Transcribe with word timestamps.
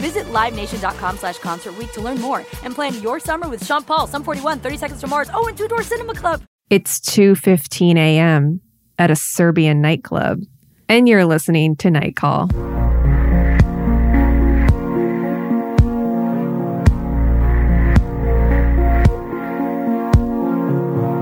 Visit 0.00 0.26
LiveNation.com 0.26 1.18
slash 1.18 1.38
Concert 1.38 1.74
to 1.92 2.00
learn 2.00 2.20
more 2.20 2.38
and 2.62 2.74
plan 2.74 3.00
your 3.02 3.20
summer 3.20 3.48
with 3.48 3.64
Sean 3.64 3.82
Paul, 3.82 4.06
Sum 4.06 4.22
41, 4.22 4.60
30 4.60 4.76
Seconds 4.76 5.00
to 5.00 5.06
Mars, 5.06 5.30
oh, 5.34 5.46
and 5.46 5.56
Two 5.56 5.68
Door 5.68 5.82
Cinema 5.82 6.14
Club. 6.14 6.42
It's 6.70 7.00
2.15 7.00 7.96
a.m. 7.96 8.60
at 8.98 9.10
a 9.10 9.16
Serbian 9.16 9.80
nightclub, 9.82 10.40
and 10.88 11.08
you're 11.08 11.26
listening 11.26 11.76
to 11.76 11.90
Night 11.90 12.16
Call. 12.16 12.48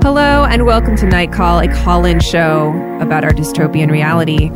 Hello, 0.03 0.45
and 0.45 0.65
welcome 0.65 0.95
to 0.95 1.05
Night 1.05 1.31
Call, 1.31 1.59
a 1.59 1.67
call 1.67 2.05
in 2.05 2.19
show 2.19 2.73
about 2.99 3.23
our 3.23 3.31
dystopian 3.31 3.91
reality. 3.91 4.49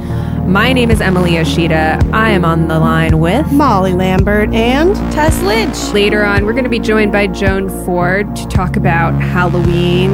My 0.45 0.73
name 0.73 0.91
is 0.91 1.01
Emily 1.01 1.37
Yoshida. 1.37 1.99
I 2.13 2.29
am 2.29 2.45
on 2.45 2.67
the 2.67 2.77
line 2.77 3.19
with 3.19 3.51
Molly 3.51 3.93
Lambert 3.93 4.53
and 4.53 4.95
Tess 5.11 5.41
Lynch. 5.41 5.91
Later 5.91 6.23
on, 6.23 6.45
we're 6.45 6.51
going 6.51 6.65
to 6.65 6.69
be 6.69 6.77
joined 6.77 7.11
by 7.11 7.25
Joan 7.25 7.67
Ford 7.83 8.35
to 8.35 8.47
talk 8.47 8.75
about 8.75 9.19
Halloween, 9.19 10.11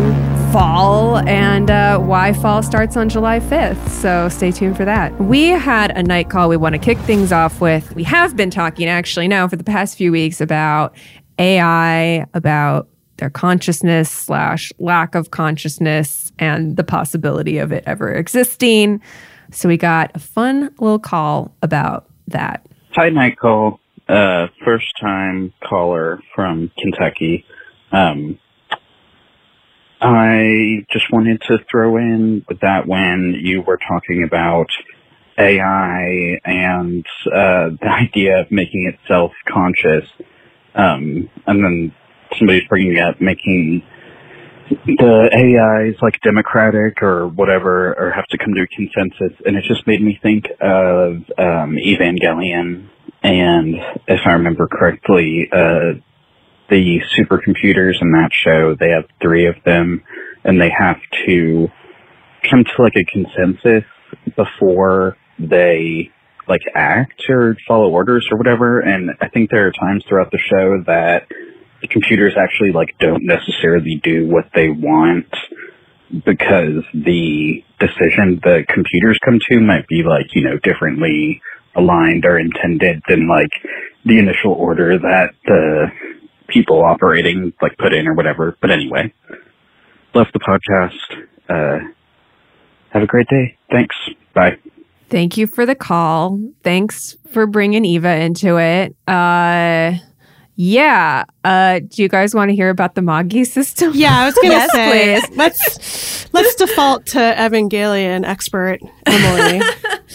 fall, 0.53 1.18
and 1.28 1.69
uh, 1.69 2.00
why 2.00 2.31
fall 2.31 2.64
starts 2.64 2.96
on 2.96 3.09
July 3.09 3.42
5th. 3.42 3.90
So 3.90 4.30
stay 4.30 4.52
tuned 4.52 4.78
for 4.78 4.86
that. 4.86 5.14
We 5.19 5.50
had 5.50 5.92
a 5.97 6.02
night 6.02 6.30
call 6.30 6.48
we 6.48 6.56
want 6.56 6.75
to 6.75 6.80
kick 6.80 6.98
things 7.00 7.34
off 7.34 7.59
with. 7.59 7.94
We 7.94 8.03
have 8.06 8.38
been 8.38 8.50
talking 8.50 8.88
actually 8.88 9.28
now 9.28 9.50
for 9.50 9.58
the 9.58 9.66
past 9.66 9.98
few 9.98 10.13
weeks 10.13 10.40
about 10.40 10.96
AI, 11.40 12.25
about 12.34 12.88
their 13.18 13.30
consciousness 13.30 14.09
slash 14.09 14.72
lack 14.80 15.13
of 15.13 15.31
consciousness 15.31 16.31
and 16.40 16.78
the 16.78 16.86
possibility 16.86 17.58
of 17.58 17.74
it 17.74 17.84
ever 17.86 18.13
existing. 18.13 19.02
So 19.51 19.67
we 19.67 19.78
got 19.78 20.12
a 20.16 20.19
fun 20.19 20.73
little 20.79 21.00
call 21.00 21.53
about 21.62 22.07
that. 22.28 22.66
Hi, 22.94 23.31
Call. 23.31 23.79
Uh, 24.07 24.47
first 24.66 24.91
time 25.00 25.53
caller 25.63 26.19
from 26.34 26.72
Kentucky. 26.78 27.45
Um, 27.91 28.39
I 30.01 30.85
just 30.91 31.12
wanted 31.12 31.41
to 31.44 31.59
throw 31.69 31.97
in 31.97 32.45
that 32.62 32.88
when 32.88 33.35
you 33.39 33.62
were 33.62 33.78
talking 33.78 34.23
about 34.23 34.67
AI 35.38 36.39
and 36.44 37.06
uh, 37.28 37.69
the 37.79 37.89
idea 37.89 38.41
of 38.41 38.51
making 38.51 38.85
it 38.88 39.00
self 39.07 39.31
conscious. 39.47 40.06
Um, 40.75 41.29
and 41.45 41.63
then 41.63 41.95
somebody's 42.38 42.68
bringing 42.68 42.97
up 42.97 43.19
making 43.22 43.83
the 44.85 45.29
AIs 45.33 46.01
like 46.01 46.19
democratic 46.21 47.01
or 47.01 47.27
whatever, 47.27 47.93
or 47.93 48.11
have 48.11 48.27
to 48.27 48.37
come 48.37 48.53
to 48.53 48.61
a 48.61 48.67
consensus. 48.67 49.37
And 49.45 49.57
it 49.57 49.63
just 49.63 49.85
made 49.87 50.01
me 50.01 50.19
think 50.21 50.45
of 50.59 51.15
um, 51.37 51.77
Evangelion. 51.77 52.87
And 53.23 53.75
if 54.07 54.21
I 54.25 54.33
remember 54.33 54.67
correctly, 54.67 55.49
uh, 55.51 55.99
the 56.69 57.01
supercomputers 57.17 58.01
in 58.01 58.13
that 58.13 58.31
show, 58.31 58.75
they 58.75 58.91
have 58.91 59.05
three 59.21 59.45
of 59.45 59.55
them, 59.65 60.03
and 60.43 60.59
they 60.59 60.69
have 60.69 60.97
to 61.25 61.67
come 62.49 62.63
to 62.63 62.81
like 62.81 62.95
a 62.95 63.03
consensus 63.03 63.83
before 64.35 65.17
they 65.38 66.11
like 66.47 66.61
act 66.73 67.29
or 67.29 67.55
follow 67.67 67.89
orders 67.89 68.27
or 68.31 68.38
whatever. 68.38 68.79
And 68.79 69.11
I 69.21 69.27
think 69.27 69.51
there 69.51 69.67
are 69.67 69.71
times 69.71 70.03
throughout 70.07 70.31
the 70.31 70.38
show 70.38 70.83
that 70.88 71.27
computers 71.90 72.34
actually 72.38 72.72
like 72.72 72.96
don't 73.00 73.24
necessarily 73.24 74.00
do 74.03 74.28
what 74.28 74.46
they 74.53 74.69
want 74.69 75.28
because 76.25 76.84
the 76.94 77.64
decision 77.80 78.40
the 78.44 78.64
computers 78.68 79.18
come 79.24 79.40
to 79.50 79.59
might 79.59 79.88
be 79.88 80.03
like, 80.03 80.28
you 80.34 80.44
know, 80.44 80.58
differently 80.58 81.42
aligned 81.75 82.25
or 82.25 82.38
intended 82.38 83.02
than 83.08 83.28
like 83.28 83.52
the 84.06 84.19
initial 84.19 84.52
order 84.52 84.97
that 84.97 85.31
the 85.46 85.88
people 86.47 86.84
operating 86.84 87.53
like 87.62 87.78
put 87.78 87.94
in 87.94 88.08
or 88.08 88.13
whatever. 88.13 88.58
But 88.62 88.72
anyway, 88.72 89.13
love 90.13 90.28
the 90.34 90.40
podcast. 90.40 91.24
Uh, 91.50 91.88
have 92.90 93.03
a 93.03 93.08
great 93.08 93.28
day. 93.28 93.58
Thanks. 93.72 93.96
Bye. 94.34 94.58
Thank 95.09 95.38
you 95.38 95.48
for 95.48 95.66
the 95.66 95.75
call. 95.75 96.40
Thanks 96.63 97.18
for 97.31 97.46
bringing 97.46 97.86
Eva 97.86 98.16
into 98.18 98.58
it. 98.58 98.96
Uh, 99.08 99.98
yeah. 100.61 101.24
Uh, 101.44 101.80
do 101.80 102.03
you 102.03 102.07
guys 102.07 102.36
want 102.36 102.50
to 102.50 102.56
hear 102.56 102.69
about 102.69 102.94
the 102.94 103.01
Magi 103.01 103.44
system? 103.57 103.94
Yeah, 103.95 104.19
I 104.19 104.25
was 104.25 104.36
going 104.36 104.51
to 104.51 104.69
say. 104.69 105.19
Please. 105.19 105.36
Let's 105.36 106.33
let's 106.33 106.53
default 106.53 107.07
to 107.07 107.18
Evangelion 107.18 108.24
expert 108.25 108.80
Emily. 109.07 109.62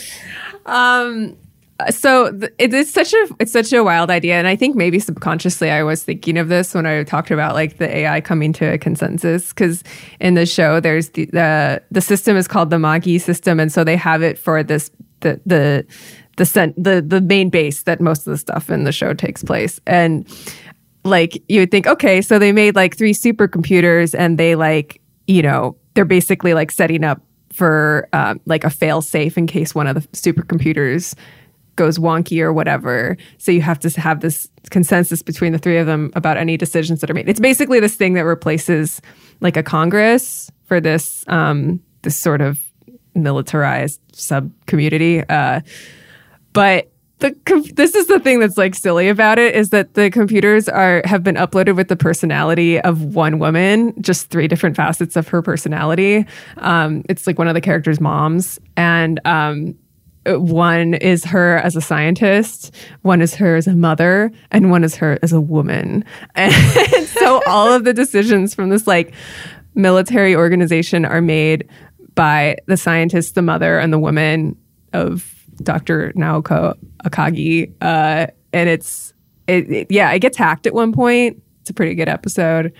um. 0.66 1.36
So 1.90 2.30
th- 2.30 2.52
it, 2.58 2.72
it's 2.72 2.90
such 2.90 3.12
a 3.12 3.28
it's 3.40 3.52
such 3.52 3.72
a 3.72 3.82
wild 3.82 4.08
idea, 4.08 4.36
and 4.36 4.46
I 4.46 4.54
think 4.54 4.76
maybe 4.76 5.00
subconsciously 5.00 5.68
I 5.68 5.82
was 5.82 6.04
thinking 6.04 6.38
of 6.38 6.48
this 6.48 6.74
when 6.74 6.86
I 6.86 7.02
talked 7.02 7.30
about 7.30 7.54
like 7.54 7.78
the 7.78 7.94
AI 7.94 8.20
coming 8.20 8.52
to 8.54 8.72
a 8.72 8.78
consensus 8.78 9.48
because 9.48 9.82
in 10.20 10.34
the 10.34 10.46
show 10.46 10.80
there's 10.80 11.10
the, 11.10 11.26
the 11.26 11.82
the 11.90 12.00
system 12.00 12.36
is 12.36 12.48
called 12.48 12.70
the 12.70 12.78
Magi 12.78 13.18
system, 13.18 13.58
and 13.58 13.70
so 13.70 13.84
they 13.84 13.96
have 13.96 14.22
it 14.22 14.38
for 14.38 14.62
this 14.62 14.90
the 15.20 15.40
the 15.44 15.86
the 16.36 16.46
cent- 16.46 16.82
the 16.82 17.02
the 17.02 17.20
main 17.20 17.50
base 17.50 17.82
that 17.82 18.00
most 18.00 18.26
of 18.26 18.30
the 18.30 18.38
stuff 18.38 18.70
in 18.70 18.84
the 18.84 18.92
show 18.92 19.12
takes 19.14 19.42
place 19.42 19.80
and 19.86 20.26
like 21.04 21.42
you 21.48 21.60
would 21.60 21.70
think 21.70 21.86
okay 21.86 22.20
so 22.20 22.38
they 22.38 22.52
made 22.52 22.74
like 22.74 22.96
three 22.96 23.14
supercomputers 23.14 24.14
and 24.18 24.38
they 24.38 24.54
like 24.54 25.00
you 25.26 25.42
know 25.42 25.76
they're 25.94 26.04
basically 26.04 26.54
like 26.54 26.70
setting 26.70 27.04
up 27.04 27.22
for 27.52 28.06
um, 28.12 28.38
like 28.44 28.64
a 28.64 28.70
fail 28.70 29.00
safe 29.00 29.38
in 29.38 29.46
case 29.46 29.74
one 29.74 29.86
of 29.86 29.94
the 29.94 30.02
supercomputers 30.08 31.14
goes 31.76 31.98
wonky 31.98 32.40
or 32.40 32.52
whatever. 32.52 33.16
So 33.38 33.52
you 33.52 33.62
have 33.62 33.78
to 33.80 34.00
have 34.00 34.20
this 34.20 34.48
consensus 34.70 35.22
between 35.22 35.52
the 35.52 35.58
three 35.58 35.78
of 35.78 35.86
them 35.86 36.10
about 36.14 36.36
any 36.36 36.56
decisions 36.56 37.00
that 37.00 37.10
are 37.10 37.14
made. 37.14 37.28
It's 37.28 37.40
basically 37.40 37.80
this 37.80 37.94
thing 37.94 38.14
that 38.14 38.24
replaces 38.24 39.00
like 39.40 39.56
a 39.56 39.62
Congress 39.62 40.50
for 40.64 40.80
this 40.80 41.24
um, 41.28 41.80
this 42.02 42.16
sort 42.16 42.40
of 42.40 42.58
militarized 43.14 44.00
sub 44.12 44.50
community. 44.66 45.22
Uh, 45.28 45.60
but 46.56 46.90
the 47.18 47.32
com- 47.44 47.62
this 47.74 47.94
is 47.94 48.08
the 48.08 48.20
thing 48.20 48.40
that's 48.40 48.58
like 48.58 48.74
silly 48.74 49.08
about 49.08 49.38
it 49.38 49.54
is 49.54 49.70
that 49.70 49.94
the 49.94 50.10
computers 50.10 50.68
are 50.68 51.02
have 51.04 51.22
been 51.22 51.36
uploaded 51.36 51.76
with 51.76 51.88
the 51.88 51.96
personality 51.96 52.80
of 52.80 53.14
one 53.14 53.38
woman, 53.38 53.94
just 54.02 54.28
three 54.30 54.48
different 54.48 54.76
facets 54.76 55.16
of 55.16 55.28
her 55.28 55.40
personality. 55.42 56.26
Um, 56.58 57.04
it's 57.08 57.26
like 57.26 57.38
one 57.38 57.48
of 57.48 57.54
the 57.54 57.60
characters' 57.60 58.00
moms, 58.00 58.58
and 58.76 59.20
um, 59.24 59.74
one 60.26 60.94
is 60.94 61.24
her 61.24 61.58
as 61.58 61.76
a 61.76 61.80
scientist, 61.80 62.74
one 63.02 63.22
is 63.22 63.34
her 63.34 63.56
as 63.56 63.66
a 63.66 63.74
mother, 63.74 64.30
and 64.50 64.70
one 64.70 64.84
is 64.84 64.96
her 64.96 65.18
as 65.22 65.32
a 65.32 65.40
woman. 65.40 66.04
And 66.34 67.06
so 67.08 67.40
all 67.46 67.72
of 67.72 67.84
the 67.84 67.94
decisions 67.94 68.54
from 68.54 68.68
this 68.68 68.86
like 68.86 69.14
military 69.74 70.34
organization 70.36 71.04
are 71.04 71.22
made 71.22 71.68
by 72.14 72.56
the 72.66 72.76
scientist, 72.76 73.34
the 73.34 73.42
mother, 73.42 73.78
and 73.78 73.92
the 73.92 73.98
woman 73.98 74.56
of 74.92 75.35
Dr. 75.62 76.12
Naoko 76.12 76.76
Akagi. 77.04 77.72
Uh, 77.80 78.26
and 78.52 78.68
it's, 78.68 79.12
it, 79.46 79.70
it, 79.70 79.86
yeah, 79.90 80.12
it 80.12 80.20
gets 80.20 80.36
hacked 80.36 80.66
at 80.66 80.74
one 80.74 80.92
point. 80.92 81.42
It's 81.60 81.70
a 81.70 81.74
pretty 81.74 81.94
good 81.94 82.08
episode. 82.08 82.72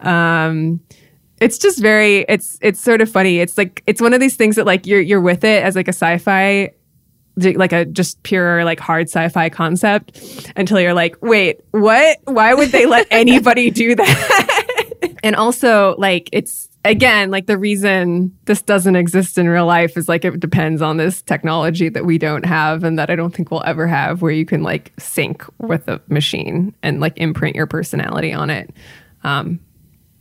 Um, 0.00 0.80
it's 1.40 1.58
just 1.58 1.80
very, 1.80 2.24
it's, 2.28 2.58
it's 2.62 2.80
sort 2.80 3.00
of 3.00 3.10
funny. 3.10 3.38
It's 3.38 3.58
like, 3.58 3.82
it's 3.86 4.00
one 4.00 4.14
of 4.14 4.20
these 4.20 4.36
things 4.36 4.56
that 4.56 4.66
like 4.66 4.86
you're, 4.86 5.00
you're 5.00 5.20
with 5.20 5.44
it 5.44 5.62
as 5.62 5.76
like 5.76 5.88
a 5.88 5.92
sci-fi 5.92 6.72
like 7.38 7.72
a 7.72 7.84
just 7.84 8.22
pure 8.22 8.64
like 8.64 8.80
hard 8.80 9.08
sci-fi 9.08 9.50
concept 9.50 10.50
until 10.56 10.80
you're 10.80 10.94
like 10.94 11.16
wait 11.20 11.60
what 11.72 12.18
why 12.24 12.54
would 12.54 12.70
they 12.70 12.86
let 12.86 13.06
anybody 13.10 13.70
do 13.70 13.94
that 13.94 15.16
and 15.22 15.36
also 15.36 15.94
like 15.98 16.30
it's 16.32 16.65
again, 16.90 17.30
like 17.30 17.46
the 17.46 17.58
reason 17.58 18.36
this 18.44 18.62
doesn't 18.62 18.96
exist 18.96 19.38
in 19.38 19.48
real 19.48 19.66
life 19.66 19.96
is 19.96 20.08
like 20.08 20.24
it 20.24 20.40
depends 20.40 20.82
on 20.82 20.96
this 20.96 21.22
technology 21.22 21.88
that 21.88 22.04
we 22.04 22.18
don't 22.18 22.44
have 22.44 22.84
and 22.84 22.98
that 22.98 23.10
I 23.10 23.16
don't 23.16 23.34
think 23.34 23.50
we'll 23.50 23.64
ever 23.64 23.86
have 23.86 24.22
where 24.22 24.32
you 24.32 24.46
can 24.46 24.62
like 24.62 24.92
sync 24.98 25.44
with 25.58 25.88
a 25.88 26.00
machine 26.08 26.74
and 26.82 27.00
like 27.00 27.14
imprint 27.16 27.56
your 27.56 27.66
personality 27.66 28.32
on 28.32 28.50
it. 28.50 28.70
Um, 29.24 29.60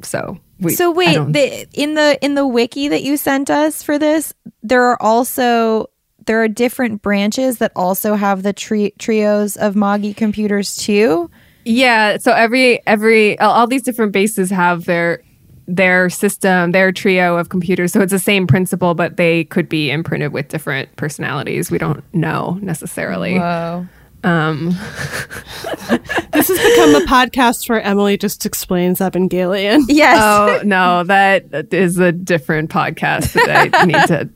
so 0.02 0.40
we, 0.60 0.74
so 0.74 0.92
wait, 0.92 1.16
the, 1.16 1.68
in 1.74 1.96
the 1.96 2.18
in 2.22 2.36
the 2.36 2.48
wiki 2.48 2.88
that 2.88 3.04
you 3.04 3.18
sent 3.18 3.50
us 3.50 3.84
for 3.84 3.98
this, 4.00 4.34
there 4.64 4.84
are 4.84 5.02
also 5.02 5.90
there 6.26 6.42
are 6.42 6.48
different 6.48 7.02
branches 7.02 7.60
that 7.60 7.72
also 7.76 8.16
have 8.16 8.44
the 8.44 8.54
tri- 8.54 8.94
trios 8.98 9.58
of 9.58 9.76
Magi 9.76 10.14
computers 10.14 10.76
too. 10.76 11.30
Yeah, 11.66 12.18
so 12.18 12.32
every 12.32 12.86
every 12.88 13.40
all 13.40 13.68
these 13.68 13.84
different 13.84 14.12
bases 14.12 14.50
have 14.50 14.86
their 14.86 15.22
their 15.68 16.10
system, 16.10 16.72
their 16.72 16.92
trio 16.92 17.38
of 17.38 17.50
computers. 17.50 17.92
So 17.92 18.02
it's 18.02 18.12
the 18.12 18.20
same 18.20 18.48
principle, 18.48 18.94
but 18.94 19.18
they 19.18 19.46
could 19.46 19.68
be 19.68 19.90
imprinted 19.90 20.32
with 20.32 20.48
different 20.48 20.96
personalities. 20.96 21.72
We 21.72 21.78
don't 21.78 22.04
know 22.14 22.60
necessarily. 22.62 23.40
Whoa. 23.40 23.88
Um, 24.24 24.70
this 26.32 26.48
has 26.48 26.58
become 26.58 26.96
a 26.96 27.06
podcast 27.06 27.70
where 27.70 27.82
Emily 27.82 28.18
just 28.18 28.46
explains 28.46 29.00
Evangelion. 29.00 29.84
Yes. 29.88 30.20
Oh 30.20 30.62
no, 30.66 31.04
that 31.04 31.74
is 31.74 32.00
a 32.00 32.12
different 32.12 32.72
podcast 32.72 33.34
that 33.34 33.70
I 33.74 33.86
need 33.86 34.08
to, 34.08 34.30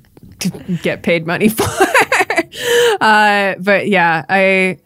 to 0.49 0.77
get 0.83 1.01
paid 1.01 1.25
money 1.25 1.49
for. 1.49 1.63
uh, 3.01 3.55
but 3.59 3.87
yeah, 3.87 4.25
I 4.29 4.77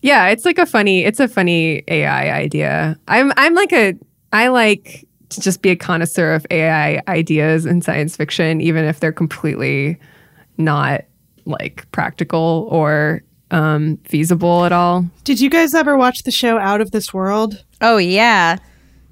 yeah, 0.00 0.28
it's 0.28 0.44
like 0.44 0.58
a 0.58 0.66
funny, 0.66 1.04
it's 1.04 1.20
a 1.20 1.28
funny 1.28 1.84
AI 1.86 2.32
idea. 2.32 2.98
I'm 3.06 3.32
I'm 3.36 3.54
like 3.54 3.72
a 3.72 3.94
I 4.32 4.48
like 4.48 5.06
to 5.34 5.40
just 5.40 5.62
be 5.62 5.70
a 5.70 5.76
connoisseur 5.76 6.32
of 6.32 6.46
AI 6.50 7.02
ideas 7.08 7.66
in 7.66 7.82
science 7.82 8.16
fiction, 8.16 8.60
even 8.60 8.84
if 8.84 9.00
they're 9.00 9.12
completely 9.12 9.98
not 10.58 11.02
like 11.44 11.90
practical 11.92 12.68
or 12.70 13.22
um, 13.50 13.98
feasible 14.04 14.64
at 14.64 14.72
all. 14.72 15.04
Did 15.24 15.40
you 15.40 15.50
guys 15.50 15.74
ever 15.74 15.96
watch 15.96 16.22
the 16.22 16.30
show 16.30 16.58
Out 16.58 16.80
of 16.80 16.90
This 16.90 17.12
World? 17.12 17.64
Oh, 17.80 17.98
yeah. 17.98 18.58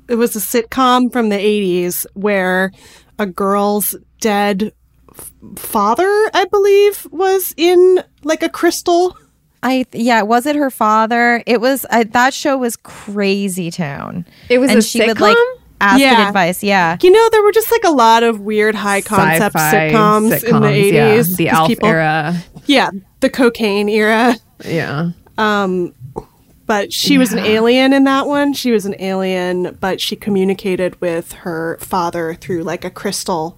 It 0.08 0.14
was 0.14 0.34
a 0.34 0.38
sitcom 0.40 1.12
from 1.12 1.28
the 1.28 1.36
80s 1.36 2.06
where 2.14 2.72
a 3.18 3.26
girl's 3.26 3.94
dead 4.20 4.72
f- 5.16 5.32
father, 5.56 6.08
I 6.34 6.46
believe, 6.50 7.06
was 7.10 7.54
in 7.56 8.02
like 8.24 8.42
a 8.42 8.48
crystal. 8.48 9.16
I 9.62 9.84
yeah, 9.92 10.22
was 10.22 10.46
it 10.46 10.56
her 10.56 10.70
father? 10.70 11.42
It 11.46 11.60
was 11.60 11.84
I, 11.90 12.04
that 12.04 12.32
show 12.32 12.56
was 12.56 12.76
Crazy 12.76 13.70
Town. 13.70 14.24
It 14.48 14.58
was 14.58 14.70
and 14.70 14.78
a 14.78 14.82
she 14.82 15.00
sitcom? 15.00 15.06
would 15.08 15.20
like 15.20 15.36
ask 15.80 16.00
Yeah. 16.00 16.28
advice. 16.28 16.62
Yeah, 16.62 16.96
You 17.02 17.10
know, 17.10 17.28
there 17.32 17.42
were 17.42 17.52
just 17.52 17.70
like 17.70 17.84
a 17.84 17.90
lot 17.90 18.22
of 18.22 18.40
weird 18.40 18.74
high 18.74 19.00
concept 19.00 19.56
Sci-fi 19.56 19.90
sitcoms, 19.90 20.22
in 20.24 20.28
the 20.30 20.36
sitcoms, 20.68 20.92
yeah. 20.92 21.06
80s. 21.14 21.36
the 21.36 21.46
'cause 21.46 21.54
Alf 21.58 21.68
people- 21.68 21.88
era. 21.88 22.34
Yeah, 22.66 22.90
the 23.20 23.30
cocaine 23.30 23.88
era. 23.88 24.36
Yeah. 24.64 25.10
Um, 25.38 25.94
but 26.66 26.92
she 26.92 27.18
was 27.18 27.32
an 27.32 27.38
alien 27.40 27.92
in 27.92 28.04
that 28.04 28.26
one. 28.26 28.52
She 28.52 28.70
was 28.70 28.84
an 28.86 28.94
alien, 29.00 29.76
but 29.80 30.00
she 30.00 30.14
communicated 30.16 31.00
with 31.00 31.32
her 31.32 31.78
father 31.80 32.36
through 32.40 32.62
like 32.62 32.84
a 32.84 32.90
crystal. 32.90 33.56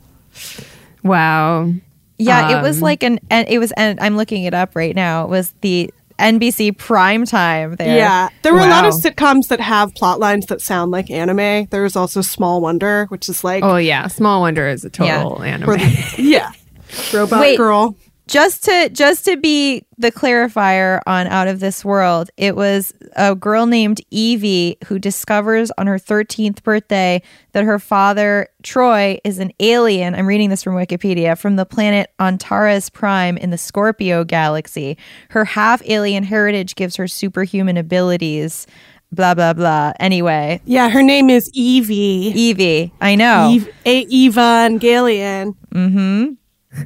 Wow. 1.03 1.73
yeah. 2.19 2.59
it 2.59 2.63
was 2.63 2.77
Um, 2.79 2.83
like 2.83 3.03
an 3.03 3.19
and 3.31 3.49
it 3.49 3.59
was 3.59 3.73
and 3.73 3.99
I'm 4.01 4.17
looking 4.17 4.45
it 4.45 4.55
up 4.55 4.77
right 4.77 4.95
now. 4.95 5.25
It 5.25 5.29
was 5.31 5.53
the 5.61 5.93
NBC 6.19 6.77
prime 6.77 7.25
time 7.25 7.77
there. 7.77 7.97
Yeah, 7.97 8.29
there 8.43 8.53
were 8.53 8.61
a 8.61 8.69
lot 8.69 8.85
of 8.85 8.95
sitcoms 8.95 9.49
that 9.49 9.61
have 9.61 9.95
plot 9.95 10.19
lines 10.21 10.47
that 10.47 10.61
sound 10.61 10.91
like 10.91 11.11
anime. 11.11 11.67
There's 11.71 11.97
also 11.97 12.21
Small 12.21 12.61
Wonder, 12.61 13.07
which 13.07 13.29
is 13.29 13.43
like 13.45 13.63
Oh 13.65 13.77
yeah. 13.77 14.07
Small 14.09 14.41
Wonder 14.43 14.67
is 14.69 14.85
a 14.85 14.91
total 14.91 15.43
anime. 15.43 15.71
the- 15.71 16.15
yeah, 16.19 16.53
Robot 17.13 17.41
Wait. 17.41 17.57
Girl. 17.57 17.97
Just 18.27 18.65
to 18.65 18.89
just 18.91 19.25
to 19.25 19.37
be 19.37 19.85
the 19.99 20.13
clarifier 20.13 21.01
on 21.07 21.27
out 21.27 21.49
of 21.49 21.61
this 21.61 21.85
world 21.85 22.31
it 22.37 22.57
was 22.57 22.93
a 23.17 23.35
girl 23.35 23.67
named 23.67 24.01
evie 24.11 24.77
who 24.87 24.99
discovers 24.99 25.71
on 25.79 25.87
her 25.87 25.99
13th 25.99 26.63
birthday 26.63 27.21
that 27.53 27.65
her 27.65 27.79
father 27.79 28.49
troy 28.63 29.19
is 29.25 29.39
an 29.39 29.53
alien. 29.61 30.15
I'm 30.15 30.27
reading 30.27 30.51
this 30.51 30.63
from 30.63 30.75
wikipedia 30.75 31.37
from 31.37 31.57
the 31.57 31.67
planet 31.67 32.11
antares 32.19 32.89
prime 32.89 33.37
in 33.37 33.51
the 33.51 33.59
scorpio 33.59 34.25
galaxy. 34.25 34.97
Her 35.31 35.45
half 35.45 35.83
alien 35.87 36.25
heritage 36.25 36.75
gives 36.75 36.97
her 36.97 37.09
superhuman 37.09 37.77
abilities 37.77 38.67
blah 39.13 39.35
blah 39.35 39.53
blah. 39.53 39.93
Anyway. 40.01 40.61
Yeah, 40.65 40.89
her 40.89 41.03
name 41.03 41.29
is 41.29 41.51
Evie. 41.53 42.33
evie 42.35 42.93
i 43.01 43.15
know. 43.15 43.51
Eve, 43.53 43.69
A- 43.85 44.07
Eva 44.09 44.41
and 44.41 44.81
Galian. 44.81 45.55
Mm-hmm. 45.75 46.33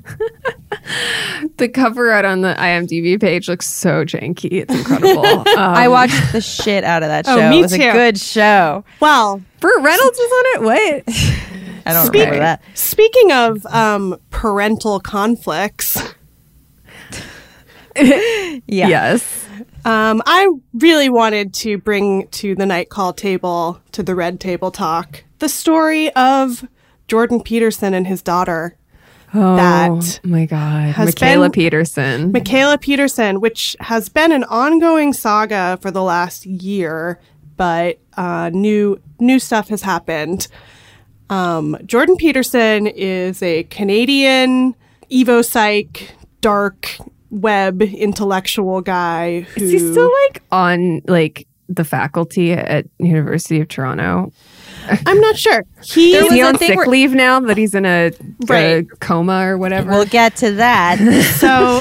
The 1.59 1.69
cover 1.69 2.11
art 2.13 2.25
on 2.25 2.43
the 2.43 2.55
IMDb 2.55 3.21
page 3.21 3.49
looks 3.49 3.67
so 3.67 4.05
janky. 4.05 4.53
It's 4.63 4.75
incredible. 4.75 5.25
Um, 5.57 5.75
I 5.75 5.89
watched 5.89 6.33
the 6.33 6.41
shit 6.41 6.85
out 6.85 7.03
of 7.03 7.09
that 7.09 7.25
show. 7.27 7.39
Oh, 7.41 7.51
me 7.51 7.61
it 7.61 7.63
was 7.63 7.73
too. 7.73 7.83
a 7.89 7.93
good 7.93 8.19
show. 8.19 8.85
Well, 9.01 9.43
Burt 9.61 9.83
Reynolds 9.83 10.19
was 10.19 10.33
on 10.33 10.45
it. 10.55 10.65
What? 10.65 11.05
I 11.87 11.93
don't 11.93 12.07
Speak- 12.07 12.21
remember 12.21 12.39
that. 12.41 12.63
speaking 12.75 13.33
of 13.33 13.65
um, 13.67 14.19
parental 14.31 15.01
conflicts, 15.01 15.97
Yeah. 17.97 18.59
Yes. 18.67 19.47
um, 19.85 20.23
I 20.27 20.49
really 20.75 21.09
wanted 21.09 21.55
to 21.55 21.79
bring 21.79 22.29
to 22.29 22.55
the 22.55 22.67
night 22.67 22.91
call 22.91 23.13
table, 23.13 23.81
to 23.93 24.03
the 24.03 24.15
red 24.15 24.41
table 24.41 24.71
talk, 24.71 25.25
the 25.39 25.49
story 25.49 26.13
of 26.15 26.67
Jordan 27.09 27.41
Peterson 27.43 27.95
and 27.95 28.07
his 28.07 28.21
daughter. 28.23 28.77
Oh 29.39 29.57
That 29.57 30.21
my 30.25 30.47
God. 30.47 30.97
Michaela 30.97 31.47
been- 31.47 31.53
Peterson. 31.53 32.33
Michaela 32.33 32.79
Peterson, 32.79 33.41
which 33.41 33.77
has 33.81 34.09
been 34.09 34.33
an 34.33 34.45
ongoing 34.45 35.13
saga 35.13 35.79
for 35.83 35.91
the 35.91 36.03
last 36.03 36.47
year, 36.47 37.21
but 37.57 37.99
uh, 38.17 38.51
new 38.53 39.01
new 39.21 39.39
stuff 39.39 39.69
has 39.69 39.83
happened. 39.83 40.49
Um, 41.29 41.77
Jordan 41.85 42.17
Peterson 42.17 42.87
is 42.87 43.43
a 43.43 43.65
Canadian 43.65 44.75
Evo 45.11 45.45
Psych 45.45 46.13
dark 46.41 46.97
web 47.31 47.83
intellectual 47.83 48.81
guy 48.81 49.41
who 49.41 49.65
Is 49.65 49.71
he 49.73 49.79
still 49.81 50.11
like 50.27 50.43
on 50.53 51.03
like 51.07 51.47
the 51.69 51.85
faculty 51.85 52.53
at 52.53 52.87
University 52.99 53.61
of 53.61 53.69
Toronto? 53.69 54.33
I'm 55.07 55.21
not 55.21 55.37
sure. 55.37 55.65
He 55.83 56.15
Is 56.15 56.31
he 56.33 56.43
on 56.43 56.59
sick 56.59 56.77
where- 56.77 56.87
leave 56.87 57.13
now 57.13 57.41
that 57.41 57.57
he's 57.57 57.75
in 57.75 57.85
a, 57.87 58.13
a 58.51 58.85
coma 59.01 59.47
or 59.47 59.59
whatever? 59.59 59.91
We'll 59.91 60.05
get 60.07 60.37
to 60.37 60.53
that. 60.53 60.99
so 61.39 61.81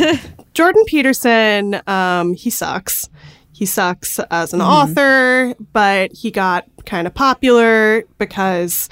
Jordan 0.54 0.84
Peterson, 0.88 1.82
um, 1.88 2.34
he 2.34 2.50
sucks. 2.50 3.10
He 3.52 3.66
sucks 3.66 4.20
as 4.32 4.54
an 4.54 4.62
author, 4.62 5.56
but 5.72 6.12
he 6.12 6.30
got 6.30 6.66
kind 6.86 7.08
of 7.08 7.14
popular 7.14 8.04
because, 8.18 8.90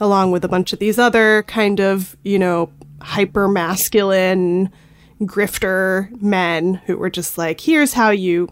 along 0.00 0.32
with 0.32 0.44
a 0.44 0.48
bunch 0.48 0.72
of 0.74 0.78
these 0.78 0.98
other 0.98 1.44
kind 1.44 1.80
of, 1.80 2.14
you 2.22 2.38
know, 2.38 2.70
hyper 3.00 3.48
masculine 3.48 4.70
grifter 5.22 6.10
men 6.20 6.74
who 6.86 6.96
were 6.96 7.10
just 7.10 7.38
like, 7.38 7.60
here's 7.60 7.94
how 7.94 8.10
you 8.10 8.48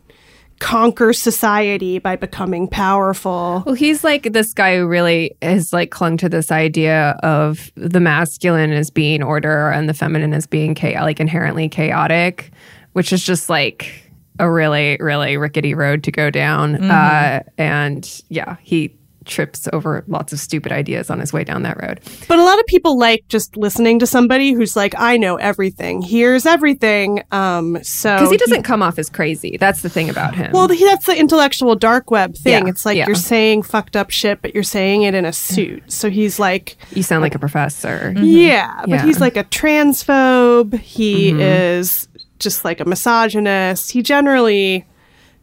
conquer 0.61 1.12
society 1.12 1.99
by 1.99 2.14
becoming 2.14 2.69
powerful. 2.69 3.64
Well, 3.67 3.75
he's 3.75 4.05
like 4.05 4.33
this 4.33 4.52
guy 4.52 4.76
who 4.76 4.87
really 4.87 5.37
has 5.43 5.73
like 5.73 5.90
clung 5.90 6.17
to 6.19 6.29
this 6.29 6.52
idea 6.52 7.19
of 7.23 7.73
the 7.75 7.99
masculine 7.99 8.71
as 8.71 8.90
being 8.90 9.23
order 9.23 9.71
and 9.71 9.88
the 9.88 9.95
feminine 9.95 10.33
as 10.33 10.47
being 10.47 10.75
cha- 10.75 11.02
like 11.02 11.19
inherently 11.19 11.69
chaotic, 11.69 12.52
which 12.93 13.12
is 13.12 13.25
just 13.25 13.49
like 13.50 14.12
a 14.38 14.50
really, 14.50 14.97
really 15.00 15.37
rickety 15.37 15.75
road 15.75 16.05
to 16.05 16.12
go 16.12 16.31
down. 16.31 16.76
Uh, 16.90 17.43
and 17.59 18.23
yeah, 18.29 18.57
he 18.62 18.95
trips 19.31 19.69
over 19.73 20.05
lots 20.09 20.33
of 20.33 20.39
stupid 20.41 20.73
ideas 20.73 21.09
on 21.09 21.21
his 21.21 21.33
way 21.33 21.45
down 21.45 21.63
that 21.63 21.81
road. 21.83 22.01
But 22.29 22.39
a 22.39 22.43
lot 22.43 22.59
of 22.59 22.67
people 22.67 22.99
like 22.99 23.25
just 23.29 23.57
listening 23.57 23.99
to 24.01 24.07
somebody 24.07 24.53
who's 24.53 24.77
like, 24.77 24.95
I 24.99 25.17
know 25.17 25.37
everything. 25.37 26.03
Here's 26.03 26.45
everything. 26.45 27.23
Um, 27.31 27.83
so 27.83 28.17
Because 28.17 28.31
he 28.31 28.37
doesn't 28.37 28.65
come 28.65 28.83
off 28.83 28.99
as 28.99 29.09
crazy. 29.09 29.57
That's 29.57 29.83
the 29.83 29.89
thing 29.89 30.11
about 30.11 30.35
him. 30.35 30.53
Well, 30.53 30.69
he, 30.69 30.85
that's 30.85 31.07
the 31.07 31.19
intellectual 31.19 31.77
dark 31.77 32.11
web 32.11 32.35
thing. 32.35 32.67
Yeah, 32.67 32.71
it's 32.71 32.85
like 32.85 32.97
yeah. 32.97 33.07
you're 33.07 33.15
saying 33.15 33.63
fucked 33.63 33.97
up 33.97 34.11
shit, 34.11 34.43
but 34.43 34.53
you're 34.55 34.63
saying 34.63 35.03
it 35.03 35.15
in 35.15 35.25
a 35.25 35.33
suit. 35.33 35.91
So 35.91 36.11
he's 36.11 36.39
like, 36.39 36.77
you 36.93 37.03
sound 37.03 37.23
like 37.23 37.35
a 37.35 37.39
professor. 37.39 38.13
yeah, 38.17 38.81
but 38.81 38.89
Yeah. 38.89 38.97
Mm-hmm. 38.99 39.07
he's 39.07 39.21
like 39.21 39.37
a 39.37 39.45
transphobe. 39.45 40.79
He 40.79 41.31
is 41.31 42.09
just 42.39 42.65
like 42.65 42.81
a 42.81 42.85
misogynist. 42.85 43.93
He 43.93 44.03
generally 44.03 44.87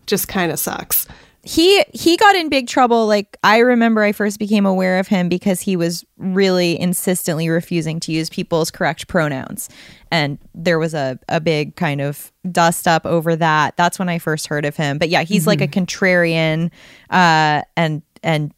just 0.05 0.27
kind 0.27 0.51
of 0.51 0.59
sucks. 0.59 1.07
He 1.47 1.81
he 1.93 2.17
got 2.17 2.35
in 2.35 2.49
big 2.49 2.67
trouble. 2.67 3.07
Like 3.07 3.37
i 3.41 3.59
remember 3.59 4.03
i 4.03 4.11
first 4.11 4.37
became 4.37 4.65
aware 4.65 4.99
of 4.99 5.07
him 5.07 5.29
because 5.29 5.61
he 5.61 5.77
was 5.77 6.03
really 6.17 6.77
insistently 6.77 7.47
refusing 7.47 8.01
to 8.01 8.11
use 8.11 8.29
people's 8.29 8.69
correct 8.69 9.07
pronouns. 9.07 9.69
And 10.11 10.39
there 10.53 10.77
was 10.77 10.93
a, 10.93 11.17
a 11.29 11.39
big 11.39 11.75
kind 11.75 12.01
of 12.01 12.31
dust 12.51 12.87
up 12.87 13.05
over 13.05 13.35
that. 13.37 13.77
That's 13.77 13.97
when 13.97 14.09
i 14.09 14.19
first 14.19 14.47
heard 14.47 14.65
of 14.65 14.75
him. 14.75 14.97
But 14.97 15.07
yeah 15.07 15.23
he's 15.23 15.47
like 15.47 15.61
a 15.61 15.67
contrarian 15.67 16.69
uh 17.09 17.61
and 17.77 18.01
and 18.23 18.53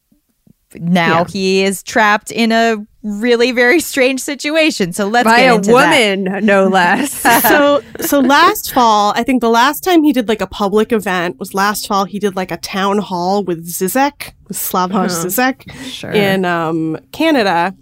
now 0.75 1.19
Yeah. 1.19 1.25
he 1.27 1.63
is 1.63 1.81
trapped 1.83 2.31
in 2.31 2.51
a 2.51 2.77
really 3.01 3.51
very 3.53 3.79
strange 3.79 4.19
situation 4.19 4.91
so 4.91 5.07
let's 5.07 5.23
By 5.25 5.39
get 5.41 5.51
a 5.51 5.55
into 5.55 5.71
that. 5.71 6.17
woman, 6.25 6.45
no 6.45 6.67
less. 6.79 7.11
so 7.13 7.81
so 8.01 8.19
last 8.19 8.73
fall, 8.73 9.13
I 9.15 9.23
think 9.23 9.41
the 9.41 9.49
last 9.49 9.83
time 9.83 10.03
he 10.03 10.11
did 10.13 10.27
like 10.27 10.41
a 10.41 10.47
public 10.47 10.91
event 10.91 11.39
was 11.39 11.53
last 11.53 11.87
fall. 11.87 12.05
He 12.05 12.19
did 12.19 12.35
like 12.35 12.51
a 12.51 12.57
town 12.57 12.97
hall 12.99 13.43
with 13.43 13.65
Zizek, 13.65 14.33
with 14.47 14.57
Slavoj 14.57 15.07
Zizek 15.09 15.71
Sure. 15.83 16.11
in 16.11 16.43
um, 16.45 16.97
Canada. 17.13 17.73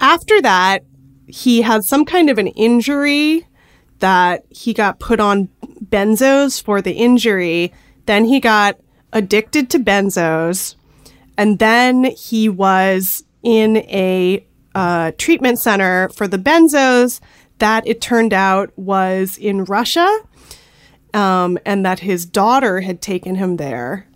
After 0.00 0.40
that, 0.42 0.84
he 1.26 1.62
had 1.62 1.82
some 1.84 2.04
kind 2.04 2.30
of 2.30 2.38
an 2.38 2.46
injury 2.48 3.46
that 3.98 4.44
he 4.50 4.72
got 4.74 5.00
put 5.00 5.18
on 5.20 5.48
benzos 5.84 6.62
for 6.62 6.80
the 6.80 6.92
injury. 6.92 7.72
Then 8.06 8.24
he 8.26 8.38
got 8.40 8.78
addicted 9.12 9.70
to 9.70 9.78
benzos, 9.78 10.76
and 11.36 11.58
then 11.58 12.04
he 12.04 12.48
was 12.48 13.24
in 13.42 13.78
a 13.78 14.46
uh, 14.74 15.12
treatment 15.18 15.58
center 15.58 16.08
for 16.10 16.28
the 16.28 16.38
benzos 16.38 17.20
that 17.58 17.86
it 17.86 18.00
turned 18.00 18.34
out 18.34 18.70
was 18.76 19.38
in 19.38 19.64
Russia, 19.64 20.20
um, 21.14 21.58
and 21.64 21.86
that 21.86 22.00
his 22.00 22.26
daughter 22.26 22.80
had 22.80 23.00
taken 23.00 23.36
him 23.36 23.56
there. 23.56 24.06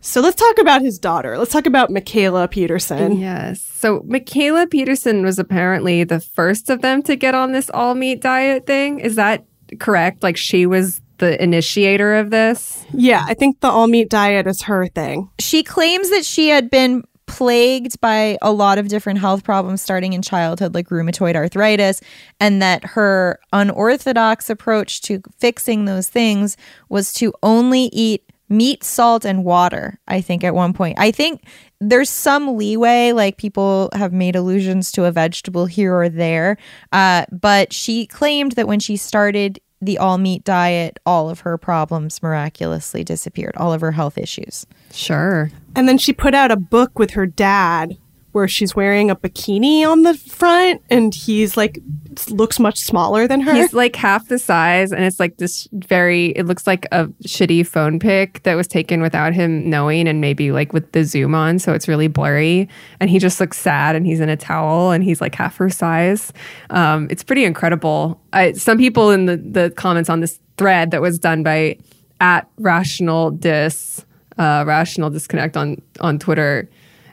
So 0.00 0.20
let's 0.20 0.36
talk 0.36 0.58
about 0.58 0.82
his 0.82 0.98
daughter. 0.98 1.36
Let's 1.38 1.52
talk 1.52 1.66
about 1.66 1.90
Michaela 1.90 2.48
Peterson. 2.48 3.18
Yes. 3.18 3.62
So 3.62 4.02
Michaela 4.06 4.66
Peterson 4.66 5.24
was 5.24 5.38
apparently 5.38 6.04
the 6.04 6.20
first 6.20 6.70
of 6.70 6.82
them 6.82 7.02
to 7.02 7.16
get 7.16 7.34
on 7.34 7.52
this 7.52 7.68
all 7.70 7.94
meat 7.94 8.20
diet 8.20 8.66
thing. 8.66 9.00
Is 9.00 9.16
that 9.16 9.44
correct? 9.78 10.22
Like 10.22 10.36
she 10.36 10.66
was 10.66 11.00
the 11.18 11.40
initiator 11.42 12.14
of 12.16 12.30
this? 12.30 12.84
Yeah, 12.92 13.24
I 13.26 13.34
think 13.34 13.60
the 13.60 13.68
all 13.68 13.86
meat 13.86 14.08
diet 14.10 14.46
is 14.46 14.62
her 14.62 14.86
thing. 14.88 15.30
she 15.38 15.62
claims 15.62 16.10
that 16.10 16.24
she 16.24 16.48
had 16.48 16.70
been 16.70 17.04
plagued 17.26 18.00
by 18.00 18.38
a 18.40 18.50
lot 18.50 18.78
of 18.78 18.88
different 18.88 19.18
health 19.18 19.44
problems 19.44 19.82
starting 19.82 20.14
in 20.14 20.22
childhood 20.22 20.74
like 20.74 20.88
rheumatoid 20.88 21.36
arthritis 21.36 22.00
and 22.40 22.62
that 22.62 22.82
her 22.84 23.38
unorthodox 23.52 24.48
approach 24.48 25.02
to 25.02 25.20
fixing 25.38 25.84
those 25.84 26.08
things 26.08 26.56
was 26.88 27.12
to 27.12 27.32
only 27.42 27.90
eat 27.92 28.24
meat 28.48 28.82
salt 28.82 29.26
and 29.26 29.44
water 29.44 30.00
i 30.08 30.22
think 30.22 30.42
at 30.42 30.54
one 30.54 30.72
point 30.72 30.98
i 30.98 31.10
think 31.10 31.42
there's 31.82 32.08
some 32.08 32.56
leeway 32.56 33.12
like 33.12 33.36
people 33.36 33.90
have 33.92 34.10
made 34.12 34.34
allusions 34.34 34.90
to 34.90 35.04
a 35.04 35.12
vegetable 35.12 35.66
here 35.66 35.94
or 35.94 36.08
there 36.08 36.56
uh, 36.92 37.26
but 37.30 37.74
she 37.74 38.06
claimed 38.06 38.52
that 38.52 38.66
when 38.66 38.80
she 38.80 38.96
started 38.96 39.60
the 39.80 39.98
all 39.98 40.18
meat 40.18 40.44
diet 40.44 40.98
all 41.06 41.30
of 41.30 41.40
her 41.40 41.56
problems 41.56 42.22
miraculously 42.22 43.04
disappeared 43.04 43.56
all 43.56 43.72
of 43.72 43.80
her 43.80 43.92
health 43.92 44.18
issues 44.18 44.66
Sure. 44.92 45.50
And 45.76 45.88
then 45.88 45.98
she 45.98 46.12
put 46.12 46.34
out 46.34 46.50
a 46.50 46.56
book 46.56 46.98
with 46.98 47.12
her 47.12 47.26
dad 47.26 47.96
where 48.32 48.48
she's 48.48 48.76
wearing 48.76 49.10
a 49.10 49.16
bikini 49.16 49.86
on 49.86 50.02
the 50.02 50.14
front 50.14 50.82
and 50.90 51.14
he's 51.14 51.56
like 51.56 51.80
looks 52.28 52.58
much 52.58 52.78
smaller 52.80 53.26
than 53.28 53.40
her. 53.40 53.54
He's 53.54 53.72
like 53.72 53.94
half 53.96 54.28
the 54.28 54.38
size, 54.38 54.92
and 54.92 55.04
it's 55.04 55.20
like 55.20 55.36
this 55.36 55.68
very, 55.72 56.26
it 56.30 56.46
looks 56.46 56.66
like 56.66 56.86
a 56.90 57.06
shitty 57.24 57.66
phone 57.66 57.98
pic 57.98 58.42
that 58.42 58.54
was 58.54 58.66
taken 58.66 59.00
without 59.02 59.32
him 59.32 59.68
knowing, 59.68 60.08
and 60.08 60.20
maybe 60.20 60.50
like 60.50 60.72
with 60.72 60.90
the 60.92 61.04
zoom 61.04 61.34
on. 61.34 61.58
So 61.58 61.72
it's 61.72 61.86
really 61.86 62.08
blurry. 62.08 62.68
And 63.00 63.10
he 63.10 63.18
just 63.18 63.40
looks 63.40 63.58
sad, 63.58 63.94
and 63.94 64.06
he's 64.06 64.20
in 64.20 64.28
a 64.28 64.36
towel, 64.36 64.90
and 64.90 65.04
he's 65.04 65.20
like 65.20 65.34
half 65.34 65.56
her 65.58 65.70
size. 65.70 66.32
Um, 66.70 67.06
it's 67.10 67.22
pretty 67.22 67.44
incredible. 67.44 68.20
I, 68.32 68.52
some 68.52 68.78
people 68.78 69.10
in 69.10 69.26
the, 69.26 69.36
the 69.36 69.70
comments 69.70 70.10
on 70.10 70.20
this 70.20 70.40
thread 70.56 70.90
that 70.90 71.00
was 71.00 71.18
done 71.18 71.42
by 71.42 71.78
at 72.20 72.48
Rational 72.58 73.30
Dis, 73.30 74.04
uh, 74.38 74.64
Rational 74.66 75.10
Disconnect 75.10 75.56
on, 75.56 75.80
on 76.00 76.18
Twitter, 76.18 76.68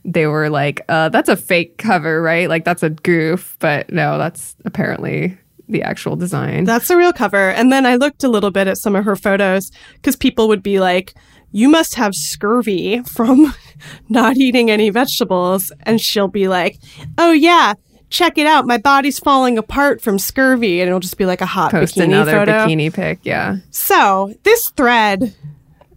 they 0.06 0.28
were 0.28 0.50
like, 0.50 0.82
uh, 0.88 1.10
that's 1.10 1.30
a 1.30 1.36
fake 1.36 1.78
cover, 1.78 2.22
right? 2.22 2.48
Like 2.48 2.64
that's 2.64 2.84
a 2.84 2.92
goof. 2.92 3.58
But 3.60 3.92
no, 3.92 4.18
that's 4.18 4.56
apparently 4.64 5.38
the 5.68 5.82
actual 5.82 6.16
design. 6.16 6.64
That's 6.64 6.88
the 6.88 6.96
real 6.96 7.12
cover. 7.12 7.50
And 7.50 7.72
then 7.72 7.86
I 7.86 7.96
looked 7.96 8.24
a 8.24 8.28
little 8.28 8.52
bit 8.52 8.68
at 8.68 8.78
some 8.78 8.96
of 8.96 9.04
her 9.04 9.16
photos 9.16 9.72
because 9.96 10.16
people 10.16 10.48
would 10.48 10.62
be 10.62 10.80
like, 10.80 11.16
you 11.52 11.70
must 11.70 11.96
have 11.96 12.14
scurvy 12.14 13.02
from 13.02 13.54
not 14.10 14.38
eating 14.38 14.70
any 14.70 14.90
vegetables. 14.92 15.72
And 15.84 16.00
she'll 16.00 16.28
be 16.28 16.48
like, 16.48 16.78
oh, 17.18 17.32
yeah, 17.32 17.74
check 18.10 18.38
it 18.38 18.46
out. 18.46 18.68
My 18.68 18.78
body's 18.78 19.18
falling 19.18 19.58
apart 19.58 20.02
from 20.02 20.20
scurvy. 20.20 20.82
And 20.82 20.88
it'll 20.88 21.00
just 21.00 21.18
be 21.18 21.26
like 21.26 21.42
a 21.42 21.46
hot 21.48 21.72
Post 21.72 21.96
bikini 21.96 22.04
another 22.04 22.32
photo. 22.32 22.52
bikini 22.68 22.94
pic. 22.94 23.20
Yeah. 23.24 23.58
So 23.72 24.34
this 24.44 24.70
thread 24.72 25.34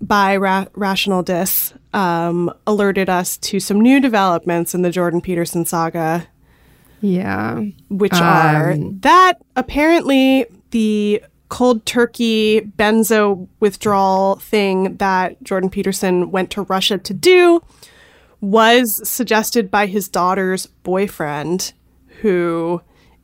by 0.00 0.36
Ra- 0.36 0.66
Rational 0.74 1.22
Dis 1.22 1.74
um, 1.92 2.52
alerted 2.66 3.08
us 3.08 3.36
to 3.38 3.60
some 3.60 3.80
new 3.80 4.00
developments 4.00 4.74
in 4.74 4.82
the 4.82 4.90
Jordan 4.90 5.20
Peterson 5.20 5.64
saga, 5.64 6.26
Yeah. 7.00 7.62
which 7.88 8.14
are 8.14 8.72
Um, 8.72 8.98
that 9.00 9.34
apparently 9.56 10.46
the 10.70 11.22
cold 11.48 11.84
turkey 11.86 12.60
benzo 12.76 13.48
withdrawal 13.58 14.36
thing 14.36 14.96
that 14.98 15.42
Jordan 15.42 15.70
Peterson 15.70 16.30
went 16.30 16.50
to 16.50 16.62
Russia 16.62 16.98
to 16.98 17.14
do 17.14 17.62
was 18.40 19.00
suggested 19.08 19.70
by 19.70 19.86
his 19.86 20.08
daughter's 20.08 20.66
boyfriend, 20.84 21.72
who 22.20 22.80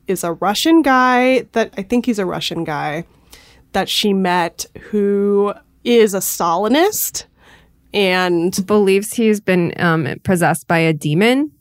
is 0.07 0.23
a 0.23 0.33
Russian 0.33 0.81
guy 0.81 1.45
that 1.53 1.73
I 1.77 1.83
think 1.83 2.05
he's 2.05 2.19
a 2.19 2.25
Russian 2.25 2.63
guy 2.63 3.05
that 3.73 3.87
she 3.89 4.11
met 4.13 4.65
who 4.89 5.53
is 5.85 6.13
a 6.13 6.19
Stalinist 6.19 7.25
and 7.93 8.65
Believes 8.65 9.13
he's 9.13 9.39
been 9.39 9.73
um, 9.77 10.07
possessed 10.23 10.67
by 10.67 10.79
a 10.79 10.91
demon. 10.93 11.51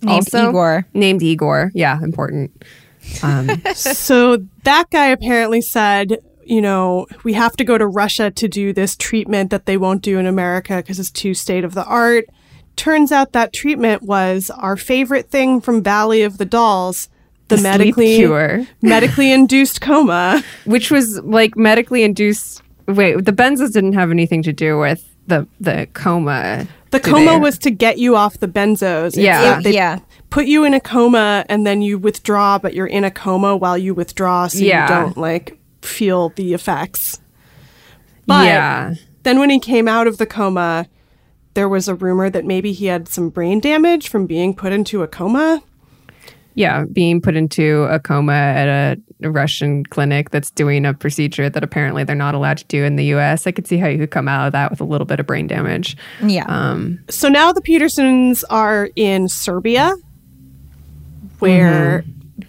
Named 0.00 0.26
also. 0.34 0.48
Igor. 0.48 0.86
Named 0.94 1.22
Igor. 1.22 1.70
Yeah. 1.74 2.02
Important. 2.02 2.64
Um, 3.22 3.62
so 3.74 4.38
that 4.64 4.90
guy 4.90 5.08
apparently 5.08 5.60
said, 5.60 6.18
you 6.44 6.60
know, 6.60 7.06
we 7.24 7.34
have 7.34 7.54
to 7.56 7.64
go 7.64 7.78
to 7.78 7.86
Russia 7.86 8.30
to 8.30 8.48
do 8.48 8.72
this 8.72 8.96
treatment 8.96 9.50
that 9.50 9.66
they 9.66 9.76
won't 9.76 10.02
do 10.02 10.18
in 10.18 10.26
America 10.26 10.76
because 10.76 10.98
it's 10.98 11.10
too 11.10 11.34
state 11.34 11.62
of 11.62 11.74
the 11.74 11.84
art. 11.84 12.24
Turns 12.74 13.12
out 13.12 13.32
that 13.32 13.52
treatment 13.52 14.02
was 14.02 14.50
our 14.50 14.76
favorite 14.76 15.30
thing 15.30 15.60
from 15.60 15.82
Valley 15.82 16.22
of 16.22 16.38
the 16.38 16.46
Dolls, 16.46 17.08
the, 17.48 17.56
The 17.56 17.62
medically 17.62 18.16
cure. 18.16 18.66
medically 18.80 19.30
induced 19.30 19.80
coma. 19.82 20.42
which 20.64 20.90
was 20.90 21.20
like 21.20 21.54
medically 21.56 22.02
induced. 22.02 22.62
Wait, 22.86 23.24
the 23.24 23.32
benzos 23.32 23.72
didn't 23.72 23.92
have 23.94 24.10
anything 24.10 24.42
to 24.42 24.52
do 24.52 24.78
with 24.78 25.04
the 25.26 25.46
the 25.60 25.86
coma. 25.94 26.66
The 26.90 27.00
coma 27.00 27.32
they? 27.32 27.38
was 27.38 27.58
to 27.58 27.70
get 27.70 27.98
you 27.98 28.16
off 28.16 28.38
the 28.38 28.48
benzos. 28.48 29.08
It's 29.08 29.16
Yeah. 29.16 29.40
like 29.54 29.64
they 29.64 29.74
yeah. 29.74 30.00
put 30.30 30.46
you 30.46 30.64
in 30.64 30.74
a 30.74 30.80
coma 30.80 31.44
and 31.48 31.66
then 31.66 31.80
you 31.80 31.98
withdraw, 31.98 32.58
but 32.58 32.74
you're 32.74 32.86
in 32.86 33.04
a 33.04 33.10
coma 33.10 33.56
while 33.56 33.78
you 33.78 33.94
withdraw, 33.94 34.46
so 34.48 34.58
Yeah. 34.58 34.82
you 34.82 34.88
don't 34.94 35.16
like 35.16 35.58
feel 35.80 36.30
the 36.30 36.52
effects. 36.54 37.20
But 38.26 38.46
yeah. 38.46 38.94
then 39.22 39.38
when 39.38 39.50
he 39.50 39.58
came 39.58 39.88
out 39.88 40.06
of 40.06 40.18
the 40.18 40.26
coma, 40.26 40.86
there 41.54 41.68
was 41.68 41.88
a 41.88 41.94
rumor 41.94 42.30
that 42.30 42.44
maybe 42.44 42.72
he 42.72 42.86
had 42.86 43.08
some 43.08 43.30
brain 43.30 43.60
damage 43.60 44.08
from 44.08 44.26
being 44.26 44.54
put 44.54 44.72
into 44.72 45.02
a 45.02 45.08
coma. 45.08 45.62
Yeah, 46.54 46.84
being 46.90 47.20
put 47.22 47.34
into 47.36 47.84
a 47.84 47.98
coma 47.98 48.32
at 48.34 48.68
a 48.68 49.00
a 49.00 49.00
Russian 49.30 49.84
clinic 49.86 50.30
that's 50.30 50.50
doing 50.50 50.84
a 50.84 50.92
procedure 50.94 51.48
that 51.50 51.62
apparently 51.62 52.04
they're 52.04 52.16
not 52.16 52.34
allowed 52.34 52.58
to 52.58 52.64
do 52.66 52.84
in 52.84 52.96
the 52.96 53.04
US. 53.14 53.46
I 53.46 53.52
could 53.52 53.66
see 53.66 53.76
how 53.78 53.88
you 53.88 53.98
could 53.98 54.10
come 54.10 54.28
out 54.28 54.46
of 54.46 54.52
that 54.52 54.70
with 54.70 54.80
a 54.80 54.84
little 54.84 55.04
bit 55.06 55.20
of 55.20 55.26
brain 55.26 55.46
damage. 55.46 55.96
Yeah. 56.22 56.44
Um, 56.48 56.98
So 57.08 57.28
now 57.28 57.52
the 57.52 57.60
Petersons 57.60 58.44
are 58.44 58.88
in 58.96 59.28
Serbia, 59.28 59.94
where 61.38 62.04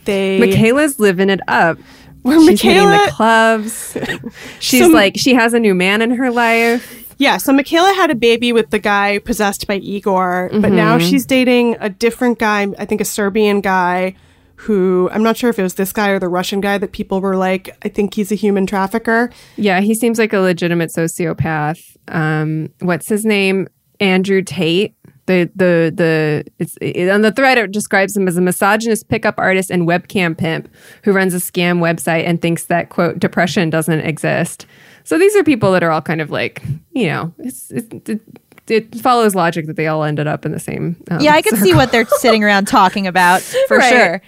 they 0.06 0.40
Michaela's 0.40 1.00
living 1.00 1.30
it 1.30 1.40
up. 1.48 1.78
Where 2.22 2.40
She's 2.40 2.62
hitting 2.62 2.90
the 2.90 3.08
clubs. 3.12 3.98
She's 4.60 4.82
Some- 4.84 4.94
like 4.94 5.16
she 5.18 5.34
has 5.34 5.54
a 5.54 5.60
new 5.60 5.76
man 5.76 6.02
in 6.02 6.12
her 6.12 6.32
life. 6.32 7.00
Yeah, 7.18 7.38
so 7.38 7.54
Michaela 7.54 7.94
had 7.96 8.10
a 8.12 8.16
baby 8.16 8.52
with 8.54 8.70
the 8.72 8.80
guy 8.80 9.20
possessed 9.20 9.68
by 9.68 9.76
Igor, 9.76 10.50
but 10.54 10.72
now 10.72 10.98
Mhm. 10.98 11.10
she's 11.10 11.26
dating 11.28 11.76
a 11.80 11.88
different 11.88 12.40
guy, 12.40 12.68
I 12.80 12.86
think 12.86 13.02
a 13.02 13.06
Serbian 13.06 13.62
guy 13.62 14.16
who 14.64 15.10
I'm 15.12 15.24
not 15.24 15.38
sure 15.38 15.50
if 15.50 15.60
it 15.60 15.64
was 15.64 15.76
this 15.76 15.92
guy 15.92 16.10
or 16.10 16.20
the 16.20 16.30
Russian 16.30 16.62
guy 16.62 16.78
that 16.78 16.92
people 16.92 17.22
were 17.22 17.36
like, 17.36 17.70
I 17.84 17.90
think 17.90 18.14
he's 18.14 18.32
a 18.32 18.36
human 18.36 18.66
trafficker. 18.66 19.30
Yeah, 19.58 19.82
he 19.82 19.94
seems 19.94 20.18
like 20.20 20.34
a 20.34 20.40
legitimate 20.40 20.90
sociopath. 20.90 21.96
Um, 22.08 22.70
what's 22.80 23.08
his 23.08 23.26
name? 23.26 23.68
Andrew 24.00 24.42
Tate. 24.42 24.96
The 25.26 25.50
the 25.56 25.90
the 25.96 26.44
it's 26.60 26.78
it, 26.82 27.10
on 27.10 27.22
the 27.22 27.32
thread 27.32 27.58
it 27.58 27.72
describes 27.72 28.18
him 28.18 28.28
as 28.28 28.36
a 28.36 28.42
misogynist 28.42 29.08
pickup 29.08 29.36
artist 29.38 29.72
and 29.72 29.88
webcam 29.88 30.38
pimp 30.38 30.68
who 31.06 31.14
runs 31.14 31.34
a 31.34 31.38
scam 31.38 31.80
website 31.80 32.26
and 32.26 32.42
thinks 32.42 32.66
that 32.66 32.90
quote 32.90 33.20
depression 33.20 33.70
doesn't 33.70 34.02
exist. 34.02 34.66
So 35.06 35.18
these 35.18 35.34
are 35.38 35.44
people 35.44 35.72
that 35.72 35.82
are 35.82 35.92
all 35.92 36.02
kind 36.02 36.20
of 36.20 36.30
like 36.30 36.62
you 36.92 37.08
know 37.08 37.34
it's, 37.40 37.72
it, 37.72 38.10
it, 38.10 38.22
it 38.68 38.96
follows 38.96 39.34
logic 39.34 39.66
that 39.68 39.78
they 39.78 39.88
all 39.88 40.04
ended 40.04 40.28
up 40.28 40.46
in 40.46 40.52
the 40.52 40.60
same. 40.60 41.02
Um, 41.10 41.22
yeah, 41.22 41.32
I 41.36 41.42
can 41.42 41.56
see 41.58 41.74
what 41.74 41.94
they're 41.94 42.06
sitting 42.20 42.44
around 42.44 42.68
talking 42.68 43.08
about 43.08 43.42
for 43.70 43.78
Right. 43.78 43.90
sure. 43.90 44.22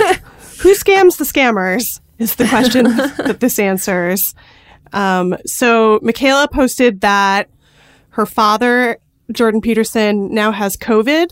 Who 0.60 0.74
scams 0.74 1.16
the 1.16 1.24
scammers 1.24 2.00
is 2.18 2.34
the 2.36 2.46
question 2.46 2.84
that 3.16 3.40
this 3.40 3.58
answers. 3.58 4.34
Um, 4.92 5.36
so 5.46 5.98
Michaela 6.02 6.48
posted 6.48 7.00
that 7.00 7.48
her 8.10 8.26
father, 8.26 8.98
Jordan 9.32 9.60
Peterson, 9.60 10.34
now 10.34 10.50
has 10.52 10.76
COVID 10.76 11.30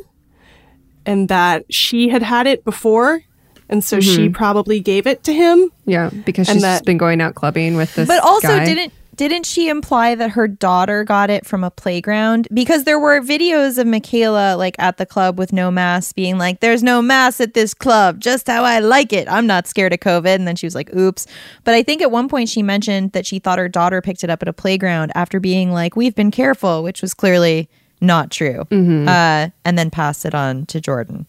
and 1.05 1.29
that 1.29 1.65
she 1.73 2.09
had 2.09 2.23
had 2.23 2.47
it 2.47 2.65
before. 2.65 3.23
And 3.71 3.85
so 3.85 4.01
she 4.01 4.29
Mhm. 4.29 4.35
probably 4.35 4.81
gave 4.81 5.07
it 5.07 5.25
to 5.25 5.33
him. 5.35 5.71
Yeah, 5.85 6.09
because 6.25 6.49
And 6.49 6.57
she's 6.57 6.63
that- 6.63 6.85
been 6.87 6.97
going 6.97 7.21
out 7.21 7.35
clubbing 7.35 7.77
with 7.77 7.95
this. 7.95 8.09
But 8.09 8.23
also, 8.23 8.49
guy. 8.49 8.65
didn't 8.65 8.93
didn't 9.19 9.45
she 9.45 9.69
imply 9.69 10.15
that 10.15 10.31
her 10.31 10.49
daughter 10.49 11.05
got 11.05 11.29
it 11.29 11.45
from 11.45 11.63
a 11.63 11.71
playground? 11.71 12.49
Because 12.55 12.85
there 12.85 12.99
were 12.99 13.21
videos 13.21 13.77
of 13.77 13.87
Michaela 13.87 14.57
like 14.57 14.77
at 14.79 14.97
the 14.97 15.05
club 15.05 15.39
with 15.39 15.53
no 15.53 15.71
mask, 15.71 16.15
being 16.17 16.39
like, 16.39 16.61
"There's 16.61 16.83
no 16.83 17.03
mask 17.03 17.41
at 17.43 17.53
this 17.53 17.75
club, 17.75 18.21
just 18.21 18.47
how 18.47 18.65
I 18.65 18.79
like 18.79 19.13
it. 19.13 19.29
I'm 19.31 19.47
not 19.47 19.67
scared 19.67 19.93
of 19.93 20.01
COVID." 20.01 20.35
And 20.37 20.49
then 20.49 20.57
she 20.57 20.67
was 20.67 20.75
like, 20.75 20.95
"Oops." 20.97 21.27
But 21.65 21.75
I 21.75 21.83
think 21.83 22.01
at 22.01 22.11
one 22.11 22.29
point 22.29 22.49
she 22.49 22.63
mentioned 22.63 23.13
that 23.13 23.27
she 23.27 23.39
thought 23.39 23.59
her 23.59 23.69
daughter 23.69 24.01
picked 24.01 24.25
it 24.25 24.31
up 24.31 24.41
at 24.41 24.49
a 24.49 24.53
playground 24.55 25.13
after 25.15 25.41
being 25.41 25.73
like, 25.73 25.97
"We've 25.97 26.15
been 26.15 26.31
careful," 26.31 26.83
which 26.83 27.03
was 27.03 27.13
clearly 27.13 27.69
not 28.01 28.31
true. 28.31 28.65
Mhm. 28.71 29.09
Uh, 29.09 29.51
and 29.65 29.77
then 29.77 29.91
passed 29.91 30.25
it 30.25 30.35
on 30.35 30.65
to 30.67 30.81
Jordan. 30.81 31.27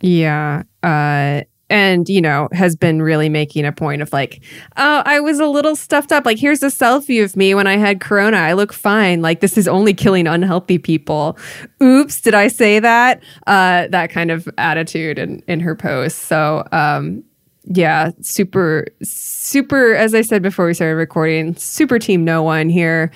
Yeah. 0.00 0.64
Uh, 0.82 1.42
and, 1.70 2.08
you 2.08 2.20
know, 2.20 2.48
has 2.52 2.76
been 2.76 3.02
really 3.02 3.28
making 3.28 3.64
a 3.64 3.72
point 3.72 4.02
of 4.02 4.12
like, 4.12 4.42
oh, 4.76 5.02
I 5.04 5.20
was 5.20 5.38
a 5.38 5.46
little 5.46 5.76
stuffed 5.76 6.12
up. 6.12 6.24
Like, 6.24 6.38
here's 6.38 6.62
a 6.62 6.68
selfie 6.68 7.22
of 7.22 7.36
me 7.36 7.54
when 7.54 7.66
I 7.66 7.76
had 7.76 8.00
corona. 8.00 8.38
I 8.38 8.54
look 8.54 8.72
fine. 8.72 9.22
Like, 9.22 9.40
this 9.40 9.58
is 9.58 9.68
only 9.68 9.94
killing 9.94 10.26
unhealthy 10.26 10.78
people. 10.78 11.38
Oops, 11.82 12.20
did 12.20 12.34
I 12.34 12.48
say 12.48 12.80
that? 12.80 13.22
Uh, 13.46 13.88
that 13.88 14.10
kind 14.10 14.30
of 14.30 14.48
attitude 14.58 15.18
in, 15.18 15.42
in 15.46 15.60
her 15.60 15.74
post. 15.74 16.20
So, 16.20 16.66
um, 16.72 17.24
yeah, 17.70 18.12
super, 18.22 18.86
super, 19.02 19.94
as 19.94 20.14
I 20.14 20.22
said 20.22 20.42
before 20.42 20.66
we 20.66 20.74
started 20.74 20.94
recording, 20.96 21.54
super 21.56 21.98
team 21.98 22.24
no 22.24 22.42
one 22.42 22.68
here. 22.70 23.10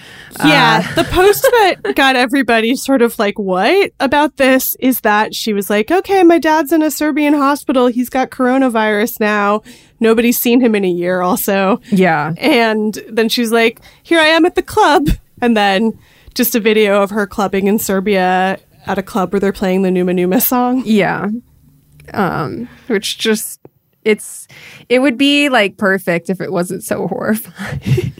Yeah, 0.45 0.83
Uh, 0.85 0.95
the 0.95 1.05
post 1.05 1.43
that 1.51 1.95
got 1.97 2.17
everybody 2.17 2.77
sort 2.77 3.01
of 3.03 3.19
like, 3.19 3.39
what 3.39 3.93
about 3.99 4.37
this 4.37 4.77
is 4.81 5.01
that 5.01 5.35
she 5.35 5.53
was 5.53 5.71
like, 5.71 5.91
okay, 5.91 6.23
my 6.23 6.39
dad's 6.39 6.71
in 6.73 6.83
a 6.83 6.91
Serbian 6.91 7.33
hospital. 7.35 7.87
He's 7.87 8.11
got 8.11 8.31
coronavirus 8.31 9.21
now. 9.21 9.63
Nobody's 10.01 10.39
seen 10.39 10.61
him 10.61 10.75
in 10.75 10.85
a 10.85 10.91
year, 10.91 11.23
also. 11.23 11.81
yeah. 11.91 12.35
And 12.37 12.99
then 13.09 13.29
she's 13.29 13.53
like, 13.53 13.81
here 14.03 14.21
I 14.21 14.27
am 14.27 14.45
at 14.45 14.55
the 14.55 14.63
club. 14.63 15.09
And 15.41 15.57
then 15.57 15.99
just 16.35 16.55
a 16.55 16.61
video 16.61 17.03
of 17.03 17.11
her 17.11 17.27
clubbing 17.27 17.67
in 17.69 17.79
Serbia 17.79 18.59
at 18.87 18.99
a 18.99 19.03
club 19.03 19.33
where 19.33 19.41
they're 19.41 19.53
playing 19.53 19.83
the 19.83 19.91
Numa 19.91 20.13
Numa 20.13 20.41
song. 20.41 20.83
Yeah. 20.85 21.29
Um, 22.13 22.69
which 22.89 23.17
just 23.19 23.61
it's 24.05 24.49
it 24.89 25.01
would 25.01 25.17
be 25.17 25.49
like 25.49 25.77
perfect 25.77 26.31
if 26.31 26.41
it 26.41 26.53
wasn't 26.53 26.85
so 26.85 27.07
horrifying. 27.09 27.81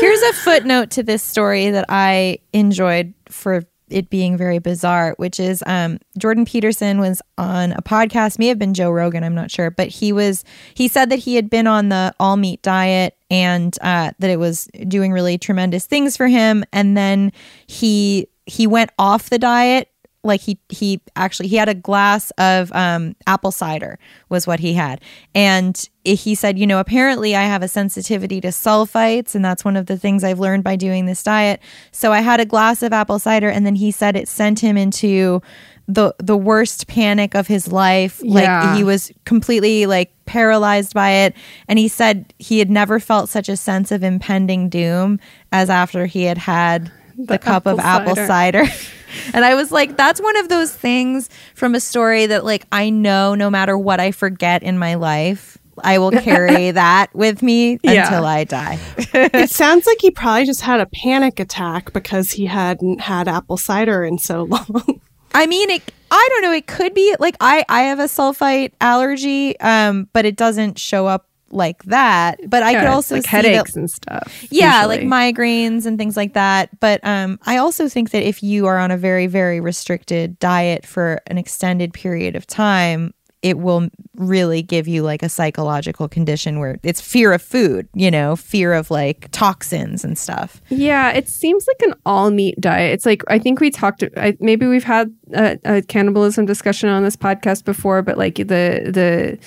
Here's 0.00 0.22
a 0.22 0.32
footnote 0.34 0.90
to 0.90 1.02
this 1.02 1.22
story 1.22 1.70
that 1.70 1.86
I 1.88 2.38
enjoyed 2.52 3.14
for 3.28 3.62
it 3.90 4.10
being 4.10 4.36
very 4.36 4.58
bizarre, 4.58 5.14
which 5.16 5.40
is 5.40 5.62
um, 5.66 5.98
Jordan 6.18 6.44
Peterson 6.44 7.00
was 7.00 7.22
on 7.38 7.72
a 7.72 7.82
podcast, 7.82 8.38
may 8.38 8.48
have 8.48 8.58
been 8.58 8.74
Joe 8.74 8.90
Rogan, 8.90 9.24
I'm 9.24 9.34
not 9.34 9.50
sure, 9.50 9.70
but 9.70 9.88
he 9.88 10.12
was 10.12 10.44
he 10.74 10.88
said 10.88 11.10
that 11.10 11.20
he 11.20 11.34
had 11.36 11.48
been 11.50 11.66
on 11.66 11.88
the 11.88 12.14
all 12.20 12.36
meat 12.36 12.62
diet 12.62 13.16
and 13.30 13.76
uh, 13.80 14.12
that 14.18 14.30
it 14.30 14.38
was 14.38 14.66
doing 14.86 15.12
really 15.12 15.38
tremendous 15.38 15.86
things 15.86 16.16
for 16.16 16.28
him, 16.28 16.64
and 16.72 16.96
then 16.96 17.32
he 17.66 18.28
he 18.46 18.66
went 18.66 18.90
off 18.98 19.30
the 19.30 19.38
diet 19.38 19.90
like 20.24 20.40
he 20.40 20.58
he 20.68 21.00
actually 21.16 21.48
he 21.48 21.56
had 21.56 21.68
a 21.68 21.74
glass 21.74 22.30
of 22.38 22.72
um, 22.72 23.14
apple 23.26 23.52
cider 23.52 23.98
was 24.28 24.46
what 24.46 24.60
he 24.60 24.74
had. 24.74 25.00
And 25.34 25.88
he 26.04 26.34
said 26.34 26.58
you 26.58 26.66
know 26.66 26.80
apparently 26.80 27.36
i 27.36 27.42
have 27.42 27.62
a 27.62 27.68
sensitivity 27.68 28.40
to 28.40 28.48
sulfites 28.48 29.34
and 29.34 29.44
that's 29.44 29.62
one 29.62 29.76
of 29.76 29.84
the 29.86 29.98
things 29.98 30.24
i've 30.24 30.38
learned 30.38 30.64
by 30.64 30.76
doing 30.76 31.06
this 31.06 31.22
diet. 31.22 31.60
So 31.92 32.12
i 32.12 32.20
had 32.20 32.40
a 32.40 32.46
glass 32.46 32.82
of 32.82 32.92
apple 32.92 33.18
cider 33.18 33.48
and 33.48 33.64
then 33.66 33.76
he 33.76 33.90
said 33.90 34.16
it 34.16 34.28
sent 34.28 34.60
him 34.60 34.76
into 34.76 35.42
the 35.88 36.14
the 36.18 36.36
worst 36.36 36.86
panic 36.86 37.34
of 37.34 37.46
his 37.46 37.72
life. 37.72 38.20
Yeah. 38.22 38.62
like 38.62 38.76
he 38.76 38.84
was 38.84 39.10
completely 39.24 39.86
like 39.86 40.12
paralyzed 40.26 40.92
by 40.92 41.10
it. 41.10 41.34
And 41.66 41.78
he 41.78 41.88
said 41.88 42.34
he 42.38 42.58
had 42.58 42.70
never 42.70 43.00
felt 43.00 43.30
such 43.30 43.48
a 43.48 43.56
sense 43.56 43.90
of 43.90 44.04
impending 44.04 44.68
doom 44.68 45.18
as 45.50 45.70
after 45.70 46.04
he 46.06 46.24
had 46.24 46.38
had 46.38 46.92
the, 47.26 47.38
cup 47.38 47.66
of 47.66 47.78
apple 47.78 48.12
apple 48.12 48.26
cider. 48.26 48.64
and 49.34 49.44
I 49.44 49.54
was 49.54 49.72
like, 49.72 49.96
that's 49.96 50.20
one 50.20 50.36
of 50.36 50.48
those 50.48 50.72
things 50.72 51.28
from 51.54 51.74
a 51.74 51.80
story 51.80 52.26
that, 52.26 52.44
like, 52.44 52.66
I 52.72 52.90
know 52.90 53.34
no 53.34 53.50
matter 53.50 53.76
what 53.76 54.00
I 54.00 54.12
forget 54.12 54.62
in 54.62 54.78
my 54.78 54.94
life, 54.94 55.58
I 55.82 55.98
will 55.98 56.10
carry 56.28 56.70
that 56.72 57.14
with 57.14 57.42
me 57.42 57.78
Yeah. 57.82 58.04
until 58.06 58.24
I 58.26 58.44
die. 58.44 58.78
it 59.14 59.50
sounds 59.50 59.86
like 59.86 59.98
he 60.00 60.10
probably 60.10 60.44
just 60.46 60.60
had 60.62 60.80
a 60.80 60.86
panic 60.86 61.40
attack 61.40 61.92
because 61.92 62.32
he 62.32 62.46
hadn't 62.46 63.00
had 63.00 63.28
apple 63.28 63.56
cider 63.56 64.04
in 64.04 64.18
so 64.18 64.44
long. 64.44 65.00
I 65.34 65.46
mean, 65.46 65.70
it. 65.70 65.82
I 66.10 66.26
don't 66.32 66.42
know. 66.42 66.52
It 66.52 66.66
could 66.66 66.94
be 66.94 67.14
like 67.20 67.36
I. 67.38 67.62
I 67.68 67.82
have 67.82 67.98
a 67.98 68.04
sulfite 68.04 68.72
allergy, 68.80 69.60
um, 69.60 70.08
but 70.14 70.24
it 70.24 70.36
doesn't 70.36 70.78
show 70.78 71.06
up 71.06 71.27
like 71.50 71.82
that. 71.84 72.38
But 72.48 72.62
I 72.62 72.74
could 72.74 72.86
also 72.86 73.16
like 73.16 73.24
see 73.24 73.30
headaches 73.30 73.72
that, 73.72 73.80
and 73.80 73.90
stuff. 73.90 74.46
yeah, 74.50 74.82
usually. 74.82 75.08
like 75.08 75.34
migraines 75.36 75.86
and 75.86 75.98
things 75.98 76.16
like 76.16 76.34
that. 76.34 76.78
But 76.80 77.00
um, 77.04 77.38
I 77.46 77.56
also 77.56 77.88
think 77.88 78.10
that 78.10 78.22
if 78.22 78.42
you 78.42 78.66
are 78.66 78.78
on 78.78 78.90
a 78.90 78.96
very, 78.96 79.26
very 79.26 79.60
restricted 79.60 80.38
diet 80.38 80.86
for 80.86 81.20
an 81.26 81.38
extended 81.38 81.92
period 81.92 82.36
of 82.36 82.46
time, 82.46 83.14
it 83.42 83.58
will 83.58 83.88
really 84.16 84.62
give 84.62 84.88
you 84.88 85.02
like 85.02 85.22
a 85.22 85.28
psychological 85.28 86.08
condition 86.08 86.58
where 86.58 86.78
it's 86.82 87.00
fear 87.00 87.32
of 87.32 87.40
food, 87.40 87.88
you 87.94 88.10
know, 88.10 88.34
fear 88.34 88.72
of 88.72 88.90
like 88.90 89.28
toxins 89.30 90.04
and 90.04 90.18
stuff. 90.18 90.60
Yeah, 90.70 91.12
it 91.12 91.28
seems 91.28 91.66
like 91.68 91.88
an 91.88 91.94
all 92.04 92.30
meat 92.30 92.60
diet. 92.60 92.92
It's 92.92 93.06
like 93.06 93.22
I 93.28 93.38
think 93.38 93.60
we 93.60 93.70
talked. 93.70 94.02
I, 94.16 94.36
maybe 94.40 94.66
we've 94.66 94.84
had 94.84 95.14
a, 95.32 95.58
a 95.64 95.82
cannibalism 95.82 96.46
discussion 96.46 96.88
on 96.88 97.04
this 97.04 97.16
podcast 97.16 97.64
before, 97.64 98.02
but 98.02 98.18
like 98.18 98.36
the 98.36 98.90
the 98.92 99.38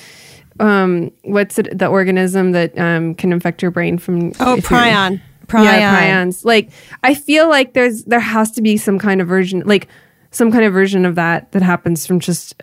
um 0.62 1.12
what's 1.24 1.60
it 1.60 1.78
the 1.78 1.88
organism 1.88 2.52
that 2.54 2.78
um 2.78 3.16
can 3.16 3.34
infect 3.34 3.62
your 3.62 3.72
brain 3.72 3.98
from 3.98 4.30
Oh, 4.40 4.58
prion. 4.62 5.22
Prion. 5.48 5.64
Yeah, 5.66 6.24
prions. 6.24 6.46
Like 6.46 6.70
I 7.04 7.14
feel 7.14 7.50
like 7.50 7.74
there's 7.74 8.06
there 8.06 8.20
has 8.22 8.52
to 8.52 8.62
be 8.62 8.78
some 8.78 8.98
kind 9.00 9.20
of 9.22 9.28
version 9.28 9.64
like 9.66 9.88
some 10.32 10.52
kind 10.52 10.64
of 10.64 10.72
version 10.72 11.06
of 11.06 11.16
that 11.16 11.52
that 11.52 11.62
happens 11.62 12.08
from 12.08 12.20
just 12.22 12.56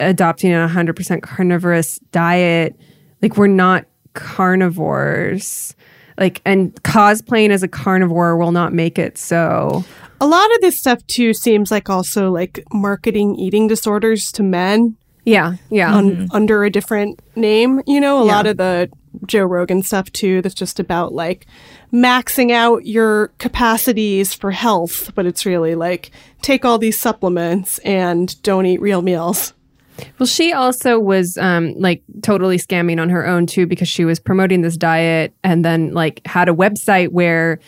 adopting 0.00 0.52
a 0.52 0.68
100% 0.68 1.22
carnivorous 1.22 1.98
diet. 2.12 2.78
Like 3.22 3.38
we're 3.38 3.46
not 3.46 3.86
carnivores. 4.12 5.74
Like 6.18 6.40
and 6.44 6.74
cosplaying 6.82 7.50
as 7.50 7.62
a 7.62 7.68
carnivore 7.68 8.36
will 8.36 8.52
not 8.52 8.72
make 8.72 8.98
it 8.98 9.18
so. 9.18 9.84
A 10.20 10.26
lot 10.26 10.54
of 10.54 10.60
this 10.62 10.78
stuff 10.78 11.06
too 11.06 11.34
seems 11.34 11.70
like 11.70 11.90
also 11.90 12.30
like 12.30 12.62
marketing 12.72 13.36
eating 13.36 13.66
disorders 13.68 14.32
to 14.32 14.42
men 14.42 14.96
Yeah, 15.26 15.56
yeah. 15.70 15.94
un- 15.94 16.28
under 16.32 16.64
a 16.64 16.70
different 16.70 17.20
name. 17.34 17.82
You 17.86 18.00
know, 18.00 18.22
a 18.22 18.26
Yeah. 18.26 18.34
lot 18.36 18.46
of 18.46 18.56
the 18.56 18.88
Joe 19.26 19.44
Rogan 19.44 19.82
stuff 19.82 20.10
too 20.12 20.40
that's 20.40 20.54
just 20.54 20.78
about 20.80 21.12
like 21.12 21.46
maxing 21.92 22.52
out 22.52 22.86
your 22.86 23.28
capacities 23.38 24.32
for 24.34 24.50
health, 24.52 25.12
but 25.14 25.26
it's 25.26 25.44
really 25.44 25.74
like 25.74 26.10
take 26.42 26.64
all 26.64 26.78
these 26.78 26.98
supplements 26.98 27.78
and 27.78 28.40
don't 28.42 28.66
eat 28.66 28.80
real 28.80 29.02
meals. 29.02 29.52
Well, 30.18 30.26
she 30.26 30.52
also 30.52 30.98
was 31.00 31.38
um, 31.38 31.72
like 31.78 32.02
totally 32.22 32.58
scamming 32.58 33.00
on 33.00 33.08
her 33.08 33.26
own 33.26 33.46
too 33.46 33.66
because 33.66 33.88
she 33.88 34.04
was 34.04 34.20
promoting 34.20 34.60
this 34.60 34.76
diet 34.76 35.32
and 35.42 35.64
then 35.64 35.92
like 35.92 36.20
had 36.26 36.48
a 36.50 36.52
website 36.52 37.08
where 37.08 37.58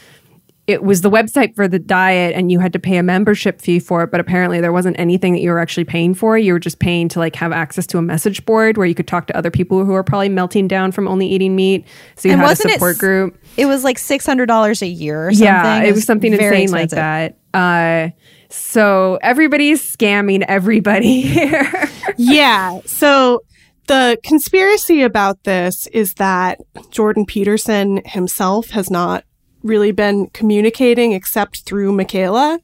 it 0.69 0.85
was 0.85 1.01
the 1.01 1.11
website 1.11 1.57
for 1.57 1.67
the 1.67 1.79
diet 1.79 2.35
and 2.37 2.53
you 2.53 2.61
had 2.61 2.73
to 2.75 2.79
pay 2.79 2.99
a 2.99 3.03
membership 3.03 3.61
fee 3.61 3.81
for 3.81 4.03
it 4.05 4.11
but 4.11 4.21
apparently 4.21 4.61
there 4.61 4.73
wasn't 4.73 4.97
anything 5.01 5.33
that 5.33 5.41
you 5.41 5.51
were 5.51 5.59
actually 5.59 5.85
paying 5.85 6.15
for 6.15 6.39
you 6.39 6.53
were 6.53 6.59
just 6.61 6.79
paying 6.79 7.09
to 7.09 7.19
like 7.19 7.35
have 7.35 7.51
access 7.51 7.87
to 7.87 7.99
a 7.99 8.03
message 8.03 8.45
board 8.45 8.77
where 8.77 8.87
you 8.87 8.95
could 8.95 9.09
talk 9.09 9.27
to 9.27 9.37
other 9.37 9.51
people 9.51 9.85
who 9.85 9.95
are 9.95 10.05
probably 10.05 10.29
melting 10.29 10.69
down 10.69 10.93
from 10.93 11.09
only 11.09 11.27
eating 11.27 11.57
meat 11.57 11.85
so 12.17 12.29
you 12.29 12.33
And 12.35 12.41
had 12.41 12.47
a 12.47 12.51
wasn't 12.51 12.71
it 12.71 12.75
support 12.75 12.99
group 12.99 13.39
It 13.57 13.67
was 13.67 13.83
like 13.83 13.99
six 13.99 14.25
hundred 14.27 14.47
dollars 14.47 14.83
a 14.83 14.87
year. 14.87 15.29
Or 15.29 15.33
something. 15.33 15.45
yeah 15.45 15.83
it 15.83 15.95
was 15.95 16.05
something 16.05 16.37
very 16.37 16.63
insane 16.63 16.71
like 16.73 16.91
that 16.91 17.39
uh, 17.55 18.11
so 18.51 19.19
everybody's 19.23 19.83
scamming 19.97 20.45
everybody 20.47 21.21
here 21.23 21.89
yeah. 22.19 22.81
So 22.85 23.43
the 23.87 24.19
conspiracy 24.23 25.03
about 25.03 25.45
this 25.45 25.87
is 25.89 26.15
that 26.15 26.59
Jordan 26.91 27.25
Peterson 27.27 28.03
himself 28.05 28.69
has 28.71 28.91
not 28.91 29.25
really 29.69 29.93
been 29.93 30.29
communicating 30.29 31.13
except 31.13 31.61
through 31.61 31.93
Michaela. 31.93 32.61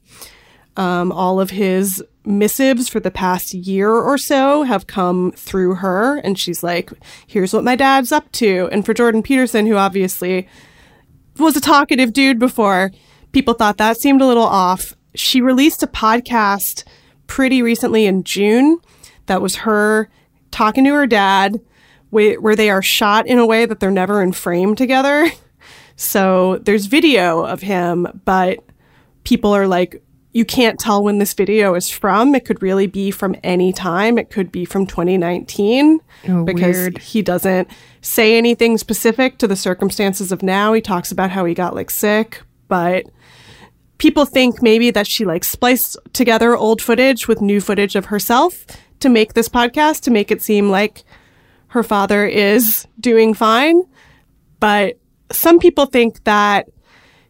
Um, 0.77 1.13
all 1.13 1.41
of 1.41 1.51
his 1.51 2.03
missives 2.25 2.89
for 2.89 2.99
the 2.99 3.11
past 3.11 3.55
year 3.55 3.91
or 3.91 4.19
so 4.19 4.65
have 4.65 4.87
come 4.87 5.31
through 5.33 5.77
her, 5.77 6.17
and 6.19 6.39
she's 6.39 6.63
like, 6.65 6.91
"Here's 7.27 7.53
what 7.53 7.63
my 7.63 7.77
dad's 7.77 8.11
up 8.11 8.31
to." 8.33 8.69
And 8.73 8.85
for 8.85 8.95
Jordan 8.95 9.23
Peterson, 9.23 9.67
who 9.67 9.77
obviously 9.77 10.49
was 11.39 11.57
a 11.57 11.61
talkative 11.61 12.13
dude 12.13 12.39
before, 12.39 12.91
people 13.33 13.55
thought 13.55 13.77
that 13.77 13.99
seemed 13.99 14.21
a 14.21 14.27
little 14.27 14.45
off. 14.47 14.97
She 15.15 15.41
released 15.41 15.83
a 15.83 15.87
podcast 15.87 16.85
pretty 17.27 17.63
recently 17.63 18.07
in 18.07 18.25
June 18.25 18.79
that 19.27 19.43
was 19.43 19.57
her 19.57 20.09
talking 20.51 20.85
to 20.85 20.95
her 20.95 21.07
dad, 21.07 21.61
where, 22.11 22.41
where 22.41 22.57
they 22.57 22.71
are 22.71 22.83
shot 22.83 23.27
in 23.27 23.39
a 23.39 23.47
way 23.47 23.67
that 23.67 23.81
they're 23.81 23.91
never 23.91 24.23
in 24.23 24.33
frame 24.33 24.75
together. 24.75 25.31
So 25.97 26.59
there's 26.59 26.87
video 26.87 27.45
of 27.45 27.63
him, 27.63 28.07
but 28.25 28.59
people 29.25 29.55
are 29.55 29.67
like, 29.67 30.03
you 30.33 30.45
can't 30.45 30.81
tell 30.81 31.03
when 31.05 31.19
this 31.19 31.33
video 31.33 31.75
is 31.75 31.89
from. 31.89 32.35
It 32.35 32.45
could 32.45 32.61
really 32.61 32.89
be 32.89 33.13
from 33.13 33.37
any 33.45 33.73
time. 33.73 34.19
It 34.19 34.31
could 34.31 34.51
be 34.51 34.65
from 34.65 34.85
2019 34.87 36.01
Oh, 36.29 36.45
because 36.45 36.77
weird. 36.77 36.99
he 36.99 37.23
doesn't 37.23 37.69
say 38.01 38.37
anything 38.37 38.77
specific 38.77 39.39
to 39.39 39.47
the 39.47 39.55
circumstances 39.55 40.33
of 40.33 40.43
now. 40.43 40.73
He 40.73 40.81
talks 40.81 41.13
about 41.13 41.31
how 41.31 41.45
he 41.45 41.55
got 41.55 41.77
like 41.77 41.89
sick, 41.89 42.43
but 42.67 43.05
people 43.99 44.25
think 44.25 44.61
maybe 44.61 44.91
that 44.91 45.07
she 45.07 45.25
like 45.25 45.45
spliced 45.45 45.97
together 46.13 46.57
old 46.57 46.83
footage 46.83 47.29
with 47.29 47.41
new 47.41 47.61
footage 47.61 47.95
of 47.95 48.07
herself 48.07 48.67
to 48.99 49.09
make 49.09 49.35
this 49.35 49.49
podcast 49.49 50.01
to 50.01 50.11
make 50.11 50.33
it 50.33 50.43
seem 50.43 50.69
like 50.69 51.05
her 51.69 51.85
father 51.85 52.27
is 52.27 52.89
doing 52.99 53.35
fine. 53.35 53.83
But 54.59 54.99
some 55.33 55.59
people 55.59 55.87
think 55.87 56.23
that 56.25 56.69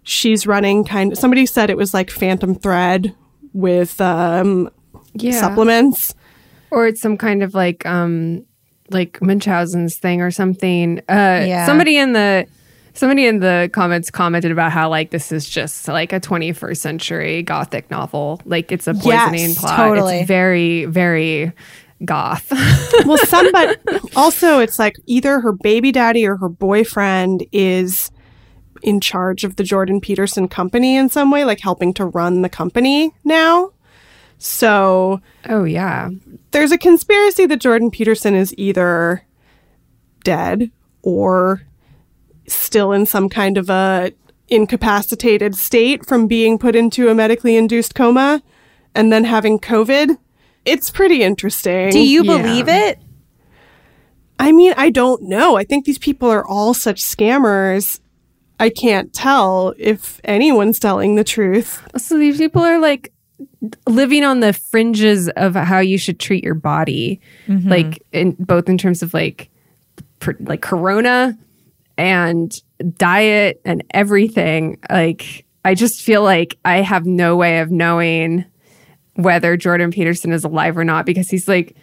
she's 0.02 0.46
running 0.46 0.84
kind 0.84 1.12
of 1.12 1.18
somebody 1.18 1.46
said 1.46 1.70
it 1.70 1.76
was 1.76 1.94
like 1.94 2.10
phantom 2.10 2.54
thread 2.54 3.14
with 3.52 4.00
um 4.00 4.68
yeah 5.14 5.40
supplements. 5.40 6.14
or 6.70 6.86
it's 6.86 7.00
some 7.00 7.16
kind 7.16 7.42
of 7.42 7.54
like 7.54 7.86
um 7.86 8.44
like 8.90 9.20
Munchausen's 9.22 9.96
thing 9.96 10.20
or 10.20 10.30
something. 10.30 10.98
Uh 11.08 11.44
Yeah. 11.46 11.64
somebody 11.66 11.96
in 11.96 12.12
the 12.12 12.46
somebody 12.92 13.26
in 13.26 13.40
the 13.40 13.70
comments 13.72 14.10
commented 14.10 14.52
about 14.52 14.70
how 14.72 14.88
like 14.90 15.10
this 15.10 15.32
is 15.32 15.48
just 15.48 15.88
like 15.88 16.12
a 16.12 16.20
21st 16.20 16.76
century 16.76 17.42
gothic 17.42 17.90
novel. 17.90 18.40
Like 18.44 18.70
it's 18.70 18.86
a 18.86 18.92
poisoning 18.94 19.50
Yes, 19.50 19.58
plot. 19.58 19.76
totally. 19.78 20.16
It's 20.18 20.28
very 20.28 20.84
very 20.84 21.52
goth. 22.04 22.50
well, 23.06 23.18
some, 23.18 23.50
but 23.52 23.78
also 24.16 24.58
it's 24.58 24.78
like 24.78 24.96
either 25.06 25.40
her 25.40 25.52
baby 25.52 25.92
daddy 25.92 26.26
or 26.26 26.36
her 26.36 26.48
boyfriend 26.48 27.46
is 27.52 28.10
in 28.82 29.00
charge 29.00 29.44
of 29.44 29.56
the 29.56 29.64
Jordan 29.64 30.00
Peterson 30.00 30.48
company 30.48 30.96
in 30.96 31.08
some 31.08 31.30
way, 31.30 31.44
like 31.44 31.60
helping 31.60 31.94
to 31.94 32.06
run 32.06 32.42
the 32.42 32.48
company 32.48 33.12
now. 33.24 33.72
So 34.38 35.20
oh 35.48 35.64
yeah. 35.64 36.10
there's 36.50 36.72
a 36.72 36.78
conspiracy 36.78 37.46
that 37.46 37.60
Jordan 37.60 37.90
Peterson 37.90 38.34
is 38.34 38.54
either 38.58 39.24
dead 40.22 40.70
or 41.02 41.62
still 42.46 42.92
in 42.92 43.06
some 43.06 43.28
kind 43.28 43.56
of 43.56 43.70
a 43.70 44.12
incapacitated 44.48 45.54
state 45.54 46.04
from 46.04 46.26
being 46.26 46.58
put 46.58 46.76
into 46.76 47.08
a 47.08 47.14
medically 47.14 47.56
induced 47.56 47.94
coma 47.94 48.42
and 48.94 49.12
then 49.12 49.24
having 49.24 49.58
COVID. 49.58 50.18
It's 50.64 50.90
pretty 50.90 51.22
interesting. 51.22 51.90
Do 51.90 52.00
you 52.00 52.24
Yeah. 52.24 52.36
believe 52.38 52.68
it? 52.68 52.98
I 54.38 54.52
mean, 54.52 54.74
I 54.76 54.90
don't 54.90 55.22
know. 55.24 55.56
I 55.56 55.64
think 55.64 55.84
these 55.84 55.98
people 55.98 56.28
are 56.30 56.46
all 56.46 56.74
such 56.74 57.02
scammers. 57.02 58.00
I 58.58 58.68
can't 58.68 59.12
tell 59.12 59.74
if 59.78 60.20
anyone's 60.24 60.78
telling 60.78 61.14
the 61.14 61.24
truth. 61.24 61.82
So 61.96 62.18
these 62.18 62.38
people 62.38 62.62
are 62.62 62.78
like 62.78 63.12
living 63.88 64.24
on 64.24 64.40
the 64.40 64.52
fringes 64.52 65.28
of 65.30 65.54
how 65.54 65.78
you 65.80 65.98
should 65.98 66.18
treat 66.18 66.44
your 66.44 66.54
body, 66.54 67.20
mm-hmm. 67.46 67.68
like 67.68 68.02
in 68.12 68.32
both 68.38 68.68
in 68.68 68.78
terms 68.78 69.02
of 69.02 69.14
like 69.14 69.50
pr- 70.20 70.32
like 70.40 70.62
corona 70.62 71.36
and 71.96 72.60
diet 72.96 73.60
and 73.64 73.82
everything. 73.90 74.78
Like 74.90 75.44
I 75.64 75.74
just 75.74 76.02
feel 76.02 76.22
like 76.22 76.58
I 76.64 76.78
have 76.82 77.06
no 77.06 77.36
way 77.36 77.58
of 77.60 77.70
knowing 77.70 78.44
whether 79.14 79.56
Jordan 79.56 79.90
Peterson 79.90 80.32
is 80.32 80.44
alive 80.44 80.76
or 80.76 80.84
not 80.84 81.06
because 81.06 81.30
he's 81.30 81.48
like 81.48 81.76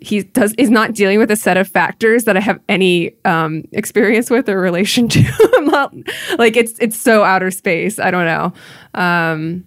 he 0.00 0.22
does 0.22 0.54
is 0.54 0.70
not 0.70 0.94
dealing 0.94 1.18
with 1.18 1.30
a 1.30 1.36
set 1.36 1.56
of 1.56 1.68
factors 1.68 2.24
that 2.24 2.36
I 2.36 2.40
have 2.40 2.60
any 2.68 3.14
um, 3.24 3.64
experience 3.72 4.30
with 4.30 4.48
or 4.48 4.60
relation 4.60 5.08
to. 5.08 5.22
Not 5.62 5.94
like 6.38 6.56
it's 6.56 6.78
it's 6.80 6.98
so 6.98 7.22
outer 7.22 7.50
space. 7.50 7.98
I 7.98 8.10
don't 8.10 8.24
know. 8.24 8.52
Um, 8.94 9.64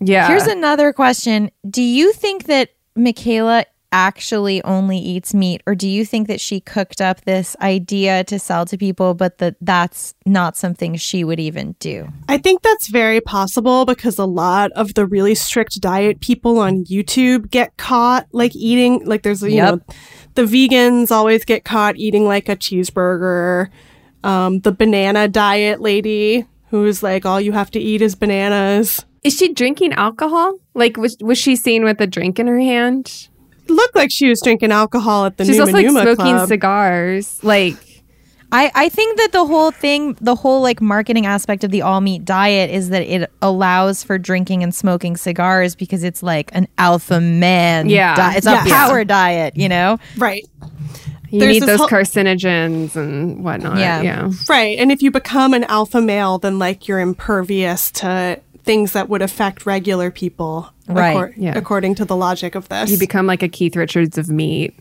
yeah. 0.00 0.28
Here's 0.28 0.46
another 0.46 0.92
question. 0.92 1.50
Do 1.68 1.82
you 1.82 2.12
think 2.12 2.44
that 2.44 2.70
Michaela 2.96 3.66
actually 3.94 4.60
only 4.64 4.98
eats 4.98 5.32
meat 5.32 5.62
or 5.68 5.76
do 5.76 5.88
you 5.88 6.04
think 6.04 6.26
that 6.26 6.40
she 6.40 6.58
cooked 6.58 7.00
up 7.00 7.20
this 7.20 7.54
idea 7.60 8.24
to 8.24 8.40
sell 8.40 8.66
to 8.66 8.76
people 8.76 9.14
but 9.14 9.38
that 9.38 9.54
that's 9.60 10.14
not 10.26 10.56
something 10.56 10.96
she 10.96 11.22
would 11.22 11.38
even 11.38 11.76
do? 11.78 12.08
I 12.28 12.38
think 12.38 12.62
that's 12.62 12.88
very 12.88 13.20
possible 13.20 13.84
because 13.86 14.18
a 14.18 14.24
lot 14.24 14.72
of 14.72 14.94
the 14.94 15.06
really 15.06 15.36
strict 15.36 15.80
diet 15.80 16.18
people 16.20 16.58
on 16.58 16.84
YouTube 16.86 17.50
get 17.50 17.76
caught 17.76 18.26
like 18.32 18.56
eating 18.56 19.04
like 19.04 19.22
there's 19.22 19.42
you 19.42 19.50
Yep. 19.50 19.74
know 19.74 19.94
the 20.34 20.42
vegans 20.42 21.12
always 21.12 21.44
get 21.44 21.64
caught 21.64 21.96
eating 21.96 22.26
like 22.26 22.48
a 22.48 22.56
cheeseburger. 22.56 23.68
Um, 24.24 24.58
the 24.60 24.72
banana 24.72 25.28
diet 25.28 25.80
lady 25.80 26.46
who's 26.70 27.02
like 27.02 27.24
all 27.24 27.40
you 27.40 27.52
have 27.52 27.70
to 27.70 27.78
eat 27.78 28.02
is 28.02 28.16
bananas. 28.16 29.04
Is 29.22 29.36
she 29.36 29.52
drinking 29.52 29.92
alcohol? 29.92 30.58
Like 30.74 30.96
was 30.96 31.16
was 31.20 31.38
she 31.38 31.54
seen 31.54 31.84
with 31.84 32.00
a 32.00 32.06
drink 32.08 32.40
in 32.40 32.48
her 32.48 32.58
hand? 32.58 33.28
Looked 33.68 33.94
like 33.96 34.10
she 34.12 34.28
was 34.28 34.40
drinking 34.42 34.72
alcohol 34.72 35.26
at 35.26 35.36
the 35.36 35.44
She's 35.44 35.56
Numa 35.58 35.62
also 35.70 35.72
like 35.78 35.86
Numa 35.86 36.02
smoking 36.02 36.34
Club. 36.34 36.48
cigars. 36.48 37.42
Like 37.44 37.76
I, 38.52 38.70
I 38.74 38.88
think 38.88 39.18
that 39.18 39.32
the 39.32 39.44
whole 39.44 39.70
thing, 39.72 40.14
the 40.20 40.34
whole 40.36 40.62
like 40.62 40.80
marketing 40.80 41.26
aspect 41.26 41.64
of 41.64 41.70
the 41.72 41.82
all 41.82 42.00
meat 42.00 42.24
diet 42.24 42.70
is 42.70 42.90
that 42.90 43.02
it 43.02 43.30
allows 43.42 44.04
for 44.04 44.16
drinking 44.18 44.62
and 44.62 44.72
smoking 44.74 45.16
cigars 45.16 45.74
because 45.74 46.04
it's 46.04 46.22
like 46.22 46.50
an 46.54 46.68
alpha 46.78 47.20
man. 47.20 47.88
Yeah. 47.88 48.14
di- 48.14 48.36
it's 48.36 48.46
Yes. 48.46 48.66
a 48.66 48.70
power 48.70 49.02
diet, 49.04 49.56
you 49.56 49.68
know? 49.68 49.98
right. 50.18 50.44
you 51.30 51.40
There's 51.40 51.54
need 51.54 51.62
those 51.64 51.80
whole- 51.80 51.88
carcinogens 51.88 52.94
and 52.94 53.42
whatnot. 53.42 53.78
Yeah. 53.78 54.02
Yeah. 54.02 54.30
Right. 54.48 54.78
And 54.78 54.92
if 54.92 55.02
you 55.02 55.10
become 55.10 55.52
an 55.52 55.64
alpha 55.64 56.00
male, 56.00 56.38
then 56.38 56.60
like 56.60 56.86
you're 56.86 57.00
impervious 57.00 57.90
to 57.92 58.38
things 58.64 58.92
that 58.92 59.08
would 59.08 59.22
affect 59.22 59.66
regular 59.66 60.10
people. 60.10 60.68
Right, 60.88 61.16
accor- 61.16 61.34
yeah. 61.36 61.56
According 61.56 61.94
to 61.96 62.04
the 62.04 62.16
logic 62.16 62.54
of 62.54 62.68
this. 62.68 62.90
You 62.90 62.98
become 62.98 63.26
like 63.26 63.42
a 63.42 63.48
Keith 63.48 63.76
Richards 63.76 64.18
of 64.18 64.28
meat. 64.28 64.74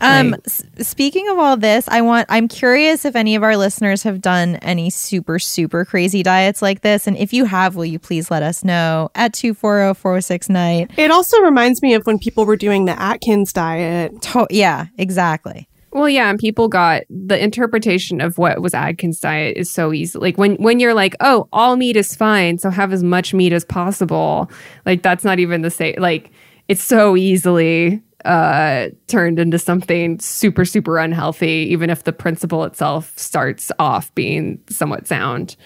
Um, 0.00 0.30
Right. 0.30 0.40
s- 0.46 0.62
speaking 0.78 1.28
of 1.28 1.38
all 1.38 1.56
this, 1.56 1.88
I 1.88 2.02
want 2.02 2.26
I'm 2.28 2.46
curious 2.46 3.04
if 3.04 3.16
any 3.16 3.34
of 3.34 3.42
our 3.42 3.56
listeners 3.56 4.04
have 4.04 4.20
done 4.20 4.54
any 4.62 4.90
super 4.90 5.40
super 5.40 5.84
crazy 5.84 6.22
diets 6.22 6.62
like 6.62 6.82
this 6.82 7.08
and 7.08 7.16
if 7.16 7.32
you 7.32 7.46
have, 7.46 7.74
will 7.74 7.84
you 7.84 7.98
please 7.98 8.30
let 8.30 8.44
us 8.44 8.62
know 8.62 9.10
at 9.16 9.32
240-406 9.32 10.48
night. 10.48 10.90
it 10.96 11.10
also 11.10 11.40
reminds 11.40 11.82
me 11.82 11.94
of 11.94 12.06
when 12.06 12.18
people 12.18 12.44
were 12.46 12.56
doing 12.56 12.84
the 12.84 13.00
Atkins 13.00 13.52
diet. 13.52 14.22
To- 14.22 14.46
yeah, 14.50 14.86
exactly. 14.98 15.68
Well, 15.90 16.08
yeah, 16.08 16.28
and 16.28 16.38
people 16.38 16.68
got 16.68 17.02
the 17.08 17.42
interpretation 17.42 18.20
of 18.20 18.36
what 18.36 18.60
was 18.60 18.74
Atkins 18.74 19.20
diet 19.20 19.56
is 19.56 19.70
so 19.70 19.92
easy. 19.92 20.18
Like 20.18 20.36
when 20.36 20.56
when 20.56 20.80
you're 20.80 20.94
like, 20.94 21.16
oh, 21.20 21.48
all 21.52 21.76
meat 21.76 21.96
is 21.96 22.14
fine, 22.14 22.58
so 22.58 22.70
have 22.70 22.92
as 22.92 23.02
much 23.02 23.32
meat 23.32 23.52
as 23.52 23.64
possible. 23.64 24.50
Like 24.84 25.02
that's 25.02 25.24
not 25.24 25.38
even 25.38 25.62
the 25.62 25.70
same. 25.70 25.94
Like 25.98 26.30
it's 26.68 26.82
so 26.82 27.16
easily 27.16 28.02
uh 28.24 28.88
turned 29.06 29.38
into 29.38 29.58
something 29.58 30.18
super 30.20 30.64
super 30.64 30.98
unhealthy, 30.98 31.66
even 31.70 31.88
if 31.88 32.04
the 32.04 32.12
principle 32.12 32.64
itself 32.64 33.16
starts 33.16 33.72
off 33.78 34.14
being 34.14 34.60
somewhat 34.68 35.06
sound. 35.06 35.56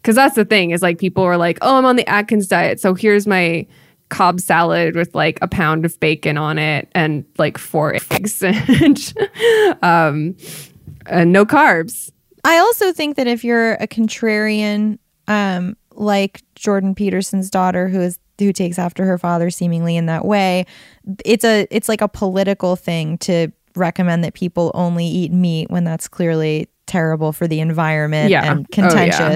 Because 0.00 0.14
that's 0.14 0.36
the 0.36 0.44
thing 0.44 0.70
is 0.70 0.82
like 0.82 0.98
people 0.98 1.24
are 1.24 1.36
like, 1.36 1.58
oh, 1.62 1.76
I'm 1.76 1.84
on 1.84 1.96
the 1.96 2.08
Atkins 2.08 2.46
diet, 2.46 2.78
so 2.78 2.94
here's 2.94 3.26
my 3.26 3.66
Cobb 4.08 4.40
salad 4.40 4.94
with 4.94 5.14
like 5.14 5.38
a 5.42 5.48
pound 5.48 5.84
of 5.84 5.98
bacon 6.00 6.38
on 6.38 6.58
it 6.58 6.88
and 6.92 7.24
like 7.38 7.58
four 7.58 7.94
eggs 8.10 8.42
and 8.42 9.14
um, 9.82 10.36
and 11.06 11.32
no 11.32 11.44
carbs. 11.44 12.10
I 12.44 12.58
also 12.58 12.92
think 12.92 13.16
that 13.16 13.26
if 13.26 13.42
you're 13.42 13.72
a 13.74 13.88
contrarian, 13.88 14.98
um, 15.26 15.76
like 15.94 16.42
Jordan 16.54 16.94
Peterson's 16.94 17.50
daughter, 17.50 17.88
who 17.88 18.00
is 18.00 18.18
who 18.38 18.52
takes 18.52 18.78
after 18.78 19.04
her 19.04 19.18
father 19.18 19.50
seemingly 19.50 19.96
in 19.96 20.06
that 20.06 20.24
way, 20.24 20.66
it's 21.24 21.44
a 21.44 21.66
it's 21.70 21.88
like 21.88 22.00
a 22.00 22.08
political 22.08 22.76
thing 22.76 23.18
to 23.18 23.48
recommend 23.74 24.24
that 24.24 24.34
people 24.34 24.70
only 24.74 25.06
eat 25.06 25.32
meat 25.32 25.70
when 25.70 25.84
that's 25.84 26.08
clearly 26.08 26.68
terrible 26.86 27.32
for 27.32 27.48
the 27.48 27.60
environment 27.60 28.30
Yeah. 28.30 28.50
and 28.50 28.66
Oh, 28.78 28.88
yeah. 29.20 29.28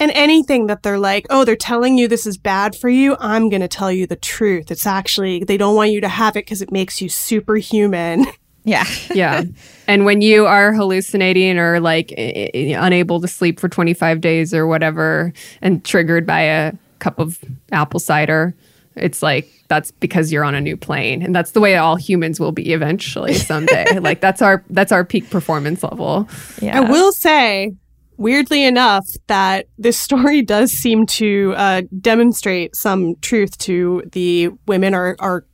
Contentious. 0.00 0.18
And 0.18 0.30
anything 0.30 0.66
that 0.66 0.82
they're 0.82 0.98
like, 0.98 1.26
oh, 1.30 1.44
they're 1.44 1.56
telling 1.56 1.98
you 1.98 2.08
this 2.08 2.26
is 2.26 2.36
bad 2.38 2.74
for 2.74 2.88
you, 2.88 3.16
I'm 3.20 3.48
going 3.48 3.60
to 3.62 3.68
tell 3.68 3.92
you 3.92 4.06
the 4.06 4.16
truth. 4.16 4.70
It's 4.70 4.86
actually, 4.86 5.44
they 5.44 5.56
don't 5.56 5.74
want 5.76 5.90
you 5.90 6.00
to 6.00 6.08
have 6.08 6.36
it 6.36 6.44
because 6.44 6.62
it 6.62 6.72
makes 6.72 7.00
you 7.00 7.08
superhuman. 7.08 8.26
Yeah. 8.62 8.84
Yeah. 9.14 9.44
and 9.88 10.04
when 10.04 10.20
you 10.20 10.44
are 10.44 10.74
hallucinating 10.74 11.58
or 11.58 11.80
like 11.80 12.12
i- 12.18 12.50
i- 12.54 12.76
unable 12.86 13.18
to 13.22 13.26
sleep 13.26 13.58
for 13.58 13.70
25 13.70 14.20
days 14.20 14.52
or 14.52 14.66
whatever 14.66 15.32
and 15.62 15.82
triggered 15.82 16.26
by 16.26 16.42
a 16.42 16.72
cup 16.98 17.18
of 17.18 17.38
apple 17.72 17.98
cider, 17.98 18.54
it's 18.96 19.22
like 19.22 19.48
that's 19.68 19.92
because 19.92 20.30
you're 20.30 20.44
on 20.44 20.54
a 20.54 20.60
new 20.60 20.76
plane 20.76 21.22
and 21.22 21.34
that's 21.34 21.52
the 21.52 21.60
way 21.60 21.76
all 21.76 21.96
humans 21.96 22.38
will 22.38 22.52
be 22.52 22.74
eventually 22.74 23.32
someday. 23.50 23.98
like 23.98 24.20
that's 24.20 24.42
our 24.42 24.62
that's 24.68 24.92
our 24.92 25.06
peak 25.06 25.30
performance 25.30 25.82
level. 25.82 26.28
Yeah. 26.60 26.82
I 26.82 26.90
will 26.90 27.12
say, 27.12 27.72
weirdly 28.20 28.64
enough, 28.64 29.06
that 29.26 29.66
this 29.78 29.98
story 29.98 30.42
does 30.56 30.70
seem 30.70 31.06
to 31.06 31.54
uh, 31.56 31.82
demonstrate 32.00 32.76
some 32.76 33.16
truth 33.16 33.58
to 33.58 34.04
the 34.12 34.50
women 34.68 34.94
are, 34.94 35.16
are 35.18 35.44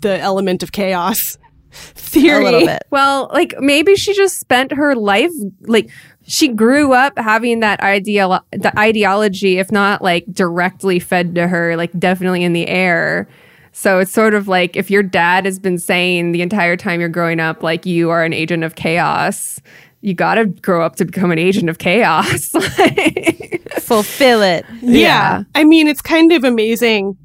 the 0.00 0.18
element 0.18 0.62
of 0.62 0.72
chaos 0.72 1.38
theory. 1.72 2.42
a 2.42 2.44
little 2.44 2.66
bit. 2.66 2.82
Well, 2.90 3.30
like 3.32 3.54
maybe 3.60 3.94
she 3.94 4.12
just 4.12 4.38
spent 4.38 4.72
her 4.72 4.94
life 4.94 5.32
like 5.62 5.90
she 6.26 6.48
grew 6.48 6.92
up 6.92 7.16
having 7.16 7.60
that 7.60 7.80
ideal 7.80 8.40
the 8.50 8.76
ideology, 8.78 9.58
if 9.58 9.70
not 9.70 10.02
like 10.02 10.24
directly 10.32 10.98
fed 10.98 11.34
to 11.36 11.46
her, 11.46 11.76
like 11.76 11.96
definitely 11.98 12.42
in 12.42 12.52
the 12.52 12.66
air. 12.66 13.28
So 13.72 14.00
it's 14.00 14.10
sort 14.10 14.34
of 14.34 14.48
like 14.48 14.74
if 14.74 14.90
your 14.90 15.04
dad 15.04 15.44
has 15.44 15.60
been 15.60 15.78
saying 15.78 16.32
the 16.32 16.42
entire 16.42 16.76
time 16.76 16.98
you're 16.98 17.08
growing 17.08 17.38
up, 17.38 17.62
like 17.62 17.86
you 17.86 18.10
are 18.10 18.24
an 18.24 18.32
agent 18.32 18.64
of 18.64 18.74
chaos, 18.74 19.60
you 20.02 20.14
got 20.14 20.34
to 20.36 20.46
grow 20.46 20.84
up 20.84 20.96
to 20.96 21.04
become 21.04 21.30
an 21.30 21.38
agent 21.38 21.68
of 21.68 21.78
chaos. 21.78 22.48
Fulfill 23.80 24.42
it. 24.42 24.64
Yeah. 24.80 24.98
Yeah. 24.98 25.42
I 25.54 25.64
mean, 25.64 25.88
it's 25.88 26.02
kind 26.02 26.32
of 26.32 26.44
amazing 26.44 27.16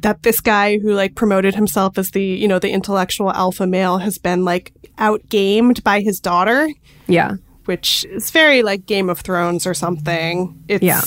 that 0.00 0.22
this 0.22 0.40
guy 0.40 0.78
who 0.78 0.92
like 0.94 1.14
promoted 1.14 1.54
himself 1.54 1.98
as 1.98 2.10
the, 2.12 2.22
you 2.22 2.48
know, 2.48 2.58
the 2.58 2.70
intellectual 2.70 3.32
alpha 3.32 3.66
male 3.66 3.98
has 3.98 4.16
been 4.18 4.44
like 4.44 4.72
outgamed 4.98 5.82
by 5.82 6.00
his 6.00 6.20
daughter, 6.20 6.68
yeah. 7.06 7.32
which 7.66 8.04
is 8.06 8.30
very 8.30 8.62
like 8.62 8.86
Game 8.86 9.10
of 9.10 9.20
Thrones 9.20 9.66
or 9.66 9.74
something. 9.74 10.58
It's 10.68 10.82
Yeah. 10.82 11.02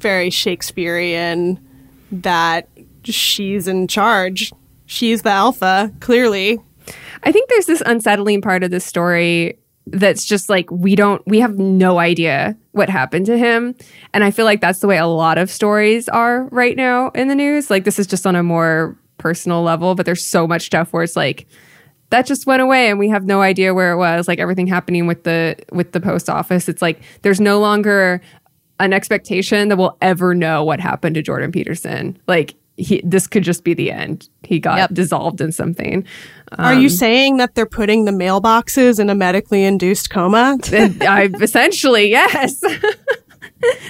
very 0.00 0.30
Shakespearean 0.30 1.60
that 2.10 2.68
she's 3.04 3.68
in 3.68 3.86
charge. 3.88 4.52
She's 4.86 5.22
the 5.22 5.30
alpha, 5.30 5.92
clearly. 6.00 6.58
I 7.22 7.32
think 7.32 7.50
there's 7.50 7.66
this 7.66 7.82
unsettling 7.84 8.40
part 8.40 8.62
of 8.64 8.70
the 8.70 8.80
story 8.80 9.57
that's 9.92 10.24
just 10.24 10.48
like 10.48 10.70
we 10.70 10.94
don't 10.94 11.22
we 11.26 11.40
have 11.40 11.58
no 11.58 11.98
idea 11.98 12.56
what 12.72 12.88
happened 12.88 13.26
to 13.26 13.38
him. 13.38 13.74
And 14.12 14.24
I 14.24 14.30
feel 14.30 14.44
like 14.44 14.60
that's 14.60 14.80
the 14.80 14.86
way 14.86 14.98
a 14.98 15.06
lot 15.06 15.38
of 15.38 15.50
stories 15.50 16.08
are 16.08 16.44
right 16.46 16.76
now 16.76 17.10
in 17.10 17.28
the 17.28 17.34
news. 17.34 17.70
Like 17.70 17.84
this 17.84 17.98
is 17.98 18.06
just 18.06 18.26
on 18.26 18.36
a 18.36 18.42
more 18.42 18.96
personal 19.18 19.62
level 19.62 19.96
but 19.96 20.06
there's 20.06 20.24
so 20.24 20.46
much 20.46 20.66
stuff 20.66 20.92
where 20.92 21.02
it's 21.02 21.16
like 21.16 21.48
that 22.10 22.24
just 22.24 22.46
went 22.46 22.62
away 22.62 22.88
and 22.88 22.98
we 22.98 23.08
have 23.08 23.24
no 23.24 23.42
idea 23.42 23.74
where 23.74 23.92
it 23.92 23.96
was. 23.96 24.28
Like 24.28 24.38
everything 24.38 24.66
happening 24.66 25.06
with 25.06 25.24
the 25.24 25.56
with 25.72 25.92
the 25.92 26.00
post 26.00 26.30
office. 26.30 26.68
It's 26.68 26.82
like 26.82 27.00
there's 27.22 27.40
no 27.40 27.60
longer 27.60 28.20
an 28.80 28.92
expectation 28.92 29.68
that 29.68 29.76
we'll 29.76 29.96
ever 30.00 30.34
know 30.34 30.64
what 30.64 30.80
happened 30.80 31.16
to 31.16 31.22
Jordan 31.22 31.52
Peterson. 31.52 32.18
Like 32.26 32.54
he, 32.78 33.02
this 33.04 33.26
could 33.26 33.42
just 33.42 33.64
be 33.64 33.74
the 33.74 33.90
end. 33.90 34.28
He 34.44 34.58
got 34.60 34.78
Yep. 34.78 34.90
dissolved 34.94 35.40
in 35.40 35.52
something. 35.52 36.04
Are 36.52 36.72
you 36.72 36.88
saying 36.88 37.36
that 37.36 37.54
they're 37.54 37.66
putting 37.66 38.04
the 38.06 38.12
mailboxes 38.12 38.98
in 38.98 39.10
a 39.10 39.14
medically 39.14 39.64
induced 39.64 40.08
coma? 40.10 40.56
I 40.72 41.28
essentially 41.42 42.08
yes. 42.08 42.62
I 42.64 42.78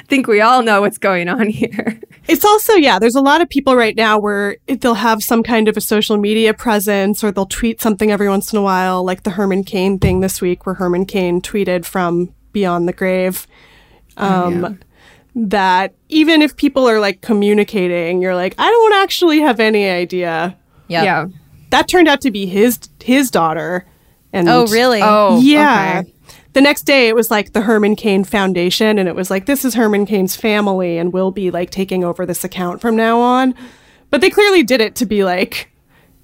think 0.08 0.26
we 0.26 0.40
all 0.40 0.62
know 0.62 0.80
what's 0.80 0.98
going 0.98 1.28
on 1.28 1.48
here. 1.48 2.00
It's 2.26 2.44
also, 2.44 2.74
yeah, 2.74 2.98
there's 2.98 3.14
a 3.14 3.20
lot 3.20 3.40
of 3.40 3.48
people 3.48 3.76
right 3.76 3.94
now 3.96 4.18
where 4.18 4.56
they'll 4.66 4.94
have 4.94 5.22
some 5.22 5.42
kind 5.42 5.68
of 5.68 5.76
a 5.76 5.80
social 5.80 6.16
media 6.16 6.52
presence 6.52 7.22
or 7.22 7.30
they'll 7.30 7.46
tweet 7.46 7.80
something 7.80 8.10
every 8.10 8.28
once 8.28 8.52
in 8.52 8.58
a 8.58 8.62
while, 8.62 9.04
like 9.04 9.22
the 9.22 9.30
Herman 9.30 9.64
Cain 9.64 9.98
thing 9.98 10.20
this 10.20 10.40
week, 10.40 10.66
where 10.66 10.74
Herman 10.74 11.06
Cain 11.06 11.40
tweeted 11.40 11.84
from 11.84 12.34
beyond 12.52 12.88
the 12.88 12.92
grave. 12.92 13.46
Um, 14.16 14.80
That 15.40 15.94
even 16.08 16.42
if 16.42 16.56
people 16.56 16.88
are 16.88 16.98
like 16.98 17.20
communicating, 17.20 18.20
you're 18.20 18.34
like, 18.34 18.54
I 18.58 18.68
don't 18.68 18.94
actually 18.94 19.38
have 19.40 19.60
any 19.60 19.88
idea. 19.88 20.56
Yep. 20.88 21.04
Yeah. 21.04 21.26
That 21.70 21.86
turned 21.86 22.08
out 22.08 22.20
to 22.22 22.30
be 22.32 22.46
his 22.46 22.78
his 23.02 23.30
daughter. 23.30 23.86
And 24.32 24.48
Oh, 24.48 24.66
really? 24.66 25.00
Oh, 25.02 25.38
yeah. 25.40 26.00
okay. 26.02 26.12
The 26.54 26.60
next 26.60 26.82
day, 26.82 27.08
it 27.08 27.14
was 27.14 27.30
like 27.30 27.52
the 27.52 27.60
Herman 27.60 27.94
Cain 27.94 28.24
Foundation, 28.24 28.98
and 28.98 29.08
it 29.08 29.14
was 29.14 29.30
like, 29.30 29.46
this 29.46 29.64
is 29.64 29.74
Herman 29.74 30.06
Cain's 30.06 30.34
family, 30.34 30.98
and 30.98 31.12
we'll 31.12 31.30
be 31.30 31.50
like 31.52 31.70
taking 31.70 32.02
over 32.04 32.26
this 32.26 32.42
account 32.42 32.80
from 32.80 32.96
now 32.96 33.20
on. 33.20 33.54
But 34.10 34.20
they 34.22 34.30
clearly 34.30 34.62
did 34.64 34.80
it 34.80 34.96
to 34.96 35.06
be 35.06 35.22
like, 35.24 35.70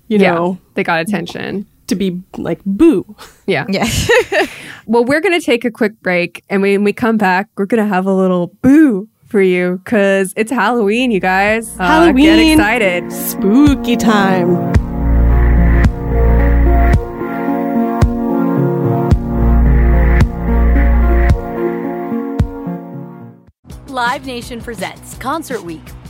you 0.09 0.19
Yeah. 0.19 0.35
know, 0.35 0.59
They 0.75 0.83
got 0.83 1.01
attention. 1.01 1.67
To 1.87 1.95
be 1.95 2.23
like 2.37 2.61
boo. 2.65 3.17
Yeah. 3.47 3.67
Yeah. 3.69 3.89
Well, 4.87 5.03
we're 5.05 5.23
going 5.23 5.39
to 5.39 5.45
take 5.45 5.65
a 5.65 5.71
quick 5.71 5.99
break. 6.03 6.45
And 6.51 6.61
when 6.61 6.85
we 6.85 6.93
come 6.93 7.17
back, 7.17 7.49
we're 7.57 7.65
going 7.65 7.83
to 7.83 7.89
have 7.89 8.05
a 8.05 8.13
little 8.13 8.49
boo 8.61 9.09
for 9.27 9.41
you 9.41 9.81
because 9.83 10.35
it's 10.37 10.51
Halloween, 10.51 11.11
you 11.11 11.21
guys. 11.21 11.75
Uh, 11.79 11.85
Halloween. 11.87 12.17
Get 12.17 12.53
excited. 12.53 13.11
Spooky 13.11 13.97
time. 13.97 14.73
Live 23.89 24.27
Nation 24.27 24.61
presents 24.61 25.17
Concert 25.19 25.63
Week. 25.63 25.81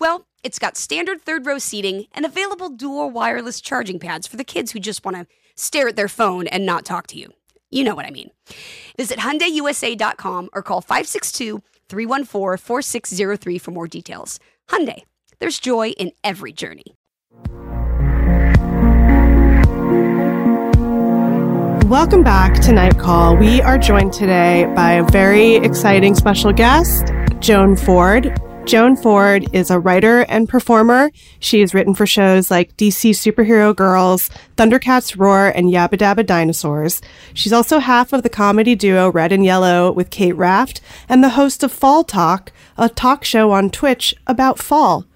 Well, 0.00 0.26
it's 0.44 0.60
got 0.60 0.76
standard 0.76 1.22
third 1.22 1.44
row 1.44 1.58
seating 1.58 2.06
and 2.12 2.24
available 2.24 2.70
dual 2.70 3.10
wireless 3.10 3.60
charging 3.60 3.98
pads 3.98 4.28
for 4.28 4.36
the 4.36 4.44
kids 4.44 4.70
who 4.70 4.78
just 4.78 5.04
want 5.04 5.16
to 5.16 5.26
stare 5.56 5.88
at 5.88 5.96
their 5.96 6.06
phone 6.06 6.46
and 6.46 6.64
not 6.64 6.84
talk 6.84 7.08
to 7.08 7.18
you. 7.18 7.32
You 7.70 7.82
know 7.82 7.96
what 7.96 8.06
I 8.06 8.10
mean. 8.10 8.30
Visit 8.96 9.18
HyundaiUSA.com 9.18 10.50
or 10.52 10.62
call 10.62 10.82
562-314-4603 10.82 13.60
for 13.60 13.72
more 13.72 13.88
details. 13.88 14.38
Hyundai, 14.68 15.02
there's 15.40 15.58
joy 15.58 15.88
in 15.90 16.12
every 16.22 16.52
journey. 16.52 16.94
Welcome 21.88 22.22
back 22.22 22.54
to 22.60 22.70
Night 22.70 23.00
Call. 23.00 23.36
We 23.36 23.60
are 23.62 23.78
joined 23.78 24.12
today 24.12 24.72
by 24.76 24.92
a 24.92 25.02
very 25.10 25.56
exciting 25.56 26.14
special 26.14 26.52
guest, 26.52 27.10
Joan 27.40 27.74
Ford. 27.74 28.40
Joan 28.68 28.96
Ford 28.96 29.46
is 29.54 29.70
a 29.70 29.78
writer 29.78 30.26
and 30.28 30.46
performer. 30.46 31.10
She 31.40 31.60
has 31.60 31.72
written 31.72 31.94
for 31.94 32.06
shows 32.06 32.50
like 32.50 32.76
DC 32.76 33.12
Superhero 33.12 33.74
Girls, 33.74 34.28
Thundercats 34.58 35.18
Roar, 35.18 35.48
and 35.48 35.68
Yabba 35.72 35.94
Dabba 35.94 36.26
Dinosaurs. 36.26 37.00
She's 37.32 37.52
also 37.52 37.78
half 37.78 38.12
of 38.12 38.22
the 38.22 38.28
comedy 38.28 38.74
duo 38.74 39.10
Red 39.10 39.32
and 39.32 39.42
Yellow 39.42 39.90
with 39.90 40.10
Kate 40.10 40.36
Raft 40.36 40.82
and 41.08 41.24
the 41.24 41.30
host 41.30 41.62
of 41.62 41.72
Fall 41.72 42.04
Talk, 42.04 42.52
a 42.76 42.90
talk 42.90 43.24
show 43.24 43.52
on 43.52 43.70
Twitch 43.70 44.14
about 44.26 44.58
fall. 44.58 45.06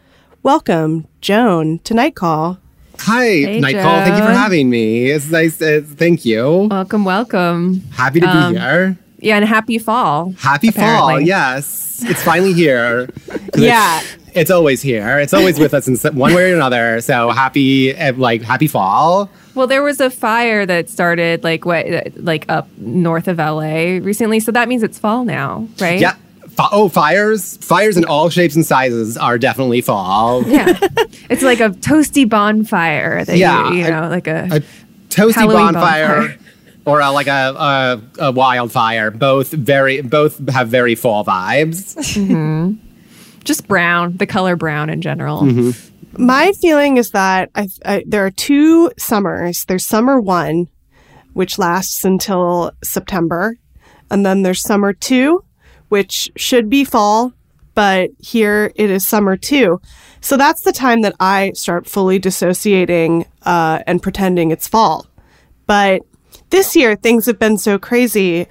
Welcome, 0.43 1.07
Joan, 1.21 1.81
to 1.81 1.93
Night 1.93 2.17
Call. 2.17 2.59
Hi, 3.01 3.25
Hey, 3.25 3.61
Nightcall. 3.61 3.83
Thank 4.05 4.17
you 4.17 4.23
for 4.25 4.33
having 4.33 4.71
me. 4.71 5.11
It's 5.11 5.29
nice. 5.31 5.61
Uh, 5.61 5.83
thank 5.85 6.25
you. 6.25 6.69
Welcome, 6.71 7.05
welcome. 7.05 7.83
Happy 7.93 8.21
to 8.21 8.27
Um, 8.29 8.55
be 8.55 8.61
here. 8.61 8.99
Yeah, 9.23 9.37
and 9.37 9.45
happy 9.47 9.79
fall. 9.79 10.33
Happy 10.39 10.71
fall. 10.71 10.83
apparently. 10.85 11.25
Yes, 11.27 12.03
it's 12.05 12.23
finally 12.23 12.53
here. 12.53 13.09
Yeah. 13.55 14.01
It's, 14.01 14.17
it's 14.35 14.51
always 14.51 14.81
here. 14.81 15.19
It's 15.19 15.35
always 15.35 15.59
with 15.59 15.75
us 15.75 15.87
in 15.87 15.97
one 16.17 16.33
way 16.35 16.51
or 16.53 16.55
another. 16.57 17.03
So 17.03 17.31
happy, 17.31 17.95
uh, 17.95 18.15
like 18.15 18.41
happy 18.41 18.67
fall. 18.67 19.29
Well, 19.55 19.67
there 19.67 19.83
was 19.83 20.01
a 20.01 20.09
fire 20.09 20.65
that 20.65 20.89
started 20.89 21.45
like 21.45 21.67
what, 21.67 21.85
like 22.17 22.47
up 22.49 22.67
north 22.79 23.29
of 23.29 23.37
LA 23.37 23.99
recently, 24.01 24.41
so 24.41 24.51
that 24.53 24.69
means 24.69 24.83
it's 24.83 24.99
fall 24.99 25.25
now, 25.25 25.69
right? 25.79 26.01
Yeah. 26.01 26.17
Oh, 26.59 26.89
fires! 26.89 27.57
Fires 27.59 27.97
in 27.99 28.05
all 28.07 28.29
shapes 28.31 28.55
and 28.57 28.65
sizes 28.65 29.17
are 29.19 29.39
definitely 29.39 29.81
fall. 29.83 30.43
Yeah, 30.47 30.79
it's 31.31 31.43
like 31.43 31.61
a 31.61 31.71
toasty 31.71 32.27
bonfire. 32.29 33.25
That 33.25 33.37
Yeah, 33.39 33.71
you, 33.71 33.79
you 33.81 33.87
a- 33.87 33.91
know, 33.91 34.09
like 34.09 34.27
a, 34.27 34.49
a 34.51 34.61
toasty 35.11 35.47
bonfire, 35.47 35.73
bonfire. 36.29 36.39
Or 36.85 37.01
a, 37.01 37.11
like 37.11 37.27
a, 37.27 37.55
a 38.19 38.27
a 38.27 38.33
wildfire. 38.33 39.11
Both 39.11 39.53
very, 39.53 40.01
both 40.01 40.49
have 40.49 40.69
very 40.69 40.95
fall 40.95 41.25
vibes. 41.25 41.95
just 43.45 43.69
brown, 43.69 44.17
the 44.17 44.27
color 44.27 44.57
brown 44.57 44.91
in 44.91 45.01
general. 45.01 45.43
Mm-hmm. 45.43 46.25
My 46.25 46.53
feeling 46.61 46.99
is 46.99 47.11
that 47.11 47.51
I, 47.55 47.69
I, 47.85 48.05
there 48.07 48.25
are 48.27 48.31
two 48.31 48.91
summers. 48.99 49.65
There's 49.65 49.87
summer 49.87 50.21
one, 50.21 50.69
which 51.33 51.59
lasts 51.59 52.05
until 52.05 52.73
September, 52.85 53.57
and 54.11 54.25
then 54.27 54.43
there's 54.43 54.61
summer 54.61 54.93
two, 54.93 55.43
which 55.89 56.31
should 56.37 56.69
be 56.69 56.85
fall, 56.85 57.33
but 57.75 58.11
here 58.19 58.73
it 58.77 58.91
is 58.91 59.07
summer 59.07 59.37
two. 59.37 59.81
So 60.21 60.37
that's 60.37 60.63
the 60.63 60.73
time 60.73 61.01
that 61.03 61.15
I 61.19 61.53
start 61.53 61.87
fully 61.87 62.19
dissociating 62.19 63.27
uh, 63.43 63.81
and 63.87 64.03
pretending 64.03 64.51
it's 64.51 64.69
fall. 64.69 65.07
But 65.67 66.03
this 66.53 66.77
year 66.77 66.95
things 66.95 67.27
have 67.27 67.39
been 67.39 67.59
so 67.59 67.79
crazy. 67.79 68.47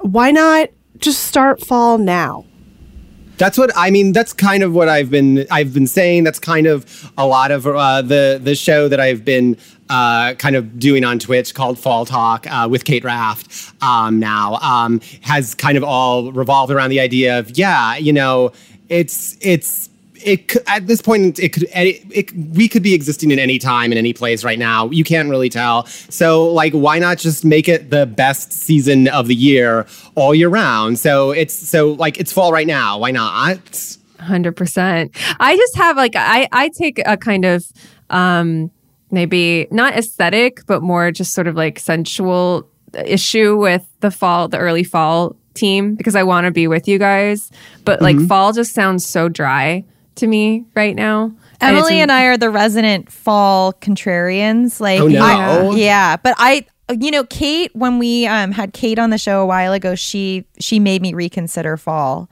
Why 0.00 0.30
not 0.30 0.68
just 0.98 1.22
start 1.22 1.64
fall 1.64 1.96
now? 1.96 2.44
That's 3.38 3.58
what 3.58 3.70
I 3.76 3.90
mean. 3.90 4.12
That's 4.12 4.32
kind 4.32 4.62
of 4.62 4.74
what 4.74 4.88
I've 4.88 5.10
been 5.10 5.46
I've 5.50 5.72
been 5.72 5.86
saying. 5.86 6.24
That's 6.24 6.38
kind 6.38 6.66
of 6.66 7.12
a 7.16 7.26
lot 7.26 7.50
of 7.50 7.66
uh, 7.66 8.02
the 8.02 8.40
the 8.42 8.54
show 8.54 8.88
that 8.88 8.98
I've 8.98 9.24
been 9.24 9.56
uh, 9.90 10.34
kind 10.34 10.56
of 10.56 10.78
doing 10.78 11.04
on 11.04 11.18
Twitch 11.18 11.54
called 11.54 11.78
Fall 11.78 12.06
Talk 12.06 12.46
uh, 12.50 12.66
with 12.70 12.84
Kate 12.84 13.04
Raft. 13.04 13.74
Um, 13.82 14.18
now 14.18 14.54
um, 14.56 15.00
has 15.20 15.54
kind 15.54 15.76
of 15.76 15.84
all 15.84 16.32
revolved 16.32 16.72
around 16.72 16.90
the 16.90 17.00
idea 17.00 17.38
of 17.38 17.56
yeah, 17.58 17.96
you 17.96 18.12
know, 18.12 18.52
it's 18.88 19.36
it's 19.42 19.90
it 20.24 20.56
at 20.66 20.86
this 20.86 21.00
point 21.02 21.38
it 21.38 21.52
could 21.52 21.64
it, 21.74 22.04
it 22.10 22.32
we 22.54 22.68
could 22.68 22.82
be 22.82 22.94
existing 22.94 23.30
in 23.30 23.38
any 23.38 23.58
time 23.58 23.92
in 23.92 23.98
any 23.98 24.12
place 24.12 24.44
right 24.44 24.58
now. 24.58 24.90
You 24.90 25.04
can't 25.04 25.28
really 25.28 25.48
tell. 25.48 25.86
So 25.86 26.46
like 26.52 26.72
why 26.72 26.98
not 26.98 27.18
just 27.18 27.44
make 27.44 27.68
it 27.68 27.90
the 27.90 28.06
best 28.06 28.52
season 28.52 29.08
of 29.08 29.28
the 29.28 29.34
year 29.34 29.86
all 30.14 30.34
year 30.34 30.48
round? 30.48 30.98
So 30.98 31.30
it's 31.30 31.54
so 31.54 31.92
like 31.92 32.18
it's 32.18 32.32
fall 32.32 32.52
right 32.52 32.66
now. 32.66 32.98
Why 32.98 33.10
not? 33.10 33.96
Hundred 34.20 34.56
percent. 34.56 35.12
I 35.40 35.56
just 35.56 35.76
have 35.76 35.96
like 35.96 36.12
I 36.16 36.48
I 36.52 36.70
take 36.70 37.00
a 37.06 37.16
kind 37.16 37.44
of 37.44 37.64
um 38.10 38.70
maybe 39.10 39.68
not 39.70 39.94
aesthetic, 39.94 40.66
but 40.66 40.82
more 40.82 41.10
just 41.12 41.32
sort 41.32 41.46
of 41.46 41.54
like 41.54 41.78
sensual 41.78 42.68
issue 43.04 43.56
with 43.56 43.86
the 44.00 44.10
fall, 44.10 44.48
the 44.48 44.58
early 44.58 44.84
fall 44.84 45.36
team 45.54 45.94
because 45.94 46.14
I 46.14 46.22
want 46.22 46.44
to 46.46 46.50
be 46.50 46.66
with 46.66 46.86
you 46.88 46.98
guys, 46.98 47.50
but 47.84 48.02
like 48.02 48.16
Mhm. 48.16 48.28
fall 48.28 48.52
just 48.52 48.74
sounds 48.74 49.06
so 49.06 49.28
dry 49.28 49.84
to 50.16 50.26
me 50.26 50.64
right 50.74 50.94
now. 50.96 51.32
Emily 51.60 51.94
it's- 51.94 52.02
and 52.02 52.12
I 52.12 52.24
are 52.24 52.36
the 52.36 52.50
resident 52.50 53.10
fall 53.10 53.72
contrarians. 53.72 54.80
Like, 54.80 55.00
Oh, 55.00 55.08
no. 55.08 55.20
I- 55.22 55.74
yeah, 55.76 56.16
but 56.16 56.34
I, 56.38 56.66
you 56.98 57.10
know, 57.10 57.24
Kate, 57.24 57.70
when 57.74 57.98
we 57.98 58.26
um, 58.26 58.52
had 58.52 58.72
Kate 58.72 58.98
on 58.98 59.10
the 59.10 59.18
show 59.18 59.40
a 59.42 59.46
while 59.46 59.72
ago, 59.72 59.94
she 59.94 60.44
she 60.60 60.78
made 60.78 61.02
me 61.02 61.14
reconsider 61.14 61.76
fall, 61.76 62.28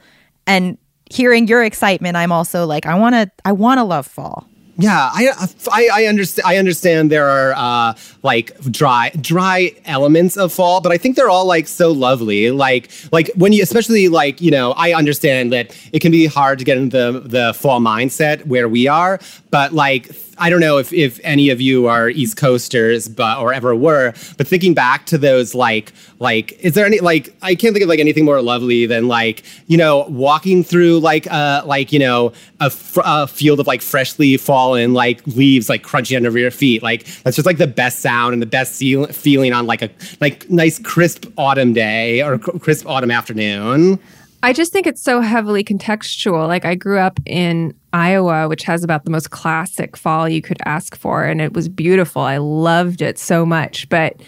and 0.47 0.79
hearing 1.11 1.47
your 1.49 1.63
excitement, 1.65 2.17
I'm 2.17 2.33
also 2.33 2.67
like, 2.67 2.87
I 2.87 2.95
want 2.97 3.15
to, 3.15 3.31
I 3.45 3.53
want 3.53 3.79
to 3.79 3.85
love 3.85 4.07
fall. 4.07 4.47
Yeah, 4.77 5.11
I 5.13 5.29
I, 5.71 5.89
I 5.93 6.05
understand. 6.07 6.47
I 6.47 6.57
understand 6.57 7.11
there 7.11 7.29
are 7.29 7.53
uh, 7.55 7.95
like 8.25 8.59
dry 8.63 9.11
dry 9.21 9.73
elements 9.85 10.37
of 10.37 10.53
fall, 10.53 10.81
but 10.81 10.91
I 10.91 10.99
think 10.99 11.15
they're 11.15 11.31
all 11.31 11.47
like 11.47 11.69
so 11.69 11.93
lovely. 11.93 12.51
Like 12.51 12.91
like 13.13 13.31
when 13.37 13.53
you, 13.53 13.63
especially 13.63 14.09
like 14.09 14.41
you 14.41 14.51
know, 14.51 14.73
I 14.73 14.93
understand 14.95 15.53
that 15.53 15.77
it 15.93 16.01
can 16.01 16.11
be 16.11 16.27
hard 16.27 16.59
to 16.59 16.65
get 16.65 16.77
into 16.77 16.97
the 16.97 17.21
the 17.21 17.55
fall 17.55 17.81
mindset 17.81 18.47
where 18.47 18.69
we 18.69 18.89
are, 18.89 19.21
but 19.51 19.73
like. 19.73 20.11
I 20.39 20.51
don't 20.51 20.61
know 20.61 20.79
if, 20.79 20.93
if 20.93 21.21
any 21.23 21.51
of 21.51 21.61
you 21.61 21.87
are 21.87 22.09
East 22.09 22.37
Coasters, 22.37 23.09
but 23.09 23.39
or 23.39 23.53
ever 23.53 23.75
were, 23.75 24.13
but 24.37 24.47
thinking 24.47 24.75
back 24.75 25.07
to 25.07 25.19
those 25.19 25.55
like 25.55 25.93
like 26.19 26.53
is 26.61 26.75
there 26.75 26.87
any 26.87 27.01
like 27.01 27.35
I 27.43 27.55
can't 27.55 27.73
think 27.75 27.83
of 27.83 27.89
like 27.89 27.99
anything 28.01 28.25
more 28.25 28.41
lovely 28.43 28.87
than 28.87 29.09
like 29.09 29.43
you 29.67 29.77
know 29.77 30.07
walking 30.09 30.65
through 30.65 31.01
like 31.01 31.31
uh 31.31 31.63
like 31.67 31.93
you 31.93 31.99
know 31.99 32.33
a, 32.61 32.71
fr- 32.71 33.03
a 33.05 33.27
field 33.27 33.61
of 33.61 33.67
like 33.67 33.83
freshly 33.83 34.37
fallen 34.37 34.95
like 34.95 35.27
leaves 35.27 35.69
like 35.69 35.83
crunchy 35.83 36.17
under 36.17 36.37
your 36.39 36.51
feet 36.51 36.83
like 36.83 37.05
that's 37.23 37.37
just 37.37 37.47
like 37.47 37.59
the 37.59 37.67
best 37.67 38.01
sound 38.01 38.33
and 38.33 38.41
the 38.41 38.47
best 38.47 38.75
seal- 38.75 39.07
feeling 39.09 39.53
on 39.53 39.67
like 39.67 39.83
a 39.83 39.91
like 40.21 40.49
nice 40.51 40.79
crisp 40.79 41.27
autumn 41.37 41.73
day 41.73 42.23
or 42.23 42.39
cr- 42.39 42.59
crisp 42.59 42.87
autumn 42.87 43.11
afternoon. 43.11 43.99
I 44.45 44.53
just 44.53 44.75
think 44.75 44.87
it's 44.87 45.03
so 45.03 45.23
heavily 45.23 45.65
contextual. 45.65 46.47
Like 46.47 46.67
I 46.67 46.75
grew 46.75 46.99
up 46.99 47.19
in 47.25 47.75
Iowa, 47.95 48.47
which 48.47 48.63
has 48.65 48.85
about 48.85 49.05
the 49.07 49.11
most 49.11 49.31
classic 49.31 49.97
fall 49.97 50.29
you 50.29 50.43
could 50.43 50.59
ask 50.67 50.95
for, 50.95 51.25
and 51.25 51.41
it 51.41 51.55
was 51.55 51.67
beautiful. 51.67 52.21
I 52.21 52.37
loved 52.37 53.01
it 53.01 53.19
so 53.19 53.47
much, 53.47 53.89
but 53.89 54.21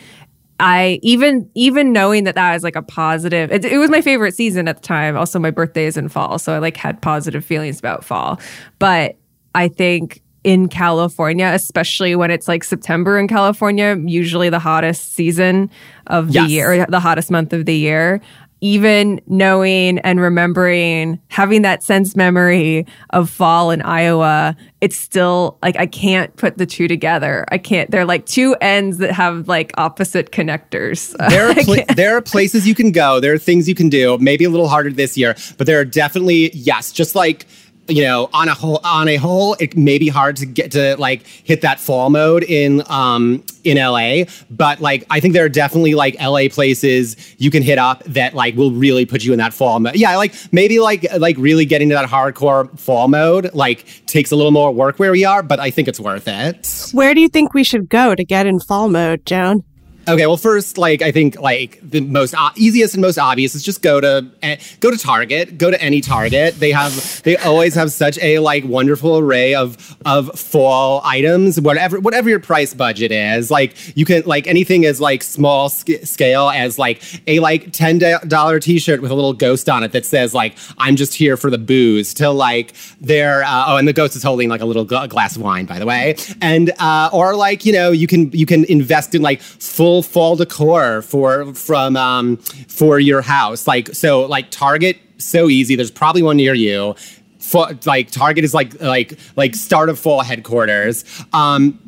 I 0.59 1.01
even 1.03 1.51
even 1.55 1.93
knowing 1.93 2.25
that 2.25 2.35
that 2.35 2.55
was 2.55 2.65
like 2.65 2.77
a 2.77 2.83
positive. 2.83 3.53
It, 3.53 3.67
it 3.67 3.77
was 3.77 3.91
my 3.91 4.01
favorite 4.01 4.35
season 4.35 4.69
at 4.69 4.77
the 4.77 4.83
time. 4.83 5.19
Also, 5.19 5.39
my 5.39 5.51
birthday 5.51 5.85
is 5.85 5.99
in 5.99 6.09
fall, 6.09 6.39
so 6.39 6.55
I 6.55 6.59
like 6.61 6.79
had 6.79 7.03
positive 7.03 7.45
feelings 7.45 7.79
about 7.79 8.03
fall. 8.03 8.41
But 8.79 9.17
I 9.55 9.69
think 9.69 10.23
in 10.45 10.69
California, 10.69 11.51
especially 11.53 12.15
when 12.17 12.31
it's 12.31 12.49
like 12.49 12.65
September 12.65 13.19
in 13.19 13.29
California, 13.29 13.97
usually 14.07 14.49
the 14.49 14.61
hottest 14.61 15.13
season 15.13 15.69
of 16.07 16.29
the 16.29 16.35
Yes. 16.35 16.51
year, 16.51 16.73
or 16.73 16.87
the 16.87 17.01
hottest 17.01 17.31
month 17.31 17.53
of 17.53 17.67
the 17.67 17.75
year. 17.77 18.23
Even 18.61 19.21
knowing 19.27 19.99
and 20.01 20.21
remembering 20.21 21.21
having 21.29 21.63
that 21.63 21.83
sense 21.83 22.17
memory 22.17 22.87
of 23.11 23.29
fall 23.29 23.71
in 23.71 23.83
Iowa, 23.83 24.57
it's 24.81 24.97
still 24.97 25.59
like 25.63 25.77
I 25.77 25.87
can't 25.87 26.35
put 26.37 26.59
the 26.59 26.67
two 26.67 26.89
together. 26.89 27.45
I 27.51 27.59
can't. 27.59 27.91
They're 27.91 28.05
like 28.05 28.27
two 28.27 28.57
ends 28.61 28.99
that 28.99 29.13
have 29.13 29.49
like 29.49 29.73
opposite 29.77 30.33
connectors. 30.33 31.15
There 31.37 31.51
are 31.51 31.55
pla- 31.55 31.95
there 31.95 32.17
are 32.17 32.23
places 32.23 32.67
you 32.67 32.75
can 32.75 32.93
go. 32.93 33.21
There 33.21 33.35
are 33.35 33.39
things 33.39 33.69
you 33.69 33.75
can 33.75 33.89
do. 33.89 34.17
Maybe 34.19 34.45
a 34.45 34.51
little 34.51 34.69
harder 34.69 34.91
this 34.91 35.19
year, 35.19 35.35
but 35.59 35.67
there 35.67 35.79
are 35.79 35.85
definitely 35.85 36.51
yes, 36.55 36.93
just 36.93 37.15
like 37.15 37.47
you 37.89 38.03
know, 38.03 38.29
on 38.33 38.49
a 38.49 38.55
whole, 38.55 38.81
on 38.85 39.09
a 39.09 39.17
whole, 39.17 39.55
it 39.61 39.77
may 39.77 39.99
be 39.99 40.09
hard 40.09 40.37
to 40.37 40.47
get 40.47 40.73
to 40.73 40.97
like 40.97 41.27
hit 41.27 41.61
that 41.63 41.81
fall 41.81 42.11
mode 42.11 42.43
in 42.43 42.83
um 42.89 43.45
in 43.65 43.79
LA, 43.79 44.25
but 44.51 44.81
like 44.81 45.05
I 45.11 45.21
think 45.21 45.35
there 45.35 45.45
are 45.45 45.51
definitely 45.51 45.95
like 45.95 46.17
LA 46.21 46.49
places 46.49 47.17
you 47.39 47.51
can 47.51 47.63
hit 47.63 47.79
up 47.79 48.05
that 48.05 48.35
like 48.35 48.57
will 48.57 48.73
really 48.73 49.07
put 49.07 49.25
you 49.25 49.33
in 49.33 49.39
that 49.39 49.53
fall 49.53 49.81
mode. 49.81 49.97
Yeah, 49.97 50.17
like 50.17 50.35
maybe 50.53 50.79
like 50.79 51.07
like 51.19 51.37
really 51.39 51.65
getting 51.65 51.89
to 51.91 51.95
that 51.95 52.09
hardcore 52.09 52.77
fall 52.79 53.09
mode 53.09 53.53
like 53.55 53.85
takes 54.07 54.31
a 54.31 54.37
little 54.37 54.53
more 54.53 54.73
work 54.73 54.99
where 54.99 55.13
we 55.13 55.25
are, 55.25 55.43
but 55.43 55.61
I 55.61 55.71
think 55.71 55.89
it's 55.89 56.01
worth 56.01 56.29
it. 56.29 56.91
Where 56.93 57.15
do 57.15 57.21
you 57.21 57.29
think 57.29 57.55
we 57.55 57.65
should 57.65 57.89
go 57.89 58.15
to 58.15 58.25
get 58.25 58.47
in 58.47 58.61
fall 58.61 58.89
mode, 58.89 59.27
Joan? 59.27 59.65
Okay, 60.09 60.27
well, 60.27 60.37
first, 60.37 60.79
like 60.79 61.03
I 61.03 61.11
think, 61.11 61.41
like 61.41 61.81
the 61.83 62.01
most 62.01 62.35
o- 62.39 62.51
easiest 62.55 62.95
and 62.95 63.03
most 63.03 63.19
obvious 63.19 63.57
is 63.57 63.63
just 63.65 63.83
go 63.83 64.01
to 64.01 64.31
eh, 64.43 64.57
go 64.79 64.91
to 64.91 64.97
Target. 64.97 65.59
Go 65.59 65.71
to 65.71 65.83
any 65.83 66.01
Target. 66.01 66.61
They 66.61 66.71
have 66.71 67.23
they 67.25 67.37
always 67.39 67.75
have 67.75 67.91
such 67.91 68.17
a 68.21 68.39
like 68.39 68.65
wonderful 68.65 69.19
array 69.19 69.55
of 69.57 69.97
of 70.07 70.39
fall 70.39 71.01
items. 71.05 71.61
Whatever 71.61 71.99
whatever 71.99 72.29
your 72.29 72.39
price 72.39 72.73
budget 72.73 73.11
is, 73.11 73.51
like 73.51 73.97
you 73.97 74.05
can 74.05 74.23
like 74.27 74.47
anything 74.47 74.85
is 74.85 75.01
like 75.01 75.25
small 75.25 75.69
sc- 75.69 76.05
scale 76.05 76.51
as 76.51 76.79
like 76.79 77.03
a 77.27 77.41
like 77.41 77.73
ten 77.73 77.99
dollar 78.29 78.61
t 78.61 78.79
shirt 78.79 79.03
with 79.03 79.11
a 79.11 79.15
little 79.15 79.33
ghost 79.33 79.69
on 79.69 79.83
it 79.83 79.91
that 79.91 80.07
says 80.07 80.33
like 80.35 80.57
I'm 80.79 80.95
just 80.95 81.15
here 81.15 81.37
for 81.37 81.51
the 81.51 81.59
booze. 81.59 82.15
To 82.15 82.31
like 82.31 82.75
their 83.01 83.43
uh, 83.43 83.65
oh, 83.69 83.77
and 83.77 83.89
the 83.89 83.93
ghost 83.93 84.15
is 84.15 84.23
holding 84.23 84.49
like 84.49 84.61
a 84.61 84.67
little 84.67 84.87
gl- 84.87 85.09
glass 85.09 85.35
of 85.35 85.43
wine, 85.43 85.67
by 85.67 85.81
the 85.81 85.87
way, 85.87 86.15
and 86.41 86.71
uh, 86.79 87.11
or 87.13 87.35
like 87.35 87.67
you 87.67 87.73
know 87.73 87.91
you 87.91 88.07
can 88.07 88.31
you 88.31 88.47
can 88.47 88.65
invest 88.67 89.15
in 89.15 89.23
like 89.23 89.41
full 89.41 89.96
fall 90.03 90.37
decor 90.37 91.03
for 91.03 91.53
from 91.55 91.97
um 91.97 92.37
for 92.69 92.99
your 92.99 93.23
house. 93.23 93.67
Like 93.67 93.95
so 93.95 94.23
like 94.27 94.51
target 94.51 94.99
so 95.19 95.49
easy. 95.49 95.77
There's 95.77 95.91
probably 95.91 96.23
one 96.23 96.37
near 96.37 96.55
you. 96.55 96.95
For, 97.39 97.69
like 97.85 98.11
target 98.11 98.45
is 98.45 98.55
like 98.55 98.81
like 98.81 99.19
like 99.37 99.55
start 99.55 99.89
of 99.89 99.99
fall 99.99 100.23
headquarters. 100.23 101.05
Um 101.33 101.79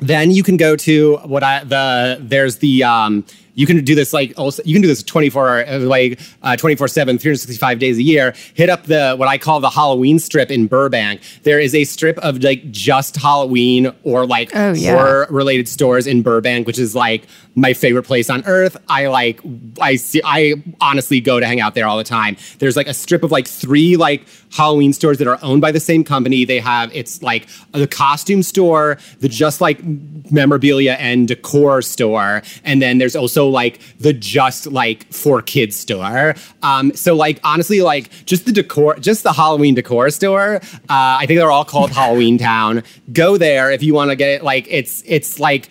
then 0.00 0.30
you 0.30 0.42
can 0.42 0.58
go 0.58 0.76
to 0.76 1.16
what 1.24 1.42
i 1.42 1.64
the 1.64 2.18
there's 2.20 2.58
the 2.58 2.84
um 2.84 3.24
you 3.54 3.66
can 3.66 3.82
do 3.82 3.94
this 3.94 4.12
like 4.12 4.34
also 4.36 4.62
you 4.66 4.74
can 4.74 4.82
do 4.82 4.88
this 4.88 5.02
24 5.02 5.66
uh, 5.66 5.78
like 5.78 6.20
uh, 6.42 6.54
24 6.56 6.88
7 6.88 7.16
365 7.16 7.78
days 7.78 7.96
a 7.96 8.02
year. 8.02 8.34
Hit 8.52 8.68
up 8.68 8.82
the 8.82 9.14
what 9.16 9.26
i 9.28 9.38
call 9.38 9.60
the 9.60 9.70
halloween 9.70 10.18
strip 10.18 10.50
in 10.50 10.66
burbank. 10.66 11.22
There 11.44 11.58
is 11.58 11.74
a 11.74 11.84
strip 11.84 12.18
of 12.18 12.42
like 12.42 12.70
just 12.70 13.16
halloween 13.16 13.90
or 14.02 14.26
like 14.26 14.50
Oh, 14.54 14.74
yeah. 14.74 14.92
horror 14.92 15.26
related 15.30 15.66
stores 15.68 16.06
in 16.06 16.20
burbank 16.20 16.66
which 16.66 16.78
is 16.78 16.94
like 16.94 17.26
my 17.56 17.72
favorite 17.72 18.02
place 18.02 18.28
on 18.28 18.44
earth. 18.46 18.76
I 18.88 19.06
like 19.08 19.40
i 19.80 19.96
see 19.96 20.20
i 20.24 20.54
honestly 20.80 21.20
go 21.20 21.40
to 21.40 21.46
hang 21.46 21.60
out 21.60 21.74
there 21.74 21.86
all 21.86 21.96
the 21.96 22.04
time. 22.04 22.36
There's 22.58 22.76
like 22.76 22.86
a 22.86 22.94
strip 22.94 23.22
of 23.22 23.32
like 23.32 23.48
three 23.48 23.96
like 23.96 24.26
halloween 24.52 24.92
stores 24.92 25.18
that 25.18 25.26
are 25.26 25.38
owned 25.42 25.62
by 25.62 25.72
the 25.72 25.80
same 25.80 26.04
company. 26.04 26.44
They 26.44 26.60
have 26.60 26.94
it's 26.94 27.22
like 27.22 27.48
the 27.72 27.86
costume 27.86 28.42
store 28.42 28.98
the 29.20 29.28
just 29.28 29.60
like 29.62 29.82
memorabilia 30.30 30.92
and 30.92 31.26
decor 31.26 31.80
store 31.80 32.42
and 32.62 32.82
then 32.82 32.98
there's 32.98 33.16
also 33.16 33.48
like 33.48 33.80
the 33.98 34.12
just 34.12 34.66
like 34.66 35.10
for 35.12 35.40
kids 35.40 35.76
store. 35.76 36.34
Um 36.62 36.94
so 36.94 37.14
like 37.14 37.40
honestly 37.42 37.80
like 37.80 38.10
just 38.26 38.44
the 38.44 38.52
decor 38.52 38.96
just 38.96 39.22
the 39.22 39.32
halloween 39.32 39.74
decor 39.74 40.10
store 40.10 40.56
uh 40.56 41.16
i 41.20 41.24
think 41.26 41.38
they're 41.38 41.50
all 41.50 41.64
called 41.64 41.90
halloween 41.90 42.36
town. 42.36 42.82
Go 43.14 43.38
there 43.38 43.70
if 43.70 43.82
you 43.82 43.94
want 43.94 44.10
to 44.10 44.16
get 44.16 44.28
it. 44.28 44.44
Like 44.44 44.66
it's 44.68 45.02
it's 45.06 45.40
like 45.40 45.70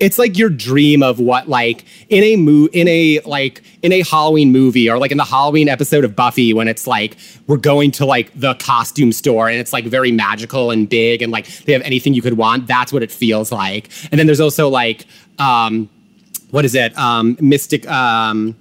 it's 0.00 0.18
like 0.18 0.38
your 0.38 0.50
dream 0.50 1.02
of 1.02 1.18
what 1.18 1.48
like 1.48 1.84
in 2.08 2.22
a 2.22 2.36
mo- 2.36 2.68
in 2.72 2.86
a 2.88 3.20
like 3.20 3.62
in 3.82 3.92
a 3.92 4.02
Halloween 4.02 4.52
movie 4.52 4.88
or 4.88 4.98
like 4.98 5.10
in 5.10 5.18
the 5.18 5.24
Halloween 5.24 5.68
episode 5.68 6.04
of 6.04 6.14
Buffy 6.14 6.52
when 6.54 6.68
it's 6.68 6.86
like 6.86 7.16
we're 7.46 7.56
going 7.56 7.90
to 7.92 8.06
like 8.06 8.30
the 8.38 8.54
costume 8.54 9.12
store 9.12 9.48
and 9.48 9.58
it's 9.58 9.72
like 9.72 9.84
very 9.86 10.12
magical 10.12 10.70
and 10.70 10.88
big 10.88 11.22
and 11.22 11.32
like 11.32 11.46
they 11.64 11.72
have 11.72 11.82
anything 11.82 12.14
you 12.14 12.22
could 12.22 12.36
want 12.36 12.66
that's 12.66 12.92
what 12.92 13.02
it 13.02 13.10
feels 13.10 13.50
like. 13.50 13.90
And 14.10 14.18
then 14.18 14.26
there's 14.26 14.40
also 14.40 14.68
like 14.68 15.06
um 15.38 15.88
what 16.50 16.64
is 16.64 16.74
it? 16.74 16.96
Um 16.96 17.36
mystic 17.40 17.88
um 17.90 18.56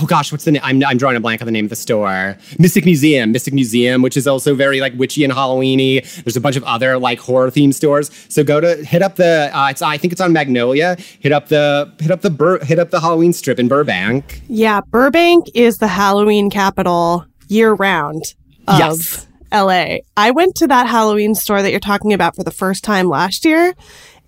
oh 0.00 0.06
gosh, 0.06 0.30
what's 0.30 0.44
the 0.44 0.52
name? 0.52 0.62
I'm, 0.64 0.82
I'm 0.84 0.98
drawing 0.98 1.16
a 1.16 1.20
blank 1.20 1.40
on 1.42 1.46
the 1.46 1.52
name 1.52 1.64
of 1.64 1.70
the 1.70 1.76
store. 1.76 2.36
Mystic 2.58 2.84
Museum, 2.84 3.32
Mystic 3.32 3.54
Museum, 3.54 4.02
which 4.02 4.16
is 4.16 4.26
also 4.26 4.54
very 4.54 4.80
like 4.80 4.92
witchy 4.94 5.24
and 5.24 5.32
Halloweeny. 5.32 6.22
There's 6.24 6.36
a 6.36 6.40
bunch 6.40 6.56
of 6.56 6.64
other 6.64 6.98
like 6.98 7.18
horror 7.18 7.50
themed 7.50 7.74
stores. 7.74 8.10
So 8.28 8.44
go 8.44 8.60
to 8.60 8.76
hit 8.84 9.02
up 9.02 9.16
the. 9.16 9.50
Uh, 9.52 9.68
it's 9.70 9.82
I 9.82 9.96
think 9.96 10.12
it's 10.12 10.20
on 10.20 10.32
Magnolia. 10.32 10.96
Hit 11.20 11.32
up 11.32 11.48
the 11.48 11.92
hit 12.00 12.10
up 12.10 12.20
the 12.20 12.30
Bur- 12.30 12.64
hit 12.64 12.78
up 12.78 12.90
the 12.90 13.00
Halloween 13.00 13.32
strip 13.32 13.58
in 13.58 13.68
Burbank. 13.68 14.42
Yeah, 14.48 14.80
Burbank 14.90 15.46
is 15.54 15.78
the 15.78 15.88
Halloween 15.88 16.50
capital 16.50 17.26
year 17.48 17.72
round 17.74 18.34
of 18.68 18.78
Yes. 18.78 19.26
LA. 19.52 19.98
I 20.16 20.30
went 20.30 20.54
to 20.56 20.68
that 20.68 20.86
Halloween 20.86 21.34
store 21.34 21.60
that 21.62 21.70
you're 21.72 21.80
talking 21.80 22.12
about 22.12 22.36
for 22.36 22.44
the 22.44 22.52
first 22.52 22.84
time 22.84 23.08
last 23.08 23.44
year. 23.44 23.74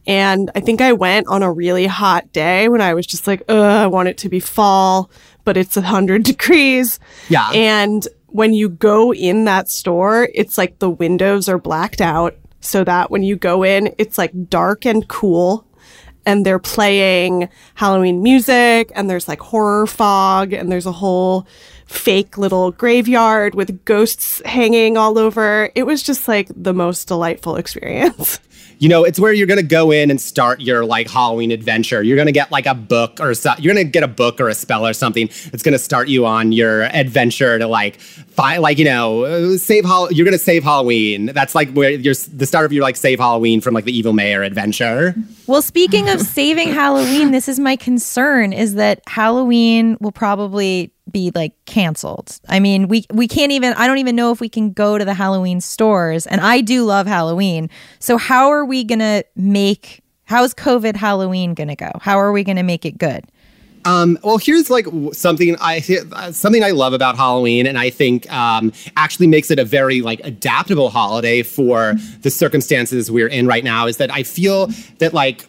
And 0.05 0.51
I 0.57 0.61
think 0.61 0.81
I 0.81 0.93
went 0.95 1.29
on 1.29 1.45
a 1.45 1.53
really 1.53 1.87
hot 1.87 2.33
day 2.33 2.69
when 2.69 2.81
I 2.81 2.93
was 2.95 3.07
just 3.07 3.29
like, 3.29 3.41
Ugh, 3.49 3.57
I 3.57 3.87
want 3.87 4.09
it 4.09 4.19
to 4.19 4.29
be 4.29 4.41
fall, 4.41 5.13
but 5.45 5.57
it's 5.57 5.77
100 5.77 6.23
degrees. 6.33 6.99
Yeah. 7.29 7.51
And 7.51 8.07
when 8.29 8.55
you 8.55 8.69
go 8.69 9.13
in 9.13 9.45
that 9.45 9.69
store, 9.69 10.29
it's 10.35 10.57
like 10.57 10.79
the 10.79 10.91
windows 10.91 11.49
are 11.49 11.59
blacked 11.59 12.01
out 12.01 12.37
so 12.61 12.85
that 12.85 13.11
when 13.11 13.23
you 13.23 13.37
go 13.37 13.63
in, 13.63 13.95
it's 13.99 14.19
like 14.19 14.33
dark 14.49 14.87
and 14.87 15.07
cool. 15.09 15.67
And 16.25 16.47
they're 16.47 16.61
playing 16.61 17.49
Halloween 17.75 18.23
music, 18.23 18.93
and 18.95 19.11
there's 19.11 19.27
like 19.27 19.41
horror 19.41 19.89
fog, 19.89 20.53
and 20.53 20.71
there's 20.71 20.87
a 20.87 20.93
whole 20.93 21.49
fake 21.87 22.39
little 22.39 22.71
graveyard 22.71 23.57
with 23.57 23.85
ghosts 23.85 24.41
hanging 24.45 24.97
all 24.97 25.19
over. 25.19 25.71
It 25.75 25.83
was 25.83 26.01
just 26.01 26.29
like 26.29 26.49
the 26.55 26.73
most 26.73 27.09
delightful 27.09 27.57
experience. 27.63 28.39
You 28.83 28.89
know, 28.89 29.05
it's 29.05 29.21
where 29.21 29.33
you're 29.33 29.47
gonna 29.47 29.63
go 29.63 29.93
in 29.93 30.11
and 30.11 30.21
start 30.21 30.61
your 30.61 30.85
like 30.85 31.09
Halloween 31.09 31.53
adventure. 31.53 32.03
You're 32.03 32.17
gonna 32.17 32.33
get 32.33 32.51
like 32.51 32.67
a 32.67 32.75
book 32.75 33.21
or 33.21 33.33
so, 33.33 33.53
you're 33.57 33.73
gonna 33.73 33.85
get 33.85 34.03
a 34.03 34.09
book 34.09 34.41
or 34.41 34.49
a 34.49 34.55
spell 34.57 34.85
or 34.85 34.93
something 34.93 35.29
that's 35.53 35.63
gonna 35.63 35.79
start 35.79 36.09
you 36.09 36.27
on 36.27 36.51
your 36.51 36.87
adventure 36.87 37.61
to 37.61 37.69
like 37.69 38.01
find 38.01 38.61
like 38.61 38.79
you 38.79 38.85
know 38.85 39.57
save 39.57 39.85
Hall. 39.85 40.11
You're 40.11 40.25
gonna 40.25 40.37
save 40.37 40.65
Halloween. 40.65 41.27
That's 41.27 41.55
like 41.55 41.73
where 41.75 41.91
you're 41.91 42.17
the 42.35 42.45
start 42.45 42.67
of 42.67 42.73
your 42.73 42.83
like 42.83 42.97
save 42.97 43.21
Halloween 43.21 43.61
from 43.61 43.73
like 43.73 43.85
the 43.85 43.97
Evil 43.97 44.15
Mayor 44.15 44.43
adventure. 44.43 45.15
Well, 45.47 45.63
speaking 45.63 46.09
of 46.09 46.21
saving 46.21 46.73
Halloween, 46.73 47.31
this 47.31 47.49
is 47.49 47.61
my 47.61 47.77
concern 47.77 48.53
is 48.53 48.75
that 48.75 49.01
Halloween 49.07 49.97
will 50.01 50.11
probably 50.11 50.93
be 51.13 51.31
like 51.35 51.53
canceled. 51.67 52.39
I 52.49 52.61
mean, 52.61 52.89
we 52.89 53.07
we 53.11 53.29
can't 53.29 53.53
even 53.53 53.75
I 53.75 53.87
don't 53.87 53.99
even 53.99 54.17
know 54.17 54.33
if 54.33 54.41
we 54.41 54.49
can 54.49 54.73
go 54.73 54.99
to 54.99 55.05
the 55.05 55.15
Halloween 55.15 55.61
stores 55.61 56.27
and 56.27 56.41
I 56.41 56.61
do 56.61 56.85
love 56.85 57.07
Halloween. 57.07 57.71
So 57.99 58.17
how 58.17 58.49
are 58.49 58.65
we 58.65 58.85
going 58.85 59.01
to 59.01 59.25
make 59.37 60.03
how's 60.25 60.55
COVID 60.55 60.97
Halloween 60.97 61.55
going 61.55 61.69
to 61.69 61.77
go? 61.77 61.91
How 62.01 62.19
are 62.19 62.33
we 62.33 62.45
going 62.45 62.57
to 62.57 62.63
make 62.63 62.85
it 62.85 62.99
good? 62.99 63.25
Um, 63.85 64.19
well, 64.23 64.39
here's 64.39 64.71
like 64.71 64.87
something 65.13 65.57
I 65.61 65.83
uh, 66.13 66.33
something 66.33 66.63
I 66.63 66.71
love 66.71 66.93
about 66.93 67.17
Halloween, 67.17 67.67
and 67.67 67.79
I 67.79 67.91
think 67.91 68.31
um, 68.33 68.73
actually 68.97 69.27
makes 69.27 69.51
it 69.51 69.59
a 69.59 69.65
very 69.65 70.03
like 70.03 70.21
adaptable 70.23 70.89
holiday 70.89 71.43
for 71.43 71.95
the 72.21 72.31
circumstances 72.31 73.11
we're 73.11 73.29
in 73.29 73.47
right 73.47 73.65
now. 73.65 73.87
Is 73.87 73.97
that 73.97 74.13
I 74.13 74.23
feel 74.23 74.69
that 74.99 75.13
like 75.15 75.45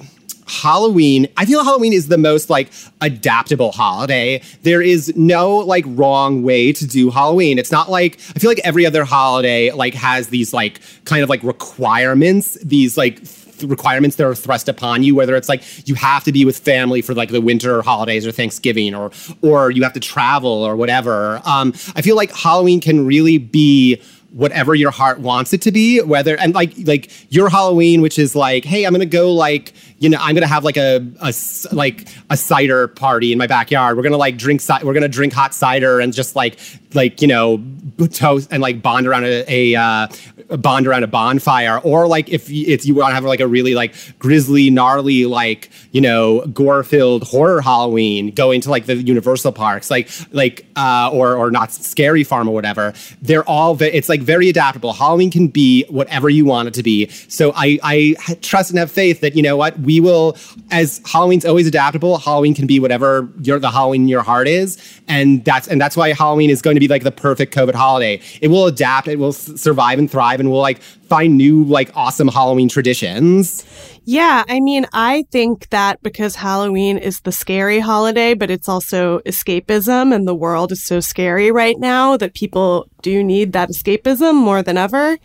Halloween, 0.48 1.28
I 1.38 1.46
feel 1.46 1.64
Halloween 1.64 1.94
is 1.94 2.08
the 2.08 2.18
most 2.18 2.50
like 2.50 2.72
adaptable 3.02 3.72
holiday. 3.72 4.41
There 4.64 4.82
is 4.82 5.16
no 5.16 5.58
like 5.58 5.86
wrong 5.88 6.44
way 6.44 6.72
to 6.74 6.88
do 6.88 7.10
Halloween. 7.10 7.58
It's 7.58 7.72
not 7.72 7.89
like 7.89 8.20
I 8.36 8.39
feel 8.39 8.50
like 8.50 8.62
every 8.64 8.86
other 8.86 9.04
holiday 9.04 9.72
like 9.72 9.94
has 9.94 10.30
these 10.30 10.54
like 10.54 10.80
kind 11.06 11.24
of 11.24 11.30
like 11.30 11.44
requirements, 11.44 12.58
these 12.64 12.98
like 12.98 13.22
requirements 13.62 14.18
that 14.18 14.26
are 14.26 14.36
thrust 14.36 14.68
upon 14.68 15.04
you 15.04 15.16
whether 15.16 15.36
it's 15.36 15.48
like 15.48 15.64
you 15.88 15.96
have 15.96 16.24
to 16.24 16.32
be 16.32 16.44
with 16.44 16.58
family 16.58 17.02
for 17.02 17.14
like 17.14 17.30
the 17.30 17.39
winter 17.39 17.82
holidays 17.82 18.26
or 18.26 18.32
Thanksgiving 18.32 18.94
or 18.94 19.12
or 19.41 19.72
you 19.72 19.84
have 19.84 19.94
to 19.94 20.00
travel 20.00 20.50
or 20.50 20.76
whatever. 20.76 21.41
Um 21.46 21.74
I 21.96 22.02
feel 22.02 22.16
like 22.16 22.36
Halloween 22.36 22.82
can 22.82 23.06
really 23.06 23.38
be 23.38 24.02
whatever 24.34 24.76
your 24.76 24.92
heart 24.92 25.20
wants 25.20 25.54
it 25.54 25.62
to 25.62 25.72
be 25.72 26.02
whether 26.02 26.38
and 26.40 26.54
like 26.54 26.74
like 26.86 27.12
your 27.32 27.50
halloween 27.50 28.02
which 28.02 28.18
is 28.18 28.36
like 28.36 28.66
hey 28.66 28.84
i'm 28.84 28.92
gonna 28.92 29.06
go 29.06 29.32
like 29.32 29.74
you 30.00 30.10
know 30.10 30.18
i'm 30.22 30.34
gonna 30.36 30.48
have 30.48 30.64
like 30.64 30.78
a, 30.78 31.06
a 31.22 31.32
like 31.72 32.08
a 32.30 32.38
cider 32.38 32.88
party 32.88 33.32
in 33.32 33.38
my 33.38 33.48
backyard. 33.48 33.96
We're 33.96 34.04
gonna 34.04 34.18
like 34.18 34.38
drink 34.38 34.62
ci- 34.62 34.84
we're 34.84 34.94
gonna 34.94 35.08
drink 35.08 35.34
hot 35.34 35.54
cider 35.54 36.00
and 36.00 36.14
just 36.14 36.36
like 36.36 36.60
like 36.94 37.22
you 37.22 37.28
know 37.28 37.64
toast 38.12 38.50
and 38.52 38.62
like 38.62 38.82
bond 38.82 39.08
around 39.08 39.26
a, 39.26 39.46
a 39.48 39.76
uh 39.80 40.08
bond 40.50 40.88
around 40.88 41.04
a 41.04 41.08
bonfire, 41.08 41.80
or 41.80 42.08
like 42.08 42.30
if 42.30 42.50
it's 42.50 42.86
you 42.86 42.96
want 42.96 43.12
to 43.12 43.16
have 43.16 43.24
like 43.24 43.39
a 43.39 43.48
really 43.48 43.76
like 43.76 43.94
grisly, 44.20 44.70
gnarly, 44.70 45.26
like 45.26 45.70
you 45.91 46.02
know, 46.02 46.46
gore-filled 46.48 47.24
horror 47.24 47.62
Halloween, 47.62 48.32
going 48.32 48.62
to 48.62 48.70
like 48.70 48.86
the 48.86 48.96
Universal 48.96 49.52
parks, 49.54 49.89
like 49.91 50.10
like 50.32 50.66
uh, 50.76 51.10
or 51.12 51.36
or 51.36 51.52
not 51.52 51.72
scary 51.72 52.24
farm 52.24 52.48
or 52.48 52.54
whatever. 52.54 52.94
They're 53.22 53.48
all 53.48 53.76
ve- 53.76 53.88
it's 53.88 54.10
like 54.10 54.22
very 54.22 54.50
adaptable. 54.50 54.94
Halloween 54.94 55.32
can 55.32 55.48
be 55.48 55.86
whatever 55.89 56.30
you 56.30 56.46
want 56.46 56.68
it 56.68 56.74
to 56.76 56.84
be. 56.84 57.08
So 57.28 57.54
I 57.56 57.80
I 57.84 58.36
trust 58.41 58.70
and 58.70 58.80
have 58.80 58.91
faith 58.91 59.22
that 59.22 59.36
you 59.36 59.41
know 59.41 59.58
what 59.58 59.80
we 59.80 60.00
will 60.00 60.38
as 60.72 61.02
Halloween's 61.06 61.46
always 61.46 61.68
adaptable. 61.68 62.18
Halloween 62.18 62.54
can 62.54 62.68
be 62.68 62.80
whatever 62.80 63.30
your 63.41 63.60
the 63.60 63.72
Halloween 63.72 64.04
in 64.04 64.08
your 64.08 64.24
heart 64.24 64.48
is, 64.48 64.78
and 65.08 65.44
that's 65.46 65.68
and 65.68 65.80
that's 65.80 65.98
why 65.98 66.14
Halloween 66.14 66.50
is 66.50 66.62
going 66.62 66.76
to 66.76 66.80
be 66.80 66.88
like 66.88 67.04
the 67.04 67.12
perfect 67.12 67.54
COVID 67.54 67.74
holiday. 67.76 68.22
It 68.41 68.50
will 68.50 68.68
adapt. 68.68 69.08
It 69.08 69.20
will 69.20 69.34
survive 69.34 70.00
and 70.00 70.10
thrive, 70.10 70.33
and 70.40 70.52
we'll 70.52 70.62
like 70.62 70.82
find 70.82 71.38
new 71.38 71.64
like 71.64 71.92
awesome 71.96 72.28
Halloween 72.28 72.70
traditions. 72.70 73.66
Yeah, 74.06 74.44
I 74.50 74.60
mean, 74.60 74.86
I 74.92 75.24
think 75.32 75.70
that 75.70 76.02
because 76.04 76.36
Halloween 76.36 76.98
is 76.98 77.22
the 77.22 77.32
scary 77.32 77.80
holiday, 77.80 78.34
but 78.34 78.52
it's 78.52 78.68
also 78.68 79.20
escapism, 79.20 80.14
and 80.14 80.28
the 80.28 80.36
world 80.36 80.72
is 80.72 80.86
so 80.86 81.00
scary 81.00 81.52
right 81.52 81.80
now 81.80 82.18
that 82.18 82.34
people 82.34 82.88
do 83.02 83.24
need 83.24 83.54
that 83.54 83.70
escapism 83.70 84.36
more 84.36 84.62
than 84.62 84.78
ever 84.78 85.18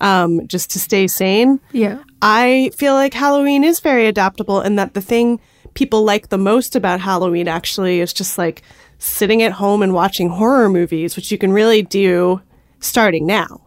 um, 0.00 0.46
just 0.48 0.70
to 0.72 0.80
stay 0.80 1.06
sane. 1.06 1.60
Yeah. 1.72 2.02
I 2.20 2.72
feel 2.76 2.94
like 2.94 3.14
Halloween 3.14 3.62
is 3.62 3.80
very 3.80 4.06
adaptable, 4.06 4.60
and 4.60 4.78
that 4.78 4.94
the 4.94 5.00
thing 5.00 5.40
people 5.74 6.02
like 6.02 6.28
the 6.28 6.38
most 6.38 6.74
about 6.74 7.00
Halloween 7.00 7.46
actually 7.46 8.00
is 8.00 8.12
just 8.12 8.38
like 8.38 8.62
sitting 8.98 9.42
at 9.42 9.52
home 9.52 9.82
and 9.82 9.92
watching 9.92 10.30
horror 10.30 10.68
movies, 10.68 11.14
which 11.14 11.30
you 11.30 11.38
can 11.38 11.52
really 11.52 11.82
do 11.82 12.40
starting 12.80 13.26
now. 13.26 13.65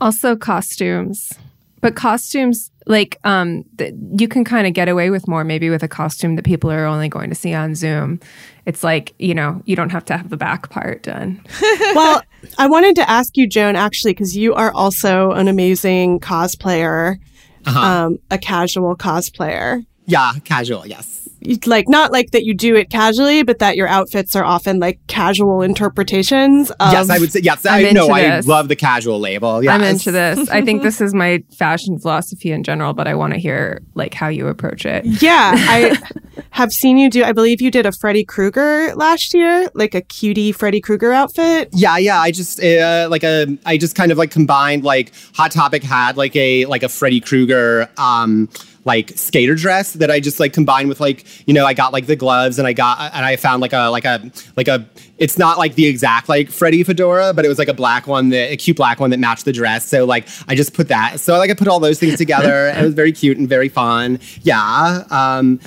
Also 0.00 0.36
costumes 0.36 1.32
but 1.80 1.94
costumes 1.94 2.70
like 2.86 3.18
um 3.24 3.64
th- 3.78 3.94
you 4.16 4.28
can 4.28 4.44
kind 4.44 4.66
of 4.66 4.72
get 4.72 4.88
away 4.88 5.10
with 5.10 5.26
more 5.28 5.44
maybe 5.44 5.70
with 5.70 5.82
a 5.82 5.88
costume 5.88 6.36
that 6.36 6.44
people 6.44 6.70
are 6.70 6.84
only 6.84 7.08
going 7.08 7.28
to 7.28 7.34
see 7.34 7.54
on 7.54 7.74
zoom 7.74 8.20
it's 8.66 8.82
like 8.82 9.14
you 9.18 9.34
know 9.34 9.62
you 9.66 9.76
don't 9.76 9.90
have 9.90 10.04
to 10.04 10.16
have 10.16 10.30
the 10.30 10.36
back 10.36 10.70
part 10.70 11.02
done 11.02 11.40
well, 11.94 12.22
I 12.58 12.66
wanted 12.66 12.96
to 12.96 13.08
ask 13.08 13.36
you, 13.36 13.46
Joan, 13.46 13.76
actually, 13.76 14.12
because 14.12 14.36
you 14.36 14.54
are 14.54 14.72
also 14.72 15.32
an 15.32 15.48
amazing 15.48 16.20
cosplayer, 16.20 17.18
um, 17.66 18.18
a 18.30 18.38
casual 18.38 18.96
cosplayer. 18.96 19.84
Yeah, 20.06 20.32
casual. 20.44 20.86
Yes. 20.86 21.21
You- 21.44 21.58
Like, 21.66 21.88
not 21.88 22.12
like 22.12 22.30
that 22.32 22.44
you 22.44 22.54
do 22.54 22.74
it 22.76 22.90
casually, 22.90 23.42
but 23.42 23.58
that 23.60 23.76
your 23.76 23.88
outfits 23.88 24.34
are 24.36 24.44
often 24.44 24.78
like 24.80 24.98
casual 25.06 25.62
interpretations 25.62 26.70
of. 26.72 26.92
yes, 26.92 27.10
I 27.10 27.18
would 27.18 27.32
say 27.32 27.40
yes. 27.40 27.64
I'm 27.66 27.86
I 27.86 27.90
know. 27.90 28.08
I 28.08 28.40
love 28.40 28.68
the 28.68 28.76
casual 28.76 29.20
label. 29.20 29.62
Yes. 29.62 29.74
i'm 29.74 29.82
into 29.82 30.10
this 30.10 30.48
i 30.50 30.60
think 30.62 30.82
this 30.88 31.00
is 31.00 31.12
my 31.14 31.42
fashion 31.56 31.98
philosophy 31.98 32.50
in 32.52 32.62
general 32.62 32.92
but 32.94 33.06
i 33.06 33.14
want 33.14 33.32
to 33.32 33.38
hear 33.38 33.82
like 33.94 34.14
how 34.14 34.28
you 34.28 34.46
approach 34.48 34.84
it 34.86 35.04
Yeah, 35.04 35.52
I 35.56 35.96
have 36.50 36.70
seen 36.72 36.96
you 36.98 37.10
do. 37.10 37.22
I 37.24 37.32
believe 37.32 37.60
you 37.60 37.70
did 37.70 37.86
a 37.86 37.92
Freddy 37.92 38.24
Krueger 38.24 38.94
last 38.94 39.34
year, 39.34 39.68
like 39.74 39.94
a 39.94 40.00
cutie 40.00 40.52
Freddy 40.52 40.80
Krueger 40.80 41.12
outfit. 41.12 41.68
Yeah, 41.72 41.96
yeah. 41.98 42.18
I 42.20 42.30
just 42.30 42.62
uh, 42.62 43.06
like 43.10 43.22
a. 43.24 43.58
I 43.66 43.76
just 43.76 43.94
kind 43.94 44.10
of 44.12 44.18
like 44.18 44.30
combined 44.30 44.82
like 44.84 45.12
Hot 45.34 45.50
Topic 45.52 45.82
had 45.82 46.16
like 46.16 46.34
a 46.36 46.64
like 46.66 46.82
a 46.82 46.88
Freddy 46.88 47.20
Krueger 47.20 47.88
um 47.98 48.48
like 48.84 49.12
skater 49.16 49.54
dress 49.54 49.92
that 49.94 50.10
I 50.10 50.20
just 50.20 50.40
like 50.40 50.52
combined 50.52 50.88
with 50.88 51.00
like 51.00 51.24
you 51.46 51.54
know 51.54 51.64
I 51.64 51.74
got 51.74 51.92
like 51.92 52.06
the 52.06 52.16
gloves 52.16 52.58
and 52.58 52.66
I 52.66 52.72
got 52.72 53.12
and 53.14 53.24
I 53.24 53.36
found 53.36 53.62
like 53.62 53.72
a 53.72 53.90
like 53.90 54.04
a 54.04 54.30
like 54.56 54.68
a. 54.68 54.86
It's 55.18 55.38
not 55.38 55.56
like 55.56 55.76
the 55.76 55.86
exact 55.86 56.28
like 56.28 56.50
Freddy 56.50 56.82
fedora, 56.82 57.32
but 57.32 57.44
it 57.44 57.48
was 57.48 57.58
like 57.58 57.68
a 57.68 57.74
black 57.74 58.08
one 58.08 58.30
that 58.30 58.50
a 58.50 58.56
cute 58.56 58.76
black 58.76 58.98
one 58.98 59.10
that 59.10 59.20
matched 59.20 59.44
the 59.44 59.52
dress. 59.52 59.86
So 59.86 60.04
like 60.04 60.26
I 60.48 60.56
just 60.56 60.74
put 60.74 60.88
that. 60.88 61.20
So 61.20 61.38
like 61.38 61.50
I 61.50 61.54
put 61.54 61.68
all 61.68 61.78
those 61.78 62.00
things 62.00 62.18
together. 62.18 62.68
and 62.68 62.78
it 62.82 62.84
was 62.84 62.94
very 62.94 63.12
cute 63.12 63.38
and 63.38 63.48
very 63.48 63.68
fun. 63.68 64.18
Yeah. 64.42 65.04
Um. 65.10 65.60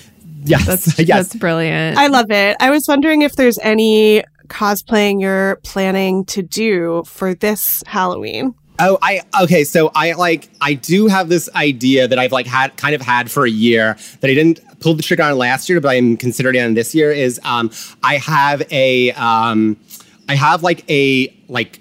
Yes. 0.43 0.65
that's 0.65 0.99
yes. 0.99 1.07
that's 1.29 1.35
brilliant 1.35 1.97
I 1.97 2.07
love 2.07 2.29
it. 2.29 2.57
I 2.59 2.69
was 2.69 2.87
wondering 2.87 3.23
if 3.23 3.35
there's 3.35 3.57
any 3.59 4.23
cosplaying 4.47 5.21
you're 5.21 5.55
planning 5.63 6.25
to 6.25 6.41
do 6.43 7.03
for 7.05 7.33
this 7.33 7.83
Halloween. 7.87 8.53
Oh, 8.77 8.97
I 9.01 9.21
okay. 9.41 9.63
So 9.63 9.91
I 9.95 10.13
like 10.13 10.49
I 10.59 10.73
do 10.73 11.07
have 11.07 11.29
this 11.29 11.49
idea 11.55 12.07
that 12.07 12.19
I've 12.19 12.33
like 12.33 12.45
had 12.45 12.75
kind 12.75 12.93
of 12.93 13.01
had 13.01 13.31
for 13.31 13.45
a 13.45 13.49
year 13.49 13.97
that 14.19 14.29
I 14.29 14.33
didn't 14.33 14.59
pull 14.79 14.95
the 14.95 15.03
trigger 15.03 15.23
on 15.23 15.37
last 15.37 15.69
year, 15.69 15.79
but 15.79 15.89
I'm 15.89 16.17
considering 16.17 16.61
on 16.61 16.73
this 16.73 16.93
year. 16.93 17.11
Is 17.11 17.39
um 17.43 17.71
I 18.03 18.17
have 18.17 18.61
a 18.71 19.11
um 19.13 19.77
I 20.27 20.35
have 20.35 20.61
like 20.61 20.83
a 20.89 21.33
like 21.47 21.79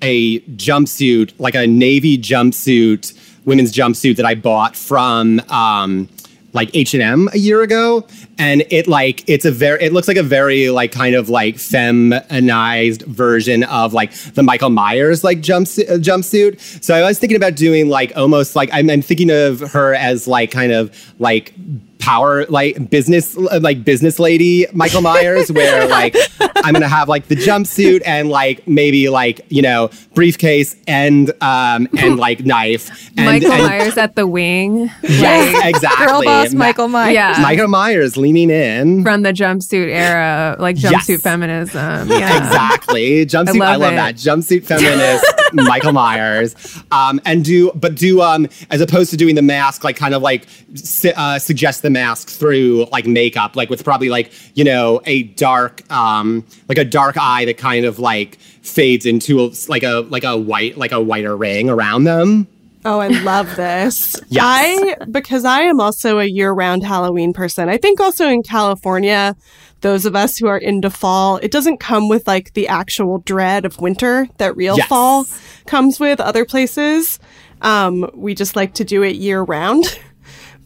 a 0.00 0.40
jumpsuit, 0.40 1.32
like 1.38 1.54
a 1.54 1.66
navy 1.66 2.18
jumpsuit, 2.18 3.16
women's 3.44 3.72
jumpsuit 3.72 4.16
that 4.16 4.26
I 4.26 4.34
bought 4.34 4.74
from 4.74 5.40
um 5.48 6.08
like 6.52 6.70
H&M 6.74 7.28
a 7.32 7.38
year 7.38 7.62
ago 7.62 8.06
and 8.38 8.64
it 8.70 8.86
like 8.86 9.24
it's 9.28 9.44
a 9.44 9.50
very 9.50 9.82
it 9.82 9.92
looks 9.92 10.08
like 10.08 10.16
a 10.16 10.22
very 10.22 10.70
like 10.70 10.92
kind 10.92 11.14
of 11.14 11.28
like 11.28 11.58
feminized 11.58 13.02
version 13.02 13.64
of 13.64 13.92
like 13.94 14.12
the 14.34 14.42
Michael 14.42 14.70
Myers 14.70 15.24
like 15.24 15.38
jumpsuit 15.38 15.88
uh, 15.88 15.94
jumpsuit. 15.94 16.60
So 16.82 16.94
I 16.94 17.02
was 17.02 17.18
thinking 17.18 17.36
about 17.36 17.56
doing 17.56 17.88
like 17.88 18.12
almost 18.16 18.54
like 18.56 18.68
I'm, 18.72 18.90
I'm 18.90 19.02
thinking 19.02 19.30
of 19.30 19.60
her 19.60 19.94
as 19.94 20.28
like 20.28 20.50
kind 20.50 20.72
of 20.72 21.14
like 21.18 21.54
power 22.02 22.44
like 22.46 22.90
business 22.90 23.36
like 23.36 23.84
business 23.84 24.18
lady 24.18 24.66
Michael 24.72 25.02
Myers 25.02 25.52
where 25.52 25.86
like 25.98 26.16
I'm 26.64 26.72
gonna 26.74 26.88
have 26.88 27.08
like 27.08 27.28
the 27.28 27.36
jumpsuit 27.36 28.02
and 28.04 28.28
like 28.28 28.66
maybe 28.66 29.08
like 29.08 29.40
you 29.48 29.62
know 29.62 29.88
briefcase 30.14 30.74
and 30.88 31.30
um 31.42 31.88
and 31.98 32.16
like 32.18 32.44
knife 32.44 33.10
and, 33.16 33.26
michael 33.26 33.52
and- 33.52 33.62
myers 33.62 33.96
at 33.96 34.16
the 34.16 34.26
wing 34.26 34.90
Yes, 35.02 35.54
like- 35.54 35.64
exactly. 35.74 36.06
Girl 36.06 36.22
boss 36.24 36.52
Ma- 36.52 36.58
Michael 36.58 36.88
Myers. 36.88 37.14
Yeah. 37.14 37.38
Michael 37.40 37.68
Myers 37.68 38.16
leaning 38.16 38.50
in. 38.50 39.02
from 39.04 39.22
the 39.22 39.32
jumpsuit 39.32 39.88
era 39.88 40.56
like 40.58 40.76
Yes. 40.82 40.92
jumpsuit 41.06 41.22
feminism 41.22 42.08
yeah 42.10 42.36
Exactly. 42.38 43.24
Jumpsuit. 43.26 43.60
I 43.62 43.76
love 43.76 43.80
love, 43.80 43.94
that. 43.94 44.16
Jumpsuit 44.16 44.64
feminist 44.64 45.24
Michael 45.52 45.92
Myers. 45.92 46.54
Um, 46.90 47.20
and 47.24 47.44
do, 47.44 47.70
but 47.74 47.94
do, 47.94 48.20
um, 48.22 48.48
as 48.70 48.80
opposed 48.80 49.10
to 49.10 49.16
doing 49.16 49.34
the 49.34 49.42
mask, 49.42 49.84
like 49.84 49.96
kind 49.96 50.14
of 50.14 50.22
like 50.22 50.46
su- 50.74 51.12
uh, 51.14 51.38
suggest 51.38 51.82
the 51.82 51.90
mask 51.92 52.28
through 52.28 52.86
like 52.92 53.06
makeup, 53.06 53.56
like 53.56 53.70
with 53.70 53.84
probably 53.84 54.08
like, 54.08 54.32
you 54.54 54.64
know, 54.64 55.00
a 55.04 55.22
dark, 55.24 55.88
um, 55.92 56.44
like 56.68 56.78
a 56.78 56.84
dark 56.84 57.16
eye 57.18 57.44
that 57.44 57.58
kind 57.58 57.84
of 57.84 57.98
like 57.98 58.36
fades 58.62 59.06
into 59.06 59.40
a, 59.44 59.50
like 59.68 59.82
a, 59.82 60.06
like 60.08 60.24
a 60.24 60.36
white, 60.36 60.76
like 60.78 60.92
a 60.92 61.00
whiter 61.00 61.36
ring 61.36 61.68
around 61.70 62.04
them. 62.04 62.46
Oh, 62.84 62.98
I 62.98 63.08
love 63.08 63.54
this. 63.56 64.16
Yes. 64.28 64.42
I 64.44 64.96
because 65.10 65.44
I 65.44 65.60
am 65.62 65.78
also 65.78 66.18
a 66.18 66.24
year-round 66.24 66.82
Halloween 66.82 67.32
person. 67.34 67.68
I 67.68 67.76
think 67.76 68.00
also 68.00 68.26
in 68.28 68.42
California, 68.42 69.36
those 69.82 70.06
of 70.06 70.16
us 70.16 70.38
who 70.38 70.46
are 70.46 70.56
into 70.56 70.88
fall, 70.88 71.36
it 71.36 71.50
doesn't 71.50 71.78
come 71.80 72.08
with 72.08 72.26
like 72.26 72.54
the 72.54 72.66
actual 72.68 73.18
dread 73.18 73.66
of 73.66 73.78
winter 73.78 74.26
that 74.38 74.56
real 74.56 74.78
Yes. 74.78 74.88
fall 74.88 75.26
comes 75.66 76.00
with 76.00 76.18
other 76.18 76.44
places. 76.46 77.18
Um, 77.60 78.10
we 78.14 78.34
just 78.34 78.56
like 78.56 78.74
to 78.74 78.84
do 78.84 79.02
it 79.02 79.16
year 79.16 79.42
round. 79.42 79.84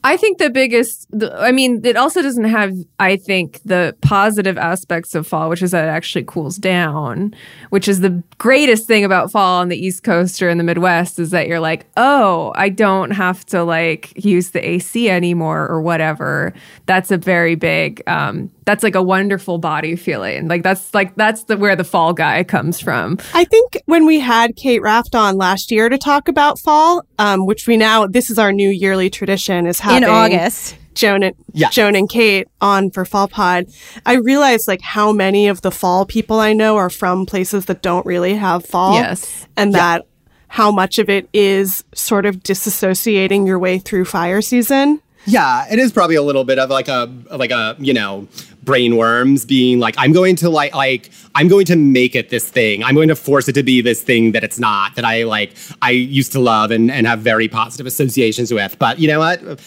I 0.05 0.17
think 0.17 0.39
the 0.39 0.51
biggest, 0.51 1.07
the, 1.11 1.35
I 1.37 1.53
mean, 1.53 1.85
it 1.85 1.97
also 1.97 2.23
doesn't 2.23 2.45
have, 2.45 2.75
I 2.99 3.17
think, 3.17 3.61
the 3.65 3.97
positive 4.01 4.57
aspects 4.57 5.15
of 5.15 5.27
fall, 5.27 5.49
which 5.49 5.63
is 5.63 5.73
that 5.73 5.85
it 5.85 5.91
actually 5.91 6.25
cools 6.25 6.57
down, 6.57 7.35
which 7.71 7.89
is 7.89 8.01
the 8.01 8.23
greatest 8.39 8.87
thing 8.87 9.05
about 9.05 9.33
fall 9.33 9.61
on 9.61 9.69
the 9.69 9.77
East 9.77 10.05
Coast 10.05 10.41
or 10.43 10.49
in 10.49 10.59
the 10.59 10.65
Midwest 10.65 11.19
is 11.19 11.31
that 11.31 11.49
you're 11.49 11.61
like, 11.61 11.87
oh, 11.97 12.53
I 12.57 12.69
don't 12.69 13.11
have 13.11 13.45
to 13.47 13.65
like 13.65 14.13
use 14.25 14.51
the 14.51 14.67
AC 14.67 15.11
anymore 15.11 15.67
or 15.69 15.81
whatever. 15.81 16.53
That's 16.87 17.11
a 17.11 17.17
very 17.17 17.55
big, 17.55 18.03
um, 18.07 18.51
that's 18.65 18.83
like 18.83 18.95
a 18.95 19.03
wonderful 19.03 19.59
body 19.59 19.97
feeling. 19.97 20.49
Like 20.49 20.63
that's 20.63 20.93
like, 20.95 21.15
that's 21.17 21.45
the 21.45 21.57
where 21.57 21.77
the 21.77 21.85
fall 21.85 22.13
guy 22.13 22.45
comes 22.45 22.81
from. 22.81 23.19
I 23.35 23.45
think 23.45 23.81
when 23.87 24.07
we 24.07 24.21
had 24.21 24.57
Kate 24.57 24.83
Raft 24.83 25.15
on 25.15 25.37
last 25.37 25.71
year 25.71 25.89
to 25.89 25.99
talk 25.99 26.29
about 26.29 26.59
fall, 26.59 27.03
um, 27.19 27.47
which 27.47 27.67
we 27.67 27.77
now 27.77 28.07
this 28.07 28.31
is 28.31 28.39
our 28.39 28.53
new 28.53 28.69
yearly 28.69 29.11
tradition 29.11 29.67
is 29.67 29.79
having 30.05 30.35
August. 30.35 30.77
Joan 30.95 31.23
and 31.23 31.37
Yes. 31.53 31.75
Joan 31.75 31.95
and 31.95 32.09
Kate 32.09 32.49
on 32.61 32.91
for 32.91 33.05
Fall 33.05 33.29
Pod. 33.29 33.67
I 34.07 34.15
realized 34.15 34.67
like 34.67 34.81
how 34.81 35.13
many 35.13 35.47
of 35.49 35.61
the 35.61 35.71
fall 35.71 36.07
people 36.07 36.41
I 36.41 36.53
know 36.55 36.77
are 36.79 36.89
from 36.91 37.27
places 37.27 37.67
that 37.67 37.83
don't 37.83 38.07
really 38.07 38.35
have 38.35 38.65
fall. 38.65 38.95
Yes. 38.95 39.47
and 39.57 39.75
that 39.75 40.07
how 40.49 40.71
much 40.71 40.99
of 40.99 41.11
it 41.11 41.29
is 41.35 41.85
sort 41.95 42.25
of 42.25 42.37
disassociating 42.37 43.47
your 43.47 43.59
way 43.59 43.79
through 43.79 44.05
fire 44.07 44.41
season. 44.41 45.01
Yeah, 45.27 45.67
it 45.71 45.79
is 45.79 45.91
probably 45.93 46.15
a 46.17 46.23
little 46.23 46.45
bit 46.45 46.59
of 46.59 46.71
like 46.71 46.89
a 46.89 47.13
like 47.33 47.51
a 47.51 47.75
you 47.79 47.93
know 47.93 48.29
brainworms 48.67 49.47
being 49.47 49.79
like, 49.79 49.95
I'm 49.97 50.13
going 50.13 50.37
to 50.37 50.51
like 50.51 50.75
like 50.75 51.11
I'm 51.35 51.49
going 51.49 51.65
to 51.67 51.77
make 51.77 52.15
it 52.15 52.29
this 52.29 52.49
thing. 52.49 52.83
I'm 52.85 52.95
going 52.95 53.09
to 53.09 53.17
force 53.17 53.49
it 53.49 53.55
to 53.55 53.63
be 53.63 53.81
this 53.81 54.03
thing 54.03 54.33
that 54.33 54.45
it's 54.45 54.59
not, 54.59 54.95
that 54.97 55.05
I 55.05 55.23
like 55.23 55.55
I 55.81 55.93
used 55.93 56.33
to 56.33 56.41
love 56.41 56.71
and, 56.71 56.91
and 56.91 57.07
have 57.07 57.21
very 57.21 57.49
positive 57.49 57.87
associations 57.87 58.53
with. 58.53 58.79
But 58.79 58.99
you 58.99 59.09
know 59.09 59.21
what? 59.21 59.61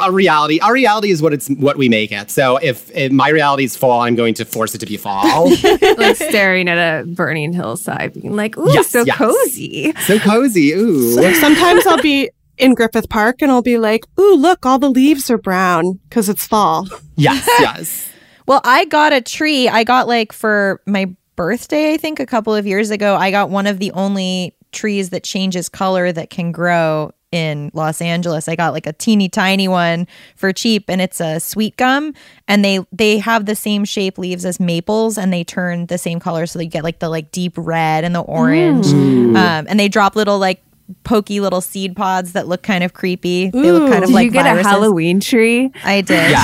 Our 0.00 0.12
reality, 0.12 0.60
our 0.60 0.72
reality 0.72 1.10
is 1.10 1.20
what 1.20 1.34
it's 1.34 1.48
what 1.48 1.76
we 1.76 1.88
make 1.90 2.10
it. 2.12 2.30
So 2.30 2.56
if, 2.56 2.90
if 2.94 3.12
my 3.12 3.28
reality 3.28 3.64
is 3.64 3.76
fall, 3.76 4.00
I'm 4.00 4.14
going 4.14 4.32
to 4.34 4.44
force 4.46 4.74
it 4.74 4.78
to 4.78 4.86
be 4.86 4.96
fall. 4.96 5.50
like 5.98 6.16
staring 6.16 6.68
at 6.68 6.78
a 6.78 7.04
burning 7.06 7.52
hillside, 7.52 8.14
being 8.14 8.34
like, 8.34 8.56
"Ooh, 8.56 8.72
Yes, 8.72 8.88
so 8.88 9.02
yes. 9.04 9.18
cozy." 9.18 9.92
so 10.06 10.18
cozy. 10.20 10.72
Ooh. 10.72 11.34
Sometimes 11.34 11.86
I'll 11.86 12.00
be 12.00 12.30
in 12.56 12.74
Griffith 12.74 13.08
Park 13.10 13.42
and 13.42 13.50
I'll 13.50 13.62
be 13.62 13.76
like, 13.78 14.04
"Ooh, 14.18 14.36
look, 14.36 14.64
all 14.64 14.78
the 14.78 14.88
leaves 14.90 15.28
are 15.30 15.38
brown 15.38 16.00
because 16.08 16.28
it's 16.30 16.46
fall." 16.46 16.88
Yes, 17.16 17.46
yes. 17.60 18.10
Well, 18.46 18.60
I 18.64 18.84
got 18.86 19.12
a 19.12 19.20
tree. 19.20 19.68
I 19.68 19.84
got 19.84 20.06
like 20.08 20.32
for 20.32 20.80
my 20.86 21.14
birthday, 21.36 21.94
I 21.94 21.96
think 21.96 22.20
a 22.20 22.26
couple 22.26 22.54
of 22.54 22.66
years 22.66 22.90
ago, 22.90 23.16
I 23.16 23.30
got 23.30 23.50
one 23.50 23.66
of 23.66 23.78
the 23.78 23.90
only 23.92 24.54
trees 24.72 25.10
that 25.10 25.24
changes 25.24 25.68
color 25.68 26.12
that 26.12 26.30
can 26.30 26.52
grow 26.52 27.12
in 27.34 27.72
Los 27.74 28.00
Angeles. 28.00 28.46
I 28.46 28.54
got 28.54 28.72
like 28.72 28.86
a 28.86 28.92
teeny 28.92 29.28
tiny 29.28 29.66
one 29.66 30.06
for 30.36 30.52
cheap 30.52 30.84
and 30.88 31.00
it's 31.00 31.20
a 31.20 31.40
sweet 31.40 31.76
gum 31.76 32.14
and 32.46 32.64
they 32.64 32.78
they 32.92 33.18
have 33.18 33.46
the 33.46 33.56
same 33.56 33.84
shape 33.84 34.18
leaves 34.18 34.44
as 34.44 34.60
maples 34.60 35.18
and 35.18 35.32
they 35.32 35.42
turn 35.42 35.86
the 35.86 35.98
same 35.98 36.20
color 36.20 36.46
so 36.46 36.60
you 36.60 36.68
get 36.68 36.84
like 36.84 37.00
the 37.00 37.08
like 37.08 37.32
deep 37.32 37.54
red 37.56 38.04
and 38.04 38.14
the 38.14 38.20
orange. 38.20 38.86
Mm. 38.86 39.36
Um, 39.36 39.66
and 39.68 39.80
they 39.80 39.88
drop 39.88 40.14
little 40.14 40.38
like 40.38 40.62
pokey 41.04 41.40
little 41.40 41.60
seed 41.60 41.96
pods 41.96 42.32
that 42.32 42.46
look 42.46 42.62
kind 42.62 42.84
of 42.84 42.92
creepy. 42.92 43.50
they 43.50 43.72
look 43.72 43.90
kind 43.90 44.04
of 44.04 44.08
Did 44.10 44.14
like 44.14 44.24
you 44.26 44.30
get 44.30 44.44
viruses. 44.44 44.66
a 44.66 44.68
Halloween 44.68 45.20
tree? 45.20 45.70
I 45.84 46.00
did. 46.00 46.36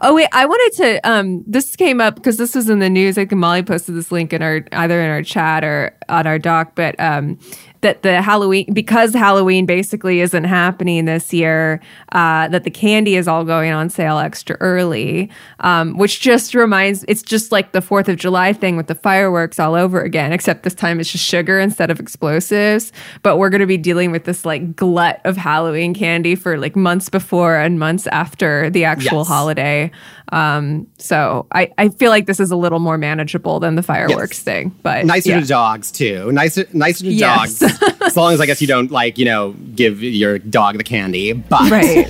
Oh 0.00 0.12
wait, 0.14 0.28
I 0.32 0.44
wanted 0.44 0.76
to. 0.82 1.08
Um, 1.08 1.44
this 1.46 1.76
came 1.76 2.00
up 2.00 2.16
because 2.16 2.36
this 2.36 2.54
was 2.54 2.68
in 2.68 2.80
the 2.80 2.90
news. 2.90 3.16
I 3.16 3.22
think 3.24 3.38
Molly 3.38 3.62
posted 3.62 3.94
this 3.94 4.10
link 4.12 4.32
in 4.32 4.42
our 4.42 4.62
either 4.72 5.00
in 5.00 5.08
our 5.08 5.22
chat 5.22 5.64
or 5.64 5.96
on 6.08 6.26
our 6.26 6.38
doc. 6.38 6.72
But 6.74 6.98
um, 7.00 7.38
that 7.84 8.02
the 8.02 8.20
Halloween 8.22 8.72
because 8.72 9.12
Halloween 9.14 9.66
basically 9.66 10.20
isn't 10.20 10.44
happening 10.44 11.04
this 11.04 11.32
year. 11.32 11.80
Uh, 12.12 12.48
that 12.48 12.64
the 12.64 12.70
candy 12.70 13.14
is 13.16 13.28
all 13.28 13.44
going 13.44 13.70
on 13.72 13.90
sale 13.90 14.18
extra 14.18 14.56
early, 14.60 15.30
um, 15.60 15.96
which 15.98 16.20
just 16.20 16.54
reminds. 16.54 17.04
It's 17.06 17.22
just 17.22 17.52
like 17.52 17.72
the 17.72 17.82
Fourth 17.82 18.08
of 18.08 18.16
July 18.16 18.52
thing 18.54 18.76
with 18.78 18.86
the 18.86 18.94
fireworks 18.94 19.60
all 19.60 19.74
over 19.74 20.00
again. 20.00 20.32
Except 20.32 20.62
this 20.62 20.74
time 20.74 20.98
it's 20.98 21.12
just 21.12 21.24
sugar 21.24 21.60
instead 21.60 21.90
of 21.90 22.00
explosives. 22.00 22.90
But 23.22 23.36
we're 23.36 23.50
going 23.50 23.60
to 23.60 23.66
be 23.66 23.76
dealing 23.76 24.10
with 24.10 24.24
this 24.24 24.44
like 24.46 24.74
glut 24.74 25.20
of 25.24 25.36
Halloween 25.36 25.92
candy 25.94 26.34
for 26.34 26.56
like 26.58 26.74
months 26.74 27.08
before 27.10 27.56
and 27.56 27.78
months 27.78 28.06
after 28.08 28.70
the 28.70 28.84
actual 28.84 29.18
Yes. 29.18 29.28
holiday. 29.28 29.90
Um, 30.34 30.88
so 30.98 31.46
I, 31.52 31.70
I 31.78 31.90
feel 31.90 32.10
like 32.10 32.26
this 32.26 32.40
is 32.40 32.50
a 32.50 32.56
little 32.56 32.80
more 32.80 32.98
manageable 32.98 33.60
than 33.60 33.76
the 33.76 33.84
fireworks 33.84 34.42
thing, 34.42 34.74
but 34.82 35.06
nicer 35.06 35.28
yeah. 35.30 35.40
to 35.40 35.46
dogs 35.46 35.92
too. 35.92 36.32
Nicer, 36.32 36.66
nicer 36.72 37.04
to 37.04 37.12
Yes. 37.12 37.60
dogs. 37.60 37.82
as 38.02 38.16
long 38.16 38.32
as 38.34 38.40
I 38.40 38.46
guess 38.46 38.60
you 38.60 38.66
don't 38.66 38.90
like 38.90 39.16
you 39.16 39.26
know 39.26 39.52
give 39.76 40.02
your 40.02 40.40
dog 40.40 40.76
the 40.76 40.82
candy, 40.82 41.34
but 41.34 41.70
Right. 41.70 42.08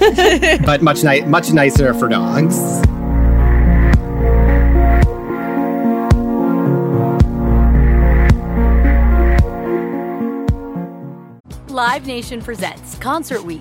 but 0.65 0.81
much 0.81 1.05
ni- 1.05 1.21
much 1.23 1.53
nicer 1.53 1.93
for 1.93 2.09
dogs. 2.09 2.59
Live 11.69 12.07
Nation 12.07 12.41
presents 12.41 12.97
Concert 12.99 13.45
Week. 13.45 13.61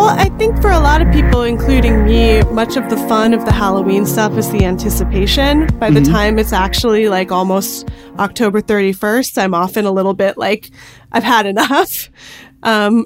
Well, 0.00 0.18
I 0.18 0.30
think 0.38 0.62
for 0.62 0.70
a 0.70 0.80
lot 0.80 1.02
of 1.02 1.12
people, 1.12 1.42
including 1.42 2.04
me, 2.06 2.42
much 2.44 2.78
of 2.78 2.88
the 2.88 2.96
fun 3.06 3.34
of 3.34 3.44
the 3.44 3.52
Halloween 3.52 4.06
stuff 4.06 4.32
is 4.38 4.50
the 4.50 4.64
anticipation. 4.64 5.66
By 5.78 5.90
the 5.90 6.00
Mhm. 6.00 6.10
time 6.10 6.38
it's 6.38 6.54
actually 6.54 7.10
like 7.10 7.30
almost 7.30 7.86
October 8.18 8.62
31st, 8.62 9.36
I'm 9.36 9.52
often 9.52 9.84
a 9.84 9.90
little 9.90 10.14
bit 10.14 10.38
like, 10.38 10.70
I've 11.12 11.22
had 11.22 11.44
enough. 11.44 12.08
Um, 12.62 13.04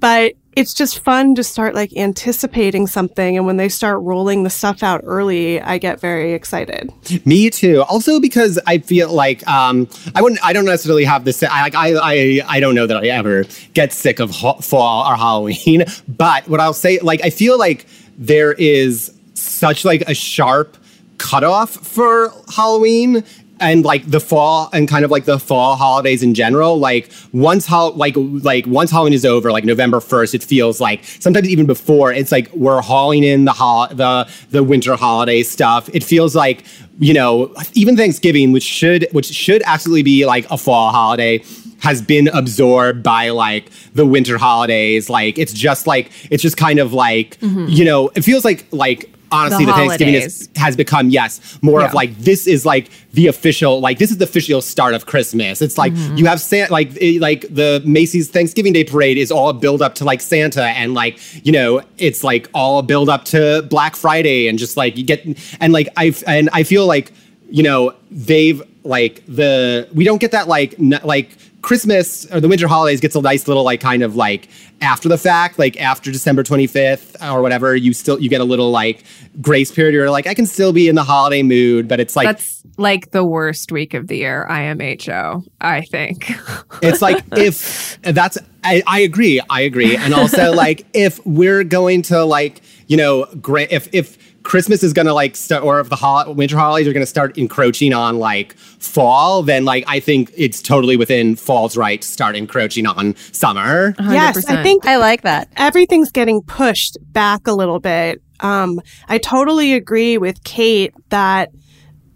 but 0.00 0.32
it's 0.54 0.74
just 0.74 0.98
fun 0.98 1.34
to 1.34 1.44
start 1.44 1.74
like 1.74 1.96
anticipating 1.96 2.86
something. 2.86 3.36
And 3.36 3.46
when 3.46 3.56
they 3.56 3.68
start 3.68 4.00
rolling 4.02 4.42
the 4.42 4.50
stuff 4.50 4.82
out 4.82 5.00
early, 5.04 5.60
I 5.60 5.78
get 5.78 6.00
very 6.00 6.34
excited. 6.34 6.90
Me 7.26 7.50
too. 7.50 7.82
Also 7.82 8.20
because 8.20 8.58
I 8.66 8.78
feel 8.78 9.12
like 9.12 9.46
um, 9.48 9.88
I 10.14 10.22
wouldn't. 10.22 10.44
I 10.44 10.52
don't 10.52 10.64
necessarily 10.64 11.04
have 11.04 11.24
this. 11.24 11.42
I. 11.42 11.70
I, 11.74 11.94
I. 11.94 12.40
I 12.46 12.60
don't 12.60 12.74
know 12.74 12.86
that 12.86 12.96
I 12.96 13.08
ever 13.08 13.44
get 13.74 13.92
sick 13.92 14.20
of 14.20 14.30
ha- 14.30 14.60
fall 14.60 15.10
or 15.10 15.16
Halloween. 15.16 15.84
But 16.08 16.48
what 16.48 16.60
I'll 16.60 16.74
say, 16.74 16.98
like, 17.00 17.24
I 17.24 17.30
feel 17.30 17.58
like 17.58 17.86
there 18.18 18.52
is 18.52 19.12
such 19.34 19.84
like 19.84 20.02
a 20.02 20.14
sharp 20.14 20.76
cutoff 21.18 21.70
for 21.70 22.32
Halloween. 22.54 23.24
And 23.62 23.84
like 23.84 24.04
the 24.10 24.20
fall 24.20 24.68
and 24.72 24.88
kind 24.88 25.04
of 25.04 25.10
like 25.10 25.24
the 25.24 25.38
fall 25.38 25.76
holidays 25.76 26.22
in 26.22 26.34
general. 26.34 26.78
Like 26.78 27.08
once 27.32 27.64
how 27.64 27.90
like 27.92 28.14
like 28.18 28.66
once 28.66 28.90
Halloween 28.90 29.14
is 29.14 29.24
over, 29.24 29.50
like 29.52 29.64
November 29.64 30.00
first, 30.00 30.34
it 30.34 30.42
feels 30.42 30.80
like 30.80 31.04
sometimes 31.04 31.48
even 31.48 31.64
before 31.66 32.12
it's 32.12 32.32
like 32.32 32.52
we're 32.52 32.82
hauling 32.82 33.22
in 33.24 33.44
the 33.46 33.52
hol- 33.52 33.88
the 33.88 34.28
the 34.50 34.62
winter 34.62 34.96
holiday 34.96 35.42
stuff. 35.42 35.88
It 35.94 36.04
feels 36.04 36.34
like 36.34 36.64
you 36.98 37.14
know 37.14 37.54
even 37.74 37.96
Thanksgiving, 37.96 38.52
which 38.52 38.64
should 38.64 39.06
which 39.12 39.26
should 39.26 39.62
absolutely 39.64 40.02
be 40.02 40.26
like 40.26 40.50
a 40.50 40.58
fall 40.58 40.90
holiday 40.90 41.42
has 41.80 42.00
been 42.00 42.28
absorbed 42.28 43.02
by 43.02 43.30
like 43.30 43.68
the 43.94 44.06
winter 44.06 44.38
holidays. 44.38 45.08
Like 45.10 45.38
it's 45.38 45.52
just 45.52 45.86
like 45.86 46.10
it's 46.30 46.42
just 46.42 46.56
kind 46.56 46.78
of 46.78 46.92
like 46.92 47.38
Mhm. 47.40 47.70
you 47.70 47.84
know 47.84 48.10
it 48.14 48.22
feels 48.22 48.44
like 48.44 48.66
like 48.72 49.08
honestly 49.32 49.64
The 49.64 49.72
the, 49.72 49.76
Thanksgiving 49.76 50.14
is, 50.14 50.48
has 50.56 50.76
become 50.76 51.10
yes 51.10 51.58
more 51.62 51.80
Yeah. 51.80 51.86
of 51.88 51.94
like 51.94 52.16
this 52.18 52.46
is 52.46 52.64
like 52.66 52.88
the 53.12 53.26
official 53.26 53.80
like 53.80 53.98
this 53.98 54.10
is 54.10 54.18
the 54.18 54.24
official 54.24 54.60
start 54.62 54.94
of 54.94 55.06
Christmas. 55.06 55.60
It's 55.62 55.78
like 55.78 55.92
Mhm. 55.94 56.18
you 56.18 56.26
have 56.26 56.40
Santa 56.40 56.72
like 56.72 56.90
eh, 57.00 57.18
like 57.20 57.42
the 57.50 57.82
Macy's 57.84 58.28
Thanksgiving 58.28 58.72
Day 58.72 58.84
parade 58.84 59.18
is 59.18 59.30
all 59.32 59.52
build 59.52 59.82
up 59.82 59.94
to 59.96 60.04
like 60.04 60.20
Santa 60.20 60.64
and 60.64 60.94
like 60.94 61.18
you 61.44 61.52
know 61.52 61.82
it's 61.98 62.22
like 62.24 62.48
all 62.54 62.82
build 62.82 63.08
up 63.08 63.24
to 63.26 63.62
Black 63.70 63.96
Friday 63.96 64.48
and 64.48 64.58
just 64.58 64.76
like 64.76 64.96
you 64.96 65.04
get 65.04 65.24
and 65.60 65.72
like 65.72 65.88
I 65.96 66.14
and 66.26 66.48
I 66.52 66.62
feel 66.62 66.86
like 66.86 67.12
you 67.50 67.62
know 67.62 67.94
they've 68.10 68.62
like 68.84 69.22
the 69.26 69.88
we 69.94 70.04
don't 70.04 70.20
get 70.20 70.32
that 70.32 70.48
like 70.48 70.74
n- 70.80 71.00
like 71.04 71.36
Christmas 71.62 72.30
or 72.32 72.40
the 72.40 72.48
winter 72.48 72.68
holidays 72.68 73.00
gets 73.00 73.14
a 73.14 73.20
nice 73.20 73.48
little 73.48 73.64
like 73.64 73.80
kind 73.80 74.02
of 74.02 74.16
like 74.16 74.48
after 74.80 75.08
the 75.08 75.18
fact, 75.18 75.58
like 75.58 75.80
after 75.80 76.10
December 76.10 76.42
25th 76.42 77.16
or 77.32 77.40
whatever, 77.40 77.74
you 77.74 77.92
still 77.92 78.20
you 78.20 78.28
get 78.28 78.40
a 78.40 78.44
little 78.44 78.70
like 78.70 79.04
grace 79.40 79.70
period. 79.70 79.94
You're 79.94 80.10
like, 80.10 80.26
I 80.26 80.34
can 80.34 80.46
still 80.46 80.72
be 80.72 80.88
in 80.88 80.94
the 80.94 81.04
holiday 81.04 81.42
mood, 81.42 81.88
but 81.88 82.00
it's 82.00 82.16
like 82.16 82.26
That's 82.26 82.62
like 82.76 83.12
the 83.12 83.24
worst 83.24 83.70
week 83.70 83.94
of 83.94 84.08
the 84.08 84.16
year, 84.18 84.46
IMHO, 84.50 85.46
I 85.60 85.82
think. 85.82 86.30
it's 86.82 87.00
like 87.00 87.24
if 87.36 87.98
that's 88.02 88.38
I, 88.64 88.82
I 88.86 89.00
agree 89.00 89.40
i 89.50 89.60
agree 89.62 89.96
and 89.96 90.14
also 90.14 90.52
like 90.52 90.86
if 90.92 91.24
we're 91.26 91.64
going 91.64 92.02
to 92.02 92.24
like 92.24 92.60
you 92.86 92.96
know 92.96 93.26
gra- 93.40 93.66
if 93.70 93.92
if 93.92 94.16
christmas 94.42 94.82
is 94.82 94.92
gonna 94.92 95.12
like 95.14 95.36
start 95.36 95.62
or 95.62 95.80
if 95.80 95.88
the 95.88 95.96
hol- 95.96 96.34
winter 96.34 96.56
holidays 96.56 96.88
are 96.88 96.92
gonna 96.92 97.06
start 97.06 97.36
encroaching 97.38 97.92
on 97.92 98.18
like 98.18 98.54
fall 98.56 99.42
then 99.42 99.64
like 99.64 99.84
i 99.86 100.00
think 100.00 100.32
it's 100.36 100.60
totally 100.60 100.96
within 100.96 101.36
fall's 101.36 101.76
right 101.76 102.02
to 102.02 102.08
start 102.08 102.36
encroaching 102.36 102.86
on 102.86 103.14
summer 103.32 103.94
Yes, 103.98 104.46
I 104.48 104.62
think 104.62 104.86
I 104.86 104.96
like 104.96 105.22
that. 105.22 105.48
Everything's 105.56 106.10
getting 106.10 106.42
pushed 106.42 106.96
back 107.12 107.46
a 107.46 107.52
little 107.52 107.80
bit. 107.80 108.20
Um, 108.40 108.80
I 109.08 109.18
totally 109.18 109.74
agree 109.74 110.18
with 110.18 110.42
Kate 110.44 110.92
that 111.10 111.50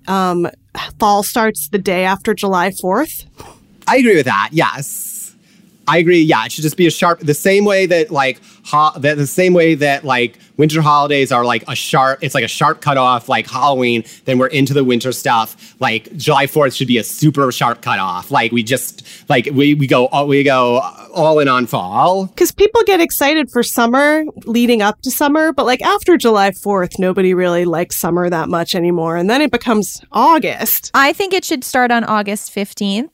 um, 0.06 0.48
fall 0.98 1.22
starts 1.22 1.68
the 1.68 1.78
day 1.78 2.04
after 2.04 2.34
July 2.34 2.70
4th. 2.70 3.26
I 3.86 3.96
agree 3.98 4.16
with 4.16 4.26
that. 4.26 4.50
Yes. 4.52 5.15
I 5.88 5.98
agree. 5.98 6.20
Yeah, 6.20 6.44
it 6.44 6.52
should 6.52 6.62
just 6.62 6.76
be 6.76 6.86
a 6.86 6.90
sharp 6.90 7.20
the 7.20 7.34
same 7.34 7.64
way 7.64 7.86
that 7.86 8.10
like 8.10 8.40
ho- 8.64 8.98
that 8.98 9.16
the 9.16 9.26
same 9.26 9.54
way 9.54 9.74
that 9.76 10.04
like 10.04 10.38
winter 10.56 10.80
holidays 10.80 11.30
are 11.30 11.44
like 11.44 11.62
a 11.68 11.76
sharp 11.76 12.18
it's 12.22 12.34
like 12.34 12.44
a 12.44 12.48
sharp 12.48 12.80
cutoff 12.80 13.28
like 13.28 13.48
Halloween, 13.48 14.04
then 14.24 14.38
we're 14.38 14.48
into 14.48 14.74
the 14.74 14.84
winter 14.84 15.12
stuff. 15.12 15.76
Like 15.80 16.14
July 16.16 16.46
4th 16.46 16.76
should 16.76 16.88
be 16.88 16.98
a 16.98 17.04
super 17.04 17.50
sharp 17.52 17.82
cutoff. 17.82 18.30
Like 18.30 18.52
we 18.52 18.62
just 18.62 19.06
like 19.28 19.48
we 19.52 19.74
we 19.74 19.86
go 19.86 20.06
all 20.06 20.26
we 20.26 20.42
go 20.42 20.80
all 21.14 21.38
in 21.38 21.48
on 21.48 21.66
fall. 21.66 22.26
Because 22.26 22.52
people 22.52 22.82
get 22.84 23.00
excited 23.00 23.50
for 23.50 23.62
summer 23.62 24.24
leading 24.44 24.82
up 24.82 25.00
to 25.02 25.10
summer, 25.10 25.52
but 25.52 25.66
like 25.66 25.82
after 25.82 26.16
July 26.16 26.50
4th, 26.50 26.98
nobody 26.98 27.32
really 27.32 27.64
likes 27.64 27.96
summer 27.98 28.28
that 28.28 28.48
much 28.48 28.74
anymore. 28.74 29.16
And 29.16 29.30
then 29.30 29.40
it 29.40 29.50
becomes 29.50 30.00
August. 30.12 30.90
I 30.94 31.12
think 31.12 31.32
it 31.32 31.44
should 31.44 31.64
start 31.64 31.90
on 31.90 32.04
August 32.04 32.54
15th. 32.54 33.08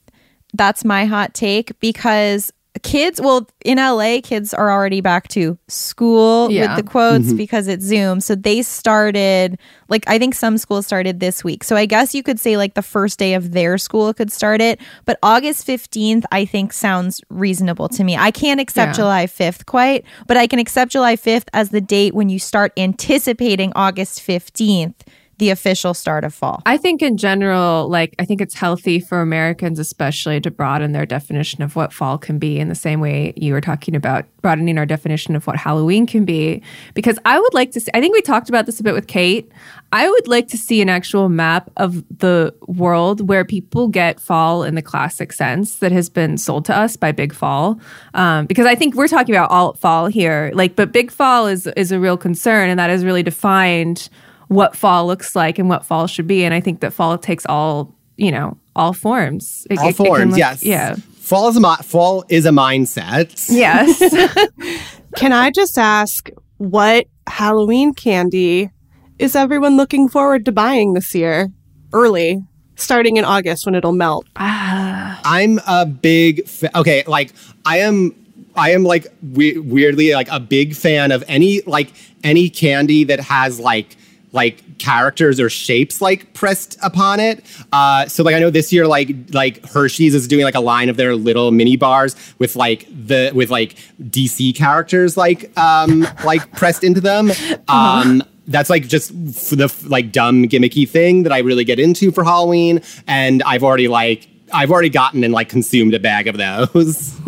That's 0.55 0.85
my 0.85 1.07
hot 1.07 1.33
take 1.33 1.79
because 1.81 2.53
kids, 2.83 3.21
well, 3.21 3.47
in 3.65 3.79
LA, 3.79 4.21
kids 4.23 4.55
are 4.55 4.71
already 4.71 5.03
back 5.03 5.29
to 5.29 5.59
school 5.69 6.51
Yeah. 6.51 6.75
with 6.75 6.85
the 6.85 6.91
quotes 6.91 7.33
Mhm. 7.33 7.37
because 7.37 7.69
it's 7.69 7.85
Zoom. 7.85 8.21
So 8.21 8.35
they 8.35 8.63
started, 8.63 9.59
like, 9.91 10.05
I 10.07 10.19
think 10.19 10.35
some 10.35 10.57
schools 10.57 10.87
started 10.87 11.21
this 11.21 11.45
week. 11.45 11.65
So 11.65 11.77
I 11.77 11.85
guess 11.85 12.15
you 12.15 12.23
could 12.23 12.41
say, 12.41 12.57
like, 12.57 12.73
the 12.75 12.83
first 12.83 13.19
day 13.19 13.35
of 13.35 13.53
their 13.53 13.77
school 13.77 14.15
could 14.15 14.33
start 14.33 14.63
it. 14.63 14.81
But 15.05 15.19
August 15.23 15.67
15th, 15.67 16.25
I 16.33 16.47
think, 16.47 16.73
sounds 16.73 17.21
reasonable 17.29 17.89
to 17.91 18.05
me. 18.05 18.17
I 18.17 18.31
can't 18.31 18.59
accept 18.61 18.91
Yeah. 18.91 19.03
July 19.03 19.27
5th 19.27 19.67
quite, 19.67 20.05
but 20.27 20.37
I 20.39 20.47
can 20.47 20.59
accept 20.59 20.93
July 20.93 21.15
5th 21.17 21.49
as 21.53 21.69
the 21.71 21.81
date 21.83 22.15
when 22.15 22.31
you 22.31 22.39
start 22.39 22.73
anticipating 22.79 23.73
August 23.77 24.21
15th, 24.21 25.03
the 25.43 25.51
official 25.51 25.93
start 25.93 26.23
of 26.23 26.33
fall. 26.33 26.63
I 26.67 26.77
think 26.77 27.03
in 27.03 27.17
general, 27.17 27.89
like 27.89 28.15
I 28.21 28.25
think 28.25 28.41
it's 28.41 28.55
healthy 28.55 29.01
for 29.01 29.21
Americans, 29.21 29.81
especially 29.81 30.41
to 30.41 30.53
broaden 30.53 30.93
their 30.93 31.05
definition 31.05 31.65
of 31.65 31.75
what 31.75 31.93
fall 31.93 32.17
can 32.17 32.39
be 32.39 32.61
in 32.61 32.69
the 32.69 32.77
same 32.77 33.01
way 33.01 33.33
you 33.37 33.53
were 33.53 33.61
talking 33.61 33.97
about 33.97 34.25
broadening 34.41 34.79
our 34.79 34.87
definition 34.87 35.35
of 35.35 35.45
what 35.49 35.57
Halloween 35.57 36.07
can 36.07 36.25
be. 36.25 36.63
Because 36.95 37.19
I 37.25 37.41
would 37.41 37.55
like 37.55 37.73
to 37.73 37.81
see, 37.81 37.91
I 37.93 38.01
think 38.01 38.15
we 38.15 38.23
talked 38.23 38.51
about 38.51 38.67
this 38.67 38.79
a 38.79 38.85
bit 38.85 38.95
with 38.95 39.09
Kate. 39.09 39.51
I 39.91 40.09
would 40.09 40.29
like 40.29 40.47
to 40.49 40.57
see 40.57 40.81
an 40.81 40.89
actual 40.89 41.29
map 41.29 41.69
of 41.77 42.05
the 42.17 42.55
world 42.69 43.29
where 43.29 43.45
people 43.45 43.89
get 43.89 44.21
fall 44.21 44.63
in 44.63 44.77
the 44.77 44.83
classic 44.83 45.33
sense 45.33 45.77
that 45.79 45.91
has 45.91 46.09
been 46.09 46.39
sold 46.39 46.67
to 46.67 46.77
us 46.77 46.95
by 46.95 47.11
Big 47.11 47.35
Fall. 47.35 47.81
Um, 48.15 48.47
because 48.47 48.67
I 48.67 48.77
think 48.77 48.95
we're 48.95 49.09
talking 49.09 49.35
about 49.35 49.51
all 49.51 49.73
fall 49.75 50.07
here, 50.07 50.53
like, 50.55 50.77
but 50.77 50.93
Big 50.93 51.11
Fall 51.11 51.49
is 51.49 51.67
is 51.77 51.91
a 51.91 51.99
real 51.99 52.17
concern, 52.17 52.71
and 52.71 52.79
that 52.79 52.91
is 52.91 53.05
really 53.05 53.25
defined 53.25 54.09
what 54.53 54.77
fall 54.77 55.07
looks 55.07 55.35
like 55.35 55.59
and 55.59 55.69
what 55.69 55.85
fall 55.85 56.07
should 56.07 56.27
be. 56.27 56.45
And 56.45 56.53
I 56.55 56.61
think 56.61 56.81
that 56.81 56.93
fall 56.93 57.17
takes 57.19 57.47
all, 57.47 57.95
you 58.17 58.31
know, 58.31 58.57
all 58.77 58.93
forms. 58.93 59.67
It- 59.71 59.79
All 59.79 59.87
it- 59.87 59.91
it 59.91 59.97
forms, 59.97 60.31
look- 60.33 60.39
yes. 60.39 60.63
Yeah. 60.65 60.97
Fall 61.21 61.49
is 61.49 61.57
a 61.57 61.61
mi- 61.61 61.83
fall 61.85 62.25
is 62.29 62.47
a 62.47 62.51
mindset. 62.51 63.47
Yes. 63.49 63.99
Can 65.17 65.33
I 65.33 65.51
just 65.51 65.79
ask 65.79 66.29
what 66.59 67.07
Halloween 67.27 67.95
candy 67.95 68.71
is 69.19 69.37
everyone 69.37 69.77
looking 69.77 70.09
forward 70.09 70.45
to 70.47 70.53
buying 70.53 70.95
this 70.95 71.15
year? 71.15 71.51
Early, 71.93 72.43
starting 72.77 73.17
in 73.19 73.25
August 73.25 73.67
when 73.67 73.75
it'll 73.75 73.93
melt. 73.93 74.27
Ah. 74.37 75.21
I'm 75.25 75.61
a 75.67 75.87
big 75.87 76.47
fa- 76.49 76.77
okay. 76.79 77.05
Like 77.07 77.33
I 77.67 77.79
am, 77.79 78.15
I 78.57 78.73
am 78.73 78.83
like 78.85 79.07
we- 79.33 79.59
weirdly 79.59 80.13
like 80.15 80.29
a 80.31 80.41
big 80.41 80.75
fan 80.75 81.13
of 81.13 81.23
any 81.29 81.61
like 81.67 81.93
any 82.25 82.49
candy 82.51 83.05
that 83.05 83.21
has 83.21 83.61
like 83.61 83.97
like 84.33 84.79
characters 84.79 85.39
or 85.39 85.49
shapes 85.49 86.01
like 86.01 86.33
pressed 86.35 86.77
upon 86.83 87.21
it. 87.21 87.45
Uh, 87.73 88.07
so 88.07 88.23
like 88.23 88.35
I 88.35 88.39
know 88.39 88.51
this 88.51 88.73
year 88.73 88.87
like 88.87 89.11
like 89.33 89.65
Hershey's 89.67 90.15
is 90.15 90.27
doing 90.27 90.45
like 90.45 90.55
a 90.55 90.61
line 90.61 90.89
of 90.89 90.97
their 90.97 91.15
little 91.15 91.51
mini 91.51 91.77
bars 91.77 92.17
with 92.39 92.57
like 92.57 92.87
the 92.89 93.31
with 93.35 93.51
like 93.51 93.77
DC 94.03 94.55
characters 94.57 95.17
like 95.17 95.57
um 95.59 96.07
like 96.25 96.51
pressed 96.53 96.85
into 96.85 97.01
them. 97.01 97.31
Um 97.69 98.23
that's 98.49 98.69
like 98.69 98.89
just 98.89 99.13
f- 99.13 99.51
the 99.51 99.65
f- 99.65 99.85
like 99.87 100.11
dumb 100.11 100.45
gimmicky 100.45 100.89
thing 100.89 101.23
that 101.23 101.33
I 101.33 101.39
really 101.39 101.65
get 101.65 101.79
into 101.79 102.11
for 102.11 102.25
Halloween 102.25 102.83
and 103.07 103.43
I've 103.45 103.63
already 103.63 103.87
like 103.87 104.29
I've 104.53 104.71
already 104.71 104.91
gotten 104.91 105.25
and 105.25 105.33
like 105.33 105.49
consumed 105.49 105.95
a 105.95 106.01
bag 106.01 106.29
of 106.29 106.37
those. 106.37 107.19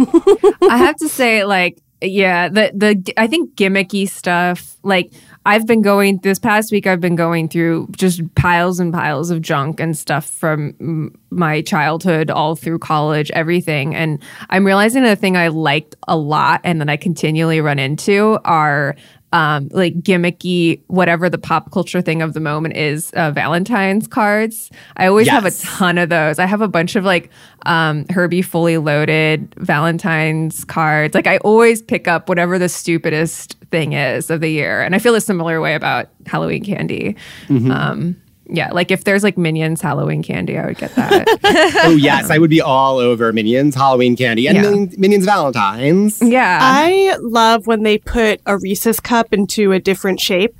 I 0.68 0.76
have 0.76 0.96
to 0.96 1.08
say, 1.08 1.44
like, 1.44 1.78
yeah, 2.00 2.48
the 2.48 2.70
the 2.74 3.14
I 3.16 3.26
think 3.26 3.54
gimmicky 3.54 4.08
stuff. 4.08 4.76
Like, 4.82 5.12
I've 5.46 5.66
been 5.66 5.82
going 5.82 6.18
this 6.18 6.38
past 6.38 6.72
week. 6.72 6.86
I've 6.86 7.00
been 7.00 7.16
going 7.16 7.48
through 7.48 7.88
just 7.96 8.22
piles 8.34 8.80
and 8.80 8.92
piles 8.92 9.30
of 9.30 9.42
junk 9.42 9.80
and 9.80 9.96
stuff 9.96 10.26
from 10.26 11.14
my 11.30 11.60
childhood, 11.62 12.30
all 12.30 12.56
through 12.56 12.78
college, 12.78 13.30
everything. 13.32 13.94
And 13.94 14.22
I'm 14.50 14.64
realizing 14.64 15.02
the 15.02 15.16
thing 15.16 15.36
I 15.36 15.48
liked 15.48 15.96
a 16.08 16.16
lot, 16.16 16.60
and 16.64 16.80
that 16.80 16.88
I 16.88 16.96
continually 16.96 17.60
run 17.60 17.78
into 17.78 18.38
are. 18.44 18.96
Um, 19.34 19.68
like 19.72 19.94
gimmicky, 20.00 20.80
whatever 20.86 21.28
the 21.28 21.38
pop 21.38 21.72
culture 21.72 22.00
thing 22.00 22.22
of 22.22 22.34
the 22.34 22.40
moment 22.40 22.76
is, 22.76 23.10
uh, 23.14 23.32
Valentine's 23.32 24.06
cards. 24.06 24.70
I 24.96 25.08
always 25.08 25.26
have 25.26 25.44
a 25.44 25.50
ton 25.50 25.98
of 25.98 26.08
those. 26.08 26.38
I 26.38 26.46
have 26.46 26.60
a 26.60 26.68
bunch 26.68 26.94
of 26.94 27.04
like 27.04 27.30
um, 27.66 28.06
Herbie 28.10 28.42
fully 28.42 28.78
loaded 28.78 29.52
Valentine's 29.56 30.64
cards. 30.64 31.16
Like 31.16 31.26
I 31.26 31.38
always 31.38 31.82
pick 31.82 32.06
up 32.06 32.28
whatever 32.28 32.60
the 32.60 32.68
stupidest 32.68 33.56
thing 33.72 33.94
is 33.94 34.30
of 34.30 34.40
the 34.40 34.50
year, 34.50 34.82
and 34.82 34.94
I 34.94 35.00
feel 35.00 35.16
a 35.16 35.20
similar 35.20 35.60
way 35.60 35.74
about 35.74 36.10
Halloween 36.26 36.64
candy. 36.64 37.16
Mhm. 37.48 37.70
Um, 37.72 38.16
yeah, 38.46 38.70
like 38.72 38.90
if 38.90 39.04
there's 39.04 39.22
like 39.22 39.38
Minions 39.38 39.80
Halloween 39.80 40.22
candy, 40.22 40.58
I 40.58 40.66
would 40.66 40.78
get 40.78 40.94
that. 40.96 41.26
oh 41.84 41.96
yes, 41.96 42.26
um, 42.26 42.32
I 42.32 42.38
would 42.38 42.50
be 42.50 42.60
all 42.60 42.98
over 42.98 43.32
Minions 43.32 43.74
Halloween 43.74 44.16
candy 44.16 44.46
and 44.46 44.56
Yeah. 44.56 44.62
Minions, 44.62 44.98
Minions 44.98 45.24
Valentines. 45.24 46.20
yeah, 46.20 46.58
I 46.60 47.16
love 47.20 47.66
when 47.66 47.82
they 47.82 47.98
put 47.98 48.40
a 48.46 48.58
Reese's 48.58 49.00
cup 49.00 49.32
into 49.32 49.72
a 49.72 49.80
different 49.80 50.20
shape 50.20 50.54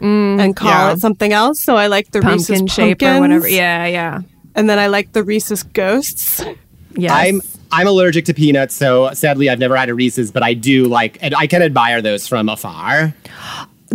mm, 0.00 0.40
and 0.40 0.54
call 0.54 0.68
yeah. 0.70 0.92
it 0.92 1.00
something 1.00 1.32
else. 1.32 1.62
So 1.62 1.76
I 1.76 1.88
like 1.88 2.10
the 2.12 2.20
pumpkin 2.20 2.62
Reese's 2.62 2.72
shape 2.74 3.02
or 3.02 3.20
whatever. 3.20 3.48
Yeah, 3.48 3.86
yeah, 3.86 4.20
And 4.54 4.68
then 4.70 4.78
I 4.78 4.86
like 4.86 5.12
the 5.12 5.24
Reese's 5.24 5.62
ghosts. 5.62 6.42
yes. 6.96 7.10
I'm 7.12 7.40
I'm 7.72 7.86
allergic 7.86 8.26
to 8.26 8.34
peanuts, 8.34 8.74
so 8.74 9.10
sadly 9.14 9.48
I've 9.48 9.58
never 9.58 9.76
had 9.76 9.88
a 9.88 9.94
Reese's, 9.94 10.30
but 10.30 10.42
I 10.42 10.54
do 10.54 10.84
like 10.84 11.18
and 11.20 11.34
I 11.34 11.46
can 11.46 11.62
admire 11.62 12.02
those 12.02 12.28
from 12.28 12.48
afar. 12.48 13.14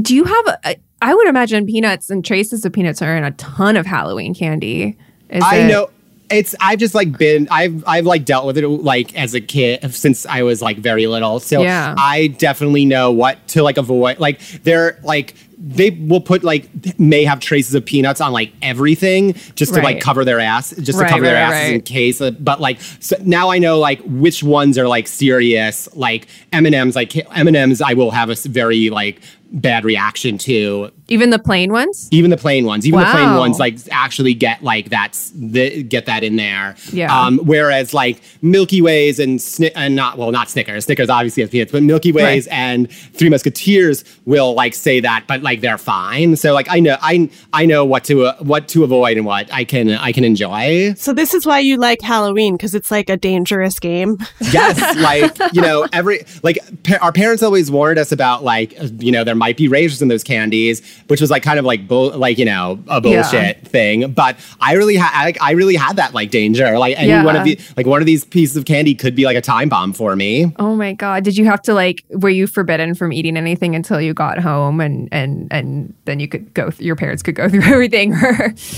Do 0.02 0.16
you 0.16 0.26
have? 0.26 0.60
A, 0.66 0.76
I 1.02 1.14
would 1.14 1.28
imagine 1.28 1.66
peanuts 1.66 2.10
and 2.10 2.24
traces 2.26 2.66
of 2.66 2.74
peanuts 2.74 3.02
are 3.02 3.16
in 3.16 3.24
a 3.24 3.32
ton 3.32 3.76
of 3.78 3.86
Halloween 3.86 4.34
candy. 4.34 4.98
Is 5.30 5.44
I 5.44 5.58
it- 5.58 5.68
know 5.68 5.90
it's 6.30 6.54
I've 6.60 6.80
just 6.80 6.94
like 6.94 7.18
been 7.18 7.48
I've 7.50 7.84
I've 7.88 8.06
like 8.06 8.26
dealt 8.26 8.46
with 8.46 8.58
it 8.58 8.68
like 8.68 9.16
as 9.16 9.34
a 9.34 9.40
kid 9.40 9.94
since 9.96 10.26
I 10.26 10.42
was 10.44 10.62
like 10.62 10.78
very 10.78 11.08
little. 11.08 11.40
So 11.40 11.62
Yeah. 11.62 11.96
I 11.98 12.28
definitely 12.28 12.84
know 12.86 13.12
what 13.12 13.46
to 13.50 13.64
like 13.64 13.78
avoid. 13.78 14.20
Like 14.20 14.42
they're 14.64 15.00
like 15.04 15.36
they 15.60 15.90
will 15.90 16.20
put 16.22 16.44
like 16.44 16.70
may 17.00 17.24
have 17.24 17.40
traces 17.40 17.74
of 17.74 17.84
peanuts 17.84 18.22
on 18.22 18.32
like 18.32 18.52
everything 18.62 19.34
just 19.56 19.74
to 19.74 19.82
like 19.82 20.00
cover 20.00 20.24
their 20.24 20.40
ass 20.40 20.70
just 20.82 21.00
Right, 21.00 21.08
to 21.08 21.12
cover 21.14 21.24
their 21.26 21.34
right, 21.34 21.56
asses 21.56 21.72
in 21.74 21.82
case 21.82 22.22
uh, 22.22 22.30
but 22.32 22.62
like 22.62 22.80
so 23.00 23.16
now 23.24 23.50
I 23.50 23.58
know 23.58 23.80
like 23.80 24.00
which 24.02 24.44
ones 24.44 24.78
are 24.78 24.88
like 24.88 25.08
serious 25.08 25.90
like 25.96 26.28
M&Ms 26.54 26.96
like 26.96 27.16
M&Ms 27.36 27.82
I 27.82 27.94
will 27.94 28.12
have 28.12 28.30
a 28.30 28.36
very 28.36 28.92
like 28.92 29.20
bad 29.52 29.86
reaction 29.86 30.38
to 30.38 30.92
Even 31.08 31.30
the 31.30 31.40
plain 31.40 31.72
ones? 31.72 32.08
even 32.12 32.30
the 32.32 32.38
plain 32.38 32.66
ones, 32.66 32.86
even 32.86 33.00
the 33.00 33.06
plain 33.06 33.36
ones, 33.36 33.60
like 33.60 33.78
actually 33.92 34.34
get 34.34 34.62
like 34.64 34.90
that's 34.90 35.32
the 35.36 35.84
get 35.84 36.06
that 36.06 36.24
in 36.24 36.36
there. 36.36 36.76
Yeah. 36.92 37.18
Um, 37.18 37.40
whereas 37.40 37.94
like 37.94 38.22
Milky 38.42 38.82
Ways 38.82 39.20
and 39.20 39.40
Sni- 39.40 39.72
and 39.76 39.96
not 39.96 40.18
well, 40.18 40.32
not 40.32 40.50
Snickers. 40.50 40.86
Snickers 40.86 41.10
obviously 41.10 41.42
has 41.44 41.50
peanuts, 41.50 41.72
but 41.72 41.82
Milky 41.84 42.12
Ways 42.12 42.48
Right. 42.48 42.54
and 42.58 42.92
Three 42.92 43.30
Musketeers 43.30 44.04
will 44.26 44.54
like 44.54 44.74
say 44.74 45.00
that, 45.00 45.26
but 45.28 45.42
like 45.42 45.62
they're 45.62 45.78
fine. 45.78 46.36
So 46.36 46.54
like 46.54 46.68
I 46.70 46.80
know 46.82 46.98
I 47.02 47.30
I 47.54 47.66
know 47.66 47.86
what 47.86 48.04
to 48.06 48.26
uh, 48.26 48.36
what 48.40 48.68
to 48.70 48.84
avoid 48.84 49.16
and 49.18 49.26
what 49.26 49.52
I 49.54 49.64
can 49.64 49.90
I 49.92 50.12
can 50.12 50.24
enjoy. 50.26 50.94
So 50.98 51.14
this 51.14 51.34
is 51.34 51.46
why 51.46 51.60
you 51.60 51.78
like 51.78 52.02
Halloween 52.02 52.58
because 52.58 52.76
it's 52.76 52.92
like 52.92 53.10
a 53.10 53.16
dangerous 53.18 53.80
game. 53.80 54.18
Yes, 54.52 54.78
like 54.98 55.54
you 55.54 55.62
know, 55.62 55.88
every 55.94 56.26
like 56.44 56.60
pa- 56.84 57.00
our 57.02 57.12
parents 57.14 57.44
always 57.44 57.72
warned 57.72 57.98
us 58.00 58.12
about 58.12 58.44
like 58.44 58.74
you 59.02 59.12
know 59.12 59.24
there 59.24 59.37
might 59.38 59.58
be 59.58 59.68
razors 59.68 60.02
in 60.02 60.08
those 60.08 60.24
candies, 60.24 60.82
which 61.08 61.22
was 61.22 61.30
like 61.32 61.44
kind 61.44 61.60
of 61.60 61.66
like 61.66 61.88
bull, 61.88 62.12
like 62.18 62.38
you 62.38 62.46
know 62.46 62.80
a 62.88 62.96
Yeah. 62.96 63.00
bullshit 63.22 63.68
thing. 63.68 64.12
But 64.12 64.38
I 64.60 64.74
really 64.74 64.96
had 64.96 65.12
I, 65.14 65.34
I 65.50 65.52
really 65.52 65.76
had 65.76 65.96
that 65.98 66.14
like 66.14 66.32
danger. 66.32 66.78
Like 66.78 66.98
any 66.98 67.12
one 67.26 67.36
of 67.36 67.46
Yeah. 67.48 67.56
the 67.56 67.60
like 67.78 67.86
one 67.86 68.02
of 68.02 68.06
these 68.06 68.26
pieces 68.26 68.58
of 68.58 68.66
candy 68.66 68.96
could 68.96 69.16
be 69.16 69.26
like 69.26 69.38
a 69.38 69.42
time 69.42 69.70
bomb 69.70 69.94
for 69.94 70.16
me. 70.16 70.52
Oh 70.58 70.76
my 70.76 70.94
god! 70.94 71.24
Did 71.24 71.38
you 71.38 71.46
have 71.46 71.62
to 71.64 71.74
like? 71.74 72.04
Were 72.10 72.30
you 72.30 72.48
forbidden 72.48 72.96
from 72.96 73.12
eating 73.14 73.38
anything 73.38 73.76
until 73.76 74.00
you 74.02 74.14
got 74.14 74.40
home, 74.40 74.82
and 74.82 75.08
and 75.12 75.48
and 75.52 75.94
then 76.06 76.20
you 76.20 76.28
could 76.28 76.54
go? 76.54 76.70
Th- 76.70 76.82
your 76.82 76.96
parents 76.96 77.24
could 77.24 77.36
go 77.36 77.50
through 77.50 77.64
everything. 77.76 78.14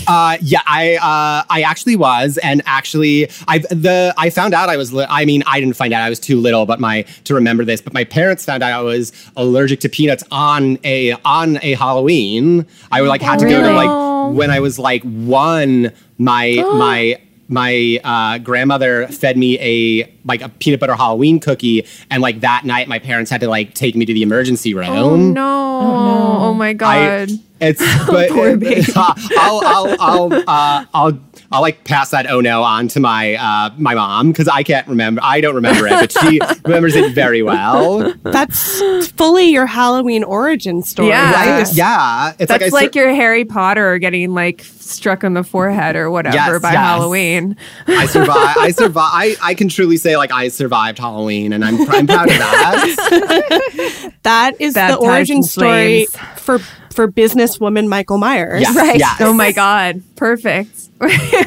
Uh, 0.07 0.37
yeah, 0.41 0.61
I 0.65 0.95
uh, 0.97 1.43
I 1.49 1.61
actually 1.61 1.95
was, 1.95 2.37
and 2.43 2.61
actually, 2.65 3.29
I 3.47 3.59
the 3.59 4.13
I 4.17 4.29
found 4.29 4.53
out 4.53 4.69
I 4.69 4.77
was. 4.77 4.93
Li- 4.93 5.05
I 5.09 5.25
mean, 5.25 5.43
I 5.45 5.59
didn't 5.59 5.75
find 5.75 5.93
out 5.93 6.01
I 6.01 6.09
was 6.09 6.19
too 6.19 6.39
little, 6.39 6.65
but 6.65 6.79
my 6.79 7.03
to 7.25 7.33
remember 7.33 7.63
this. 7.65 7.81
But 7.81 7.93
my 7.93 8.03
parents 8.03 8.45
found 8.45 8.63
out 8.63 8.71
I 8.73 8.81
was 8.81 9.11
allergic 9.35 9.79
to 9.81 9.89
peanuts 9.89 10.23
on 10.31 10.48
a 10.83 11.13
on 11.25 11.57
a 11.61 11.73
Halloween. 11.73 12.65
I 12.91 13.01
like 13.01 13.21
had 13.21 13.39
to 13.39 13.49
go 13.49 13.61
to 13.61 13.71
like 13.73 14.35
when 14.35 14.51
I 14.51 14.59
was 14.59 14.79
like 14.79 15.03
one. 15.03 15.91
My 16.17 16.55
my 16.77 17.19
my 17.49 17.99
uh, 18.03 18.37
grandmother 18.37 19.07
fed 19.07 19.35
me 19.37 19.57
a 19.59 20.13
like 20.23 20.41
a 20.41 20.49
peanut 20.49 20.79
butter 20.79 20.95
Halloween 20.95 21.39
cookie, 21.39 21.85
and 22.09 22.21
like 22.21 22.41
that 22.41 22.63
night, 22.63 22.87
my 22.87 22.99
parents 22.99 23.31
had 23.31 23.41
to 23.41 23.47
like 23.47 23.73
take 23.73 23.95
me 23.95 24.05
to 24.05 24.13
the 24.13 24.21
emergency 24.21 24.73
room. 24.73 24.89
oh 24.89 25.17
no! 25.17 26.37
Oh, 26.41 26.53
my 26.53 26.73
god! 26.73 27.31
I, 27.31 27.39
it's 27.59 27.81
but 28.07 28.29
Poor 28.29 28.55
baby. 28.55 28.85
I'll 28.95 29.61
I'll 29.65 29.95
I'll 29.99 30.33
uh, 30.47 30.85
I'll 30.93 31.19
I'll 31.51 31.61
like 31.61 31.83
pass 31.83 32.11
that 32.11 32.29
oh 32.29 32.41
no 32.41 32.61
on 32.63 32.87
to 32.89 32.99
my 32.99 33.35
uh, 33.35 33.71
my 33.77 33.95
mom 33.95 34.31
because 34.31 34.47
I 34.47 34.63
can't 34.63 34.87
remember. 34.87 35.19
I 35.23 35.41
don't 35.41 35.55
remember 35.55 35.87
it, 35.87 35.91
but 35.91 36.11
she 36.11 36.39
remembers 36.65 36.95
it 36.95 37.13
very 37.13 37.41
well. 37.41 38.13
That's 38.23 38.81
fully 39.11 39.45
your 39.49 39.65
Halloween 39.65 40.23
origin 40.23 40.83
story. 40.83 41.09
Yeah. 41.09 41.31
right? 41.31 41.63
Right? 41.63 41.73
Yeah, 41.73 42.29
it's 42.37 42.49
That's 42.49 42.61
like, 42.61 42.71
like, 42.71 42.89
I 42.89 42.99
sur- 42.99 43.05
your 43.07 43.15
Harry 43.15 43.45
Potter 43.45 43.97
getting 43.97 44.33
like 44.35 44.63
struck 44.63 45.23
on 45.23 45.33
the 45.33 45.43
forehead 45.43 45.95
or 45.95 46.11
whatever 46.11 46.35
Yes, 46.35 46.61
by 46.61 46.71
yes. 46.71 46.77
Halloween. 46.77 47.55
I 47.87 48.05
survived. 48.05 48.57
I 48.59 48.71
survived. 48.71 49.11
I, 49.13 49.35
I 49.41 49.53
can 49.55 49.69
truly 49.69 49.97
say 49.97 50.17
like 50.17 50.31
I 50.31 50.49
survived 50.49 50.99
Halloween, 50.99 51.53
and 51.53 51.65
I'm 51.65 51.81
I'm 51.89 52.05
proud 52.05 52.29
of 52.29 52.37
that. 52.37 54.13
That 54.23 54.59
is 54.59 54.73
the 54.75 54.95
origin 54.95 55.41
story 55.43 56.05
for 56.37 56.59
for 56.93 57.07
businesswoman 57.11 57.87
Michael 57.87 58.17
Myers. 58.17 58.61
Yes, 58.61 58.75
Right. 58.75 58.99
yes. 58.99 59.21
Oh 59.21 59.33
my 59.33 59.51
god! 59.51 60.01
Perfect. 60.15 60.69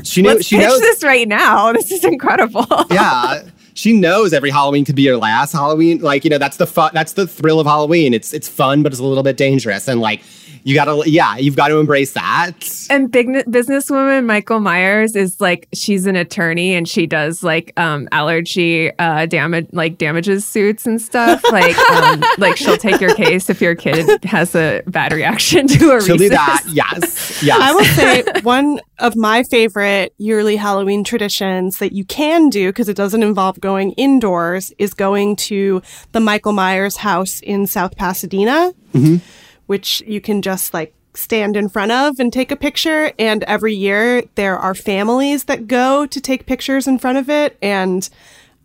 She 0.07 0.23
knew. 0.23 0.31
Let's 0.31 0.47
she 0.47 0.57
pitch 0.57 0.67
knows. 0.67 0.81
this 0.81 1.03
right 1.05 1.29
now. 1.29 1.73
This 1.75 1.91
is 1.93 2.05
incredible. 2.05 2.67
yeah. 2.91 3.43
She 3.75 3.95
knows 3.95 4.33
every 4.35 4.51
Halloween 4.51 4.85
could 4.85 4.95
be 4.97 5.03
your 5.03 5.17
last 5.17 5.53
Halloween. 5.53 5.99
Like, 6.03 6.25
you 6.25 6.31
know, 6.31 6.37
that's 6.39 6.59
the 6.59 6.67
fun 6.67 6.91
that's 6.93 7.15
the 7.15 7.27
thrill 7.27 7.59
of 7.61 7.67
Halloween. 7.67 8.13
It's 8.15 8.33
it's 8.35 8.49
fun, 8.49 8.83
but 8.83 8.93
it's 8.93 9.01
a 9.01 9.05
little 9.05 9.23
bit 9.23 9.37
dangerous. 9.39 9.89
And 9.89 10.01
like 10.01 10.23
you 10.65 10.75
gotta 10.75 11.09
yeah, 11.09 11.37
you've 11.37 11.57
got 11.57 11.69
to 11.69 11.79
embrace 11.79 12.13
that. 12.13 12.53
And 12.91 13.11
big 13.11 13.27
businesswoman 13.27 14.27
Michael 14.27 14.61
Myers 14.61 15.17
is 15.17 15.41
like 15.41 15.69
she's 15.73 16.07
an 16.07 16.17
attorney 16.17 16.75
and 16.75 16.89
she 16.89 17.07
does 17.07 17.43
like 17.43 17.73
um 17.77 18.09
allergy 18.13 18.97
uh 18.99 19.27
damage 19.27 19.69
like 19.73 19.99
damages 19.99 20.45
suits 20.45 20.87
and 20.87 21.01
stuff. 21.01 21.43
Like 21.53 21.77
um, 21.91 22.23
like 22.39 22.57
she'll 22.57 22.79
take 22.79 22.99
your 22.99 23.15
case 23.15 23.51
if 23.51 23.61
your 23.61 23.75
kid 23.75 24.25
has 24.25 24.55
a 24.55 24.83
bad 24.87 25.13
reaction 25.13 25.67
to 25.67 25.97
a 25.97 26.01
She'll 26.01 26.17
do 26.17 26.31
that. 26.31 26.63
Yes. 26.69 27.31
Yes. 27.43 27.59
I 27.61 27.73
will 27.73 27.85
say 27.85 28.41
one 28.43 28.81
of 28.99 29.17
my 29.17 29.43
favorite 29.43 30.15
yearly 30.17 30.55
Halloween 30.55 31.03
traditions 31.03 31.79
that 31.79 31.93
you 31.93 32.05
can 32.05 32.49
do 32.51 32.69
because 32.69 32.89
it 32.89 32.97
doesn't 32.97 33.23
involve 33.23 33.61
going 33.61 33.93
indoors 33.93 34.73
is 34.79 34.95
going 34.95 35.35
to 35.37 35.83
the 36.13 36.21
Michael 36.21 36.53
Myers 36.53 36.97
house 36.97 37.41
in 37.41 37.67
South 37.67 37.97
Pasadena, 37.97 38.73
which 39.73 40.03
you 40.07 40.21
can 40.21 40.43
just 40.43 40.75
like 40.75 40.93
stand 41.15 41.57
in 41.57 41.67
front 41.67 41.91
of 41.91 42.21
and 42.21 42.31
take 42.31 42.51
a 42.51 42.57
picture. 42.57 43.11
And 43.19 43.43
every 43.45 43.75
year 43.75 44.23
there 44.35 44.59
are 44.59 44.75
families 44.75 45.45
that 45.45 45.67
go 45.67 46.05
to 46.05 46.21
take 46.21 46.45
pictures 46.45 46.87
in 46.87 46.99
front 46.99 47.17
of 47.17 47.31
it. 47.31 47.57
And 47.63 48.07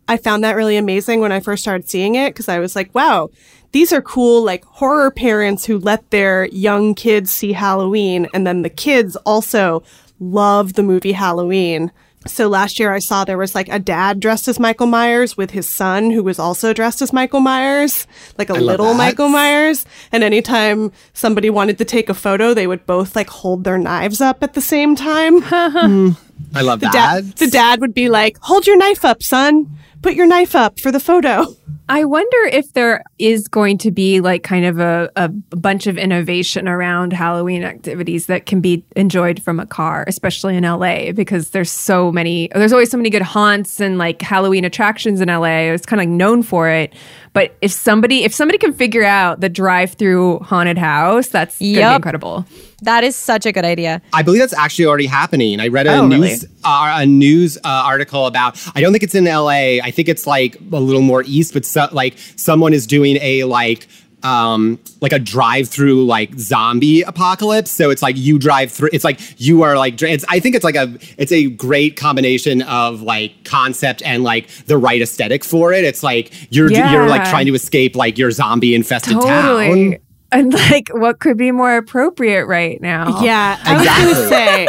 I 0.09 0.17
found 0.17 0.43
that 0.43 0.57
really 0.57 0.75
amazing 0.75 1.21
when 1.21 1.31
I 1.31 1.39
first 1.39 1.63
started 1.63 1.87
seeing 1.87 2.15
it 2.15 2.33
because 2.33 2.49
I 2.49 2.59
was 2.59 2.75
like, 2.75 2.93
wow, 2.93 3.29
these 3.71 3.93
are 3.93 4.01
cool, 4.01 4.43
like 4.43 4.65
horror 4.65 5.09
parents 5.09 5.63
who 5.63 5.77
let 5.77 6.11
their 6.11 6.47
young 6.47 6.93
kids 6.93 7.31
see 7.31 7.53
Halloween. 7.53 8.27
And 8.33 8.45
then 8.45 8.63
the 8.63 8.69
kids 8.69 9.15
also 9.25 9.83
love 10.19 10.73
the 10.73 10.83
movie 10.83 11.13
Halloween. 11.13 11.89
So 12.27 12.47
last 12.47 12.79
year 12.79 12.91
I 12.93 12.99
saw 12.99 13.23
there 13.25 13.37
was 13.37 13.55
like 13.55 13.69
a 13.69 13.79
dad 13.79 14.19
dressed 14.19 14.47
as 14.47 14.59
Michael 14.59 14.87
Myers 14.87 15.35
with 15.37 15.51
his 15.51 15.67
son 15.67 16.11
who 16.11 16.23
was 16.23 16.37
also 16.39 16.73
dressed 16.73 17.01
as 17.01 17.11
Michael 17.13 17.39
Myers, 17.39 18.05
like 18.37 18.49
a 18.49 18.53
little. 18.53 18.93
Michael 18.93 19.29
Myers. 19.29 19.85
And 20.11 20.23
anytime 20.23 20.91
somebody 21.13 21.49
wanted 21.49 21.77
to 21.79 21.85
take 21.85 22.09
a 22.09 22.13
photo, 22.13 22.53
they 22.53 22.67
would 22.67 22.85
both 22.85 23.15
like 23.15 23.29
hold 23.29 23.63
their 23.63 23.77
knives 23.77 24.21
up 24.21 24.43
at 24.43 24.53
the 24.53 24.61
same 24.61 24.95
time. 24.95 25.41
Mm, 25.87 26.17
I 26.53 26.61
love 26.61 26.79
The, 26.81 26.85
that. 26.87 26.93
dad, 26.93 27.31
the 27.37 27.47
dad 27.47 27.81
would 27.81 27.93
be 27.93 28.09
like, 28.09 28.37
"Hold 28.41 28.67
your 28.67 28.77
knife 28.77 29.03
up, 29.05 29.23
son. 29.23 29.67
Put 30.01 30.15
your 30.15 30.27
knife 30.27 30.55
up 30.55 30.79
for 30.79 30.91
the 30.91 30.99
photo." 30.99 31.45
I 31.89 32.03
wonder 32.03 32.37
if 32.51 32.73
there 32.73 33.01
is 33.17 33.47
going 33.47 33.77
to 33.79 33.91
be 33.91 34.19
like 34.19 34.43
kind 34.43 34.65
of 34.65 34.77
a, 34.79 35.09
a 35.15 35.29
bunch 35.29 35.87
of 35.87 35.97
innovation 35.97 36.67
around 36.67 37.13
Halloween 37.13 37.63
activities 37.63 38.25
that 38.25 38.45
can 38.45 38.59
be 38.59 38.83
enjoyed 38.97 39.41
from 39.41 39.57
a 39.57 39.65
car, 39.65 40.03
especially 40.05 40.57
in 40.57 40.63
LA, 40.63 41.13
because 41.13 41.51
there's 41.51 41.71
so 41.71 42.11
many, 42.11 42.49
there's 42.53 42.73
always 42.73 42.91
so 42.91 42.97
many 42.97 43.09
good 43.09 43.21
haunts 43.21 43.79
and 43.79 43.97
like 43.97 44.21
Halloween 44.21 44.65
attractions 44.65 45.21
in 45.21 45.29
LA. 45.29 45.71
It's 45.71 45.85
kind 45.85 46.01
of 46.01 46.09
known 46.09 46.43
for 46.43 46.67
it. 46.67 46.93
But 47.37 47.55
if 47.61 47.71
somebody, 47.71 48.23
if 48.23 48.33
somebody 48.33 48.57
can 48.57 48.73
figure 48.73 49.03
out 49.03 49.41
the 49.41 49.47
drive-through 49.49 50.39
haunted 50.39 50.79
house, 50.79 51.27
that's 51.27 51.59
gonna 51.59 51.71
be 51.71 51.77
Yep. 51.77 51.95
incredible. 51.97 52.45
That 52.81 53.03
is 53.03 53.15
such 53.15 53.45
a 53.45 53.51
good 53.51 53.63
idea. 53.63 54.01
I 54.11 54.23
believe 54.23 54.39
that's 54.41 54.53
actually 54.53 54.85
already 54.85 55.05
happening. 55.05 55.59
I 55.59 55.67
read 55.67 55.85
a 55.85 55.93
Oh, 55.97 56.07
really? 56.07 56.29
news 56.29 56.45
uh, 56.63 56.95
a 56.97 57.05
news 57.05 57.57
uh, 57.57 57.61
article 57.67 58.25
about. 58.25 58.57
I 58.75 58.81
don't 58.81 58.91
think 58.91 59.03
it's 59.03 59.13
in 59.13 59.27
L.A. 59.27 59.81
I 59.81 59.91
think 59.91 60.09
it's 60.09 60.25
like 60.25 60.57
a 60.71 60.79
little 60.79 61.01
more 61.03 61.23
east, 61.27 61.53
but 61.53 61.63
so, 61.63 61.87
like 61.91 62.15
someone 62.37 62.73
is 62.73 62.87
doing 62.87 63.17
a 63.21 63.43
like 63.43 63.87
um 64.23 64.79
like 64.99 65.13
a 65.13 65.19
drive 65.19 65.69
through 65.69 66.03
like 66.05 66.33
zombie 66.39 67.03
apocalypse 67.03 67.69
so 67.69 67.91
it's 67.91 68.01
like 68.01 68.17
you 68.17 68.39
drive 68.39 68.71
through 68.71 68.89
it's 68.91 69.03
like 69.03 69.19
you 69.39 69.61
are 69.61 69.77
like 69.77 70.01
it's 70.01 70.25
i 70.27 70.39
think 70.39 70.55
it's 70.55 70.63
like 70.63 70.75
a 70.75 70.97
it's 71.17 71.31
a 71.31 71.49
great 71.51 71.95
combination 71.95 72.63
of 72.63 73.01
like 73.03 73.31
concept 73.43 74.01
and 74.03 74.23
like 74.23 74.49
the 74.65 74.77
right 74.77 75.01
aesthetic 75.01 75.43
for 75.43 75.71
it 75.71 75.83
it's 75.83 76.01
like 76.01 76.33
you're 76.51 76.71
you're 76.71 77.07
like 77.07 77.29
trying 77.29 77.45
to 77.45 77.53
escape 77.53 77.95
like 77.95 78.17
your 78.17 78.31
zombie 78.31 78.73
infested 78.73 79.13
Totally. 79.13 79.91
town 79.91 80.01
And 80.29 80.53
like, 80.53 80.89
what 80.89 81.19
could 81.19 81.37
be 81.37 81.51
more 81.51 81.77
appropriate 81.77 82.47
right 82.47 82.81
now? 82.81 83.21
Yeah, 83.21 83.57
I 83.63 83.77
was 83.77 83.87
gonna 83.87 84.29
say. 84.29 84.67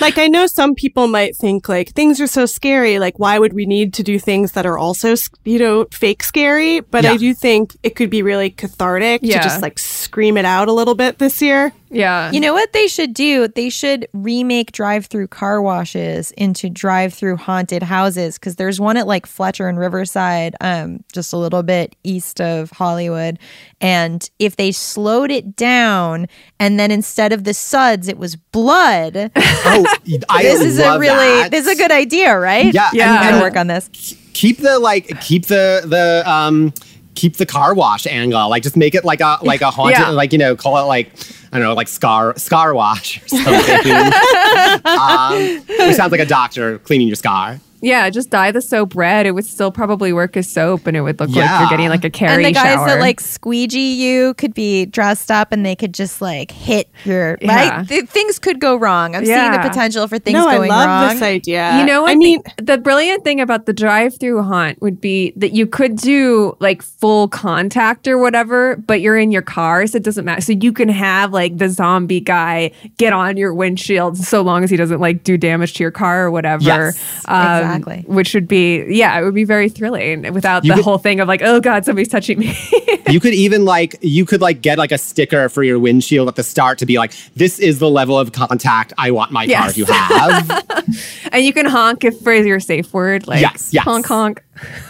Like 0.00 0.18
I 0.18 0.28
know 0.28 0.46
some 0.46 0.74
people 0.74 1.08
might 1.08 1.36
think 1.36 1.68
like 1.68 1.90
things 1.90 2.20
are 2.20 2.26
so 2.26 2.46
scary. 2.46 2.98
Like 2.98 3.18
why 3.18 3.38
would 3.38 3.52
we 3.52 3.66
need 3.66 3.94
to 3.94 4.02
do 4.02 4.18
things 4.18 4.52
that 4.52 4.64
are 4.66 4.78
also 4.78 5.14
you 5.44 5.58
know 5.58 5.86
fake 5.92 6.22
scary? 6.22 6.80
But 6.80 7.04
I 7.04 7.16
do 7.16 7.34
think 7.34 7.76
it 7.82 7.96
could 7.96 8.10
be 8.10 8.22
really 8.22 8.50
cathartic 8.50 9.20
Yeah. 9.22 9.38
to 9.38 9.42
just 9.48 9.62
like 9.62 9.78
scream 9.78 10.36
it 10.36 10.44
out 10.44 10.68
a 10.68 10.72
little 10.72 10.94
bit 10.94 11.18
this 11.18 11.42
year. 11.42 11.72
Yeah. 11.90 12.30
You 12.32 12.40
know 12.40 12.52
what 12.52 12.72
they 12.72 12.86
should 12.86 13.14
do? 13.14 13.48
They 13.48 13.70
should 13.70 14.06
remake 14.12 14.72
drive-through 14.72 15.28
car 15.28 15.62
washes 15.62 16.30
into 16.32 16.68
drive-through 16.68 17.36
haunted 17.38 17.82
houses 17.82 18.38
because 18.38 18.56
there's 18.56 18.78
one 18.80 18.96
at 18.96 19.06
like 19.06 19.26
Fletcher 19.26 19.68
and 19.68 19.78
Riverside, 19.78 20.54
um, 20.60 21.02
just 21.12 21.32
a 21.32 21.36
little 21.38 21.62
bit 21.62 21.96
east 22.04 22.40
of 22.40 22.70
Hollywood. 22.72 23.38
And 23.80 24.28
if 24.38 24.56
they 24.56 24.72
slowed 24.72 25.30
it 25.30 25.56
down 25.56 26.26
and 26.60 26.78
then 26.78 26.90
instead 26.90 27.32
of 27.32 27.44
the 27.44 27.54
suds, 27.54 28.08
it 28.08 28.18
was 28.18 28.36
blood. 28.36 29.30
Oh, 29.70 29.84
I 30.30 30.42
this 30.42 30.60
is 30.60 30.78
a 30.78 30.98
really 30.98 31.14
that. 31.42 31.50
this 31.50 31.66
is 31.66 31.72
a 31.72 31.76
good 31.76 31.90
idea, 31.90 32.38
right? 32.38 32.72
Yeah, 32.72 32.88
yeah. 32.92 33.10
and- 33.16 33.18
I'm 33.28 33.34
and- 33.34 33.42
work 33.42 33.56
on 33.56 33.66
this. 33.66 33.88
keep 34.32 34.58
the 34.58 34.78
like 34.78 35.20
keep 35.20 35.46
the 35.46 35.82
the 35.84 36.22
um 36.30 36.72
keep 37.14 37.36
the 37.36 37.44
car 37.46 37.74
wash 37.74 38.06
angle 38.06 38.48
like 38.48 38.62
just 38.62 38.76
make 38.76 38.94
it 38.94 39.04
like 39.04 39.20
a 39.20 39.38
like 39.42 39.60
a 39.60 39.70
haunted 39.72 39.98
Yeah. 39.98 40.10
like 40.10 40.32
you 40.32 40.38
know 40.38 40.54
call 40.54 40.78
it 40.78 40.82
like 40.82 41.10
i 41.52 41.58
don't 41.58 41.66
know 41.66 41.74
like 41.74 41.88
scar 41.88 42.36
scar 42.38 42.74
wash 42.74 43.22
or 43.22 43.28
something. 43.28 43.52
Um 44.84 45.62
which 45.68 45.96
sounds 45.96 46.12
like 46.12 46.20
a 46.20 46.26
doctor 46.26 46.78
cleaning 46.80 47.06
your 47.08 47.16
scar 47.16 47.60
Yeah, 47.80 48.08
just 48.10 48.30
dye 48.30 48.50
the 48.50 48.60
soap 48.62 48.94
red. 48.94 49.26
It 49.26 49.32
would 49.32 49.44
still 49.46 49.70
probably 49.70 50.12
work 50.12 50.36
as 50.36 50.48
soap 50.48 50.86
and 50.86 50.96
it 50.96 51.00
would 51.02 51.18
look 51.20 51.30
like 51.30 51.60
you're 51.60 51.68
getting 51.70 51.88
like 51.88 52.04
a 52.04 52.10
carry 52.10 52.34
and 52.34 52.44
the 52.44 52.52
guys 52.52 52.74
shower. 52.74 52.86
that 52.86 53.00
like 53.00 53.20
squeegee 53.20 53.94
you 53.94 54.34
could 54.34 54.54
be 54.54 54.86
dressed 54.86 55.30
up 55.30 55.52
and 55.52 55.64
they 55.64 55.76
could 55.76 55.94
just 55.94 56.20
like 56.20 56.50
hit 56.50 56.88
your 57.04 57.38
Yeah. 57.40 57.54
right. 57.78 57.88
Th- 57.88 58.06
things 58.08 58.38
could 58.38 58.60
go 58.60 58.76
wrong. 58.76 59.14
I'm 59.14 59.24
seeing 59.24 59.52
the 59.52 59.58
potential 59.58 60.06
for 60.08 60.18
things 60.18 60.34
no, 60.38 60.44
going 60.44 60.70
I 60.70 60.74
love 60.76 60.86
wrong. 60.86 61.14
this 61.14 61.22
idea. 61.22 61.78
You 61.78 61.86
know 61.86 62.02
what? 62.02 62.10
I 62.12 62.14
mean, 62.14 62.42
the, 62.56 62.64
the 62.64 62.78
brilliant 62.78 63.24
thing 63.24 63.40
about 63.40 63.66
the 63.66 63.72
drive-through 63.72 64.42
haunt 64.42 64.80
would 64.82 65.00
be 65.00 65.32
that 65.36 65.52
you 65.52 65.66
could 65.66 65.96
do 65.96 66.56
like 66.60 66.82
full 66.82 67.28
contact 67.28 68.08
or 68.08 68.18
whatever, 68.18 68.76
but 68.76 69.00
you're 69.00 69.16
in 69.16 69.30
your 69.30 69.42
car, 69.42 69.86
so 69.86 69.96
it 69.96 70.02
doesn't 70.02 70.24
matter. 70.24 70.40
So 70.40 70.52
you 70.52 70.72
can 70.72 70.88
have 70.88 71.32
like 71.32 71.58
the 71.58 71.68
zombie 71.68 72.20
guy 72.20 72.70
get 72.96 73.12
on 73.12 73.36
your 73.36 73.54
windshield, 73.54 74.16
so 74.18 74.42
long 74.42 74.64
as 74.64 74.70
he 74.70 74.76
doesn't 74.76 75.00
like 75.00 75.22
do 75.24 75.36
damage 75.36 75.74
to 75.74 75.84
your 75.84 75.90
car 75.90 76.24
or 76.24 76.30
whatever. 76.30 76.62
Yes, 76.64 76.96
exactly. 77.20 77.67
Um, 77.68 78.02
which 78.14 78.34
would 78.34 78.48
be, 78.48 78.84
yeah, 78.88 79.18
it 79.18 79.24
would 79.24 79.34
be 79.34 79.44
very 79.44 79.68
thrilling 79.68 80.32
without 80.32 80.64
You 80.64 80.70
the 80.72 80.76
could- 80.76 80.84
whole 80.84 80.98
thing 80.98 81.20
of 81.20 81.28
like, 81.28 81.42
oh 81.42 81.60
god, 81.60 81.84
somebody's 81.84 82.08
touching 82.08 82.38
me. 82.38 82.56
you 83.10 83.20
could 83.20 83.34
even 83.34 83.64
like 83.64 83.96
you 84.02 84.24
could 84.26 84.40
like 84.40 84.60
get 84.60 84.78
like 84.78 84.92
a 84.92 84.98
sticker 84.98 85.48
for 85.48 85.62
your 85.62 85.78
windshield 85.78 86.28
at 86.28 86.36
the 86.36 86.42
start 86.42 86.78
to 86.78 86.86
be 86.86 86.98
like 86.98 87.12
this 87.36 87.58
is 87.58 87.78
the 87.78 87.88
level 87.88 88.18
of 88.18 88.32
contact 88.32 88.92
i 88.98 89.10
want 89.10 89.32
my 89.32 89.46
car 89.46 89.70
to 89.72 89.84
have 89.86 90.64
and 91.32 91.42
you 91.44 91.52
can 91.54 91.64
honk 91.64 92.04
if 92.04 92.18
for 92.20 92.34
your 92.34 92.60
safe 92.60 92.92
word, 92.92 93.26
like 93.26 93.40
Yes, 93.40 93.70
yes. 93.72 93.84
honk 93.84 94.06
honk. 94.06 94.42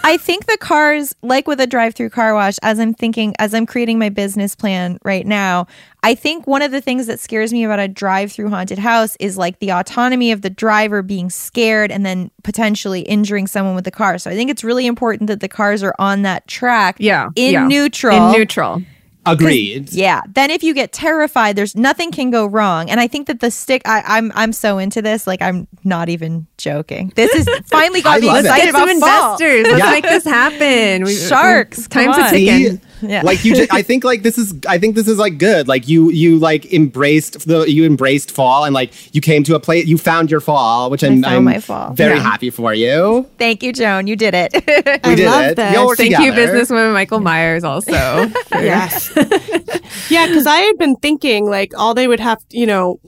I 0.05 0.17
think 0.17 0.47
the 0.47 0.57
cars, 0.59 1.15
like 1.23 1.47
with 1.47 1.61
a 1.61 1.67
drive-through 1.67 2.11
car 2.11 2.35
wash, 2.35 2.57
as 2.63 2.79
I'm 2.79 2.95
thinking, 2.95 3.35
as 3.39 3.55
I'm 3.55 3.67
creating 3.67 3.99
my 3.99 4.09
business 4.09 4.55
plan 4.55 4.99
right 5.05 5.27
now, 5.27 5.67
I 6.03 6.15
think 6.15 6.47
one 6.47 6.63
of 6.63 6.71
the 6.71 6.81
things 6.81 7.07
that 7.07 7.21
scares 7.21 7.53
me 7.53 7.65
about 7.65 7.79
a 7.79 7.89
drive-through 7.89 8.51
haunted 8.51 8.79
house 8.79 9.17
is 9.21 9.37
like 9.37 9.59
the 9.59 9.71
autonomy 9.73 10.33
of 10.33 10.43
the 10.43 10.51
driver 10.51 11.03
being 11.03 11.29
scared 11.31 11.91
and 11.91 12.07
then 12.07 12.31
potentially 12.45 13.01
injuring 13.03 13.47
someone 13.47 13.75
with 13.75 13.85
the 13.85 13.91
car. 13.91 14.19
So 14.19 14.31
I 14.31 14.35
think 14.35 14.51
it's 14.51 14.65
really 14.65 14.87
important 14.87 15.27
that 15.29 15.41
the 15.41 15.49
cars 15.49 15.83
are 15.83 15.95
on 15.99 16.23
that 16.23 16.47
track, 16.47 16.97
Yeah, 16.99 17.31
in 17.37 17.53
yeah. 17.53 17.67
neutral, 17.67 18.17
In 18.33 18.33
neutral. 18.39 18.83
Agreed 19.27 19.93
Yeah. 19.93 20.23
Then 20.33 20.51
if 20.51 20.63
you 20.63 20.73
get 20.75 20.93
terrified, 20.93 21.57
there's 21.57 21.77
nothing 21.77 22.11
can 22.13 22.31
go 22.31 22.47
wrong. 22.47 22.89
And 22.91 22.99
I 23.01 23.07
think 23.09 23.27
that 23.27 23.41
the 23.41 23.51
stick 23.51 23.83
I, 23.85 24.03
I'm 24.07 24.33
I'm 24.35 24.53
so 24.53 24.79
into 24.79 25.03
this, 25.03 25.27
like 25.27 25.43
I'm 25.43 25.67
not 25.85 26.09
even 26.09 26.47
joking. 26.57 27.13
This 27.15 27.35
is 27.35 27.49
finally 27.67 28.01
got 28.03 28.21
me 28.21 28.29
excited 28.29 28.65
Get 28.65 28.75
some 28.75 28.89
about 28.89 29.01
fall. 29.01 29.33
investors. 29.35 29.67
Let's 29.73 29.79
Yeah. 29.85 29.91
make 29.91 30.05
this 30.05 30.25
happen. 30.25 31.05
We, 31.05 31.15
Sharks, 31.15 31.79
we- 31.79 31.85
time's 31.89 32.17
come 32.17 32.23
a 32.23 32.27
on. 32.27 32.31
ticking. 32.31 32.81
Yeah. 33.01 33.23
like 33.23 33.45
you 33.45 33.55
just, 33.55 33.73
i 33.73 33.83
think 33.83 34.03
like 34.05 34.23
this 34.23 34.39
is 34.39 34.55
i 34.69 34.79
think 34.79 34.95
this 34.95 35.07
is 35.09 35.19
like 35.19 35.39
good 35.39 35.69
like 35.69 35.89
you 35.89 36.11
you 36.11 36.39
like 36.39 36.73
embraced 36.73 37.47
the 37.47 37.61
you 37.71 37.85
embraced 37.85 38.31
fall 38.31 38.65
and 38.65 38.75
like 38.75 39.15
you 39.15 39.21
came 39.21 39.45
to 39.45 39.55
a 39.55 39.61
place 39.61 39.87
you 39.87 39.99
found 39.99 40.31
your 40.31 40.41
fall 40.41 40.91
which 40.91 41.05
i'm, 41.05 41.23
found 41.23 41.27
I'm 41.37 41.45
my 41.45 41.61
fall. 41.61 41.93
very 41.93 42.17
Yeah. 42.17 42.23
happy 42.23 42.51
for 42.51 42.75
you 42.75 43.27
Thank 43.39 43.63
you, 43.63 43.73
Joan. 43.73 44.07
You 44.09 44.17
did 44.17 44.35
it. 44.35 44.53
we 44.67 45.11
I 45.13 45.15
did 45.15 45.27
love 45.27 45.45
it 45.45 45.57
this. 45.57 45.75
Y'all 45.75 45.87
were 45.87 45.95
Thank 45.97 46.11
you, 46.19 46.31
together. 46.31 46.55
businesswoman 46.55 46.93
Michael 46.93 47.21
Myers, 47.21 47.63
also. 47.65 47.93
yes. 48.53 49.11
yeah, 50.11 50.27
because 50.27 50.47
I 50.47 50.57
had 50.59 50.77
been 50.79 50.97
thinking 50.97 51.49
like 51.49 51.73
all 51.77 51.95
they 51.95 52.09
would 52.09 52.21
have, 52.21 52.39
you 52.51 52.67
know, 52.67 53.01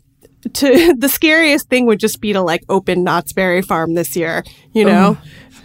to 0.54 0.94
the 0.96 1.08
scariest 1.08 1.68
thing 1.68 1.86
would 1.86 1.98
just 2.00 2.20
be 2.20 2.32
to 2.32 2.40
like 2.42 2.62
open 2.68 3.02
Knott's 3.04 3.32
Berry 3.32 3.62
Farm 3.62 3.94
this 3.94 4.14
year, 4.16 4.44
you 4.72 4.84
know? 4.84 5.18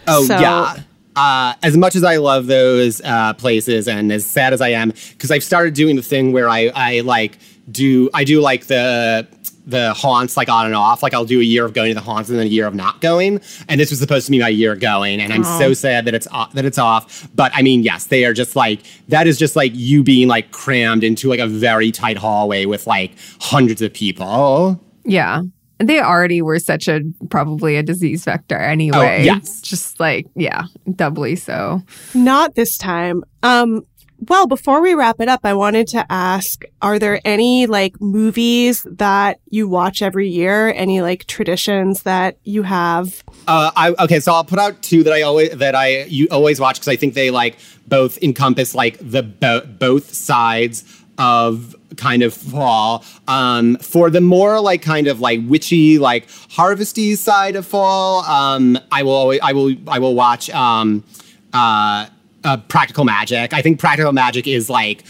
Oh, 0.08 0.20
oh 0.20 0.24
So- 0.24 0.38
yeah. 0.38 0.76
Uh, 1.16 1.54
as 1.62 1.76
much 1.76 1.96
as 1.96 2.04
I 2.04 2.16
love 2.16 2.46
those 2.46 3.00
uh, 3.00 3.32
places, 3.34 3.88
and 3.88 4.12
as 4.12 4.26
sad 4.26 4.52
as 4.52 4.60
I 4.60 4.68
am, 4.68 4.92
because 5.10 5.30
I've 5.30 5.44
started 5.44 5.74
doing 5.74 5.96
the 5.96 6.02
thing 6.02 6.32
where 6.32 6.48
I, 6.48 6.70
I 6.74 7.00
like 7.00 7.38
do 7.70 8.10
I 8.14 8.24
do 8.24 8.40
like 8.40 8.66
the 8.66 9.26
the 9.66 9.92
haunts 9.94 10.36
like 10.36 10.48
on 10.48 10.66
and 10.66 10.74
off. 10.74 11.02
Like 11.02 11.12
I'll 11.12 11.24
do 11.24 11.40
a 11.40 11.44
year 11.44 11.64
of 11.64 11.72
going 11.72 11.88
to 11.90 11.94
the 11.94 12.00
haunts 12.00 12.30
and 12.30 12.38
then 12.38 12.46
a 12.46 12.50
year 12.50 12.66
of 12.66 12.74
not 12.74 13.00
going. 13.00 13.40
And 13.68 13.80
this 13.80 13.90
was 13.90 13.98
supposed 13.98 14.26
to 14.26 14.30
be 14.30 14.38
my 14.38 14.48
year 14.48 14.76
going, 14.76 15.20
and 15.20 15.32
I'm 15.32 15.42
so 15.42 15.72
sad 15.72 16.04
that 16.04 16.14
it's 16.14 16.28
off, 16.28 16.52
that 16.52 16.64
it's 16.64 16.78
off. 16.78 17.28
But 17.34 17.50
I 17.54 17.62
mean, 17.62 17.82
yes, 17.82 18.06
they 18.06 18.24
are 18.24 18.32
just 18.32 18.54
like 18.54 18.80
that 19.08 19.26
is 19.26 19.38
just 19.38 19.56
like 19.56 19.72
you 19.74 20.02
being 20.02 20.28
like 20.28 20.52
crammed 20.52 21.02
into 21.02 21.28
like 21.28 21.40
a 21.40 21.46
very 21.48 21.90
tight 21.90 22.16
hallway 22.18 22.66
with 22.66 22.86
like 22.86 23.12
hundreds 23.40 23.82
of 23.82 23.92
people. 23.92 24.80
yeah. 25.04 25.42
They 25.78 26.00
already 26.00 26.40
were 26.40 26.58
such 26.58 26.88
a 26.88 27.02
probably 27.28 27.76
a 27.76 27.82
disease 27.82 28.24
vector 28.24 28.56
anyway. 28.56 29.18
Oh, 29.20 29.22
yes. 29.22 29.60
Just 29.60 30.00
like, 30.00 30.26
yeah, 30.34 30.64
doubly 30.94 31.36
so. 31.36 31.82
Not 32.14 32.54
this 32.54 32.78
time. 32.78 33.22
Um, 33.42 33.86
well, 34.28 34.46
before 34.46 34.80
we 34.80 34.94
wrap 34.94 35.20
it 35.20 35.28
up, 35.28 35.40
I 35.44 35.52
wanted 35.52 35.88
to 35.88 36.06
ask, 36.10 36.64
are 36.80 36.98
there 36.98 37.20
any 37.24 37.66
like 37.66 38.00
movies 38.00 38.86
that 38.90 39.40
you 39.50 39.68
watch 39.68 40.00
every 40.00 40.28
year? 40.28 40.72
Any 40.72 41.02
like 41.02 41.26
traditions 41.26 42.02
that 42.04 42.38
you 42.42 42.62
have? 42.62 43.22
Uh, 43.46 43.70
I 43.76 43.90
okay, 44.04 44.20
so 44.20 44.32
I'll 44.32 44.44
put 44.44 44.58
out 44.58 44.80
two 44.82 45.02
that 45.02 45.12
I 45.12 45.22
always 45.22 45.50
that 45.50 45.74
I 45.74 46.04
you 46.04 46.28
always 46.30 46.58
watch 46.58 46.76
because 46.76 46.88
I 46.88 46.96
think 46.96 47.12
they 47.14 47.30
like 47.30 47.58
both 47.86 48.18
encompass 48.22 48.74
like 48.74 48.96
the 49.00 49.22
bo- 49.22 49.66
both 49.66 50.14
sides 50.14 50.84
of 51.18 51.75
kind 51.96 52.22
of 52.22 52.34
fall. 52.34 53.04
Um, 53.28 53.76
for 53.76 54.10
the 54.10 54.20
more 54.20 54.60
like 54.60 54.82
kind 54.82 55.06
of 55.06 55.20
like 55.20 55.40
witchy 55.46 55.98
like 55.98 56.28
harvesty 56.50 57.14
side 57.14 57.56
of 57.56 57.66
fall, 57.66 58.24
um, 58.24 58.78
I 58.92 59.02
will 59.02 59.12
always 59.12 59.40
I 59.42 59.52
will 59.52 59.74
I 59.86 59.98
will 59.98 60.14
watch 60.14 60.50
um, 60.50 61.04
uh, 61.52 62.06
uh, 62.44 62.56
Practical 62.68 63.04
Magic. 63.04 63.52
I 63.52 63.62
think 63.62 63.78
Practical 63.78 64.12
Magic 64.12 64.46
is 64.46 64.68
like 64.70 65.04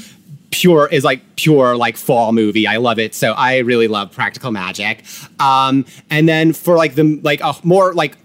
pure 0.50 0.88
is 0.90 1.04
like 1.04 1.20
pure 1.36 1.76
like 1.76 1.96
fall 1.96 2.32
movie. 2.32 2.66
I 2.66 2.76
love 2.78 2.98
it. 2.98 3.14
So 3.14 3.32
I 3.32 3.58
really 3.58 3.88
love 3.88 4.12
Practical 4.12 4.50
Magic. 4.50 5.04
Um, 5.38 5.84
and 6.10 6.28
then 6.28 6.52
for 6.52 6.76
like 6.76 6.94
the 6.94 7.20
like 7.22 7.40
a 7.40 7.54
more 7.62 7.92
like 7.94 8.16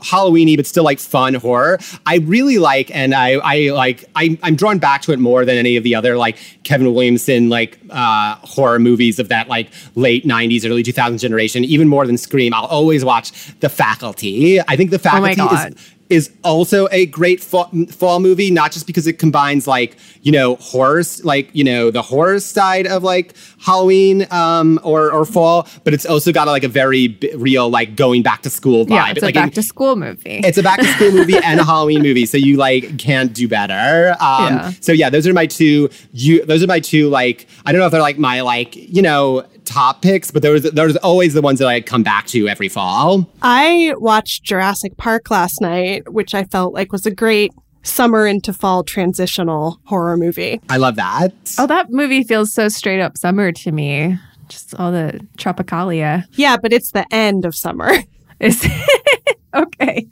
Halloweeny 0.00 0.56
but 0.56 0.66
still 0.66 0.84
like 0.84 0.98
fun 0.98 1.34
horror, 1.34 1.78
I 2.06 2.16
really 2.18 2.58
like 2.58 2.94
and 2.94 3.14
I 3.14 3.32
I 3.34 3.70
like 3.70 4.04
I 4.14 4.38
I'm 4.42 4.54
drawn 4.56 4.78
back 4.78 5.02
to 5.02 5.12
it 5.12 5.18
more 5.18 5.44
than 5.44 5.56
any 5.56 5.76
of 5.76 5.84
the 5.84 5.94
other 5.94 6.16
like 6.16 6.38
Kevin 6.64 6.92
Williamson 6.94 7.48
like 7.48 7.78
uh, 7.90 8.36
horror 8.36 8.78
movies 8.78 9.18
of 9.18 9.28
that 9.28 9.48
like 9.48 9.70
late 9.96 10.24
'90s 10.24 10.64
early 10.68 10.82
2000s 10.82 11.18
generation. 11.20 11.64
Even 11.64 11.88
more 11.88 12.06
than 12.06 12.16
Scream, 12.16 12.54
I'll 12.54 12.66
always 12.66 13.04
watch 13.04 13.32
The 13.60 13.68
Faculty. 13.68 14.60
I 14.60 14.76
think 14.76 14.90
The 14.90 14.96
Oh 14.96 14.98
Faculty 14.98 15.34
God. 15.34 15.74
is 15.76 15.94
is 16.10 16.30
also 16.42 16.88
a 16.90 17.04
great 17.06 17.40
fall, 17.40 17.70
fall 17.90 18.18
movie, 18.20 18.50
not 18.50 18.72
just 18.72 18.86
because 18.86 19.06
it 19.06 19.18
combines 19.18 19.66
like 19.66 19.96
you 20.22 20.32
know 20.32 20.56
horror, 20.56 21.02
like 21.22 21.50
you 21.54 21.62
know 21.64 21.90
the 21.90 22.02
horror 22.02 22.40
side 22.40 22.86
of 22.86 23.02
like 23.02 23.34
Halloween 23.60 24.26
um, 24.30 24.80
or 24.82 25.10
or 25.12 25.24
fall, 25.24 25.68
but 25.84 25.92
it's 25.94 26.06
also 26.06 26.32
got 26.32 26.46
like 26.48 26.64
a 26.64 26.68
very 26.68 27.08
b- 27.08 27.32
real 27.36 27.68
like 27.68 27.94
going 27.96 28.22
back 28.22 28.42
to 28.42 28.50
school 28.50 28.86
vibe. 28.86 28.90
Yeah, 28.90 29.10
it's 29.10 29.22
like 29.22 29.36
a 29.36 29.40
in- 29.40 29.44
back 29.46 29.54
to 29.54 29.62
school 29.62 29.96
movie. 29.96 30.40
it's 30.44 30.58
a 30.58 30.62
back 30.62 30.78
to 30.80 30.86
school 30.86 31.10
movie 31.12 31.36
and 31.44 31.60
a 31.60 31.64
Halloween 31.64 32.02
movie, 32.02 32.26
so 32.26 32.36
you 32.38 32.56
like 32.56 32.98
can't 32.98 33.32
do 33.32 33.46
better. 33.48 34.16
Um, 34.20 34.54
Yeah. 34.54 34.72
So 34.80 34.92
yeah, 34.92 35.10
those 35.10 35.26
are 35.26 35.34
my 35.34 35.46
two. 35.46 35.88
You 36.12 36.44
those 36.44 36.62
are 36.62 36.66
my 36.66 36.80
two. 36.80 37.08
Like 37.08 37.46
I 37.66 37.72
don't 37.72 37.80
know 37.80 37.86
if 37.86 37.92
they're 37.92 38.00
like 38.00 38.18
my 38.18 38.40
like 38.40 38.74
you 38.76 39.02
know 39.02 39.44
top 39.68 40.02
picks, 40.02 40.30
but 40.30 40.42
those 40.42 40.62
those 40.62 40.96
are 40.96 41.00
always 41.00 41.34
the 41.34 41.42
ones 41.42 41.58
that 41.58 41.68
I 41.68 41.80
come 41.80 42.02
back 42.02 42.26
to 42.28 42.48
every 42.48 42.68
fall. 42.68 43.28
I 43.42 43.94
watched 43.98 44.42
Jurassic 44.44 44.96
Park 44.96 45.30
last 45.30 45.60
night, 45.60 46.12
which 46.12 46.34
I 46.34 46.44
felt 46.44 46.72
like 46.74 46.90
was 46.92 47.06
a 47.06 47.10
great 47.14 47.52
summer 47.82 48.26
into 48.26 48.52
fall 48.52 48.82
transitional 48.84 49.80
horror 49.84 50.16
movie. 50.16 50.60
I 50.68 50.76
love 50.78 50.96
that. 50.96 51.32
oh, 51.58 51.66
that 51.66 51.90
movie 51.90 52.22
feels 52.24 52.52
so 52.52 52.68
straight 52.68 53.00
up 53.00 53.16
summer 53.16 53.52
to 53.52 53.72
me. 53.72 54.18
Just 54.48 54.74
all 54.74 54.90
the 54.90 55.20
tropicalia. 55.36 56.24
Yeah, 56.32 56.56
but 56.56 56.72
it's 56.72 56.92
the 56.92 57.06
end 57.12 57.44
of 57.44 57.54
summer. 57.54 57.90
Is 58.40 58.66
okay. 59.54 60.06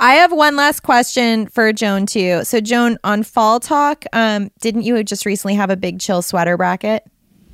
I 0.00 0.14
have 0.14 0.32
one 0.32 0.54
last 0.56 0.80
question 0.80 1.46
for 1.48 1.72
Joan 1.72 2.04
too. 2.06 2.44
So 2.44 2.60
Joan, 2.60 2.98
on 3.04 3.22
Fall 3.22 3.58
Talk, 3.58 4.04
um, 4.12 4.50
didn't 4.60 4.82
you 4.82 5.02
just 5.02 5.24
recently 5.24 5.54
have 5.54 5.70
a 5.70 5.76
big 5.76 5.98
chill 5.98 6.20
sweater 6.20 6.56
bracket? 6.56 7.04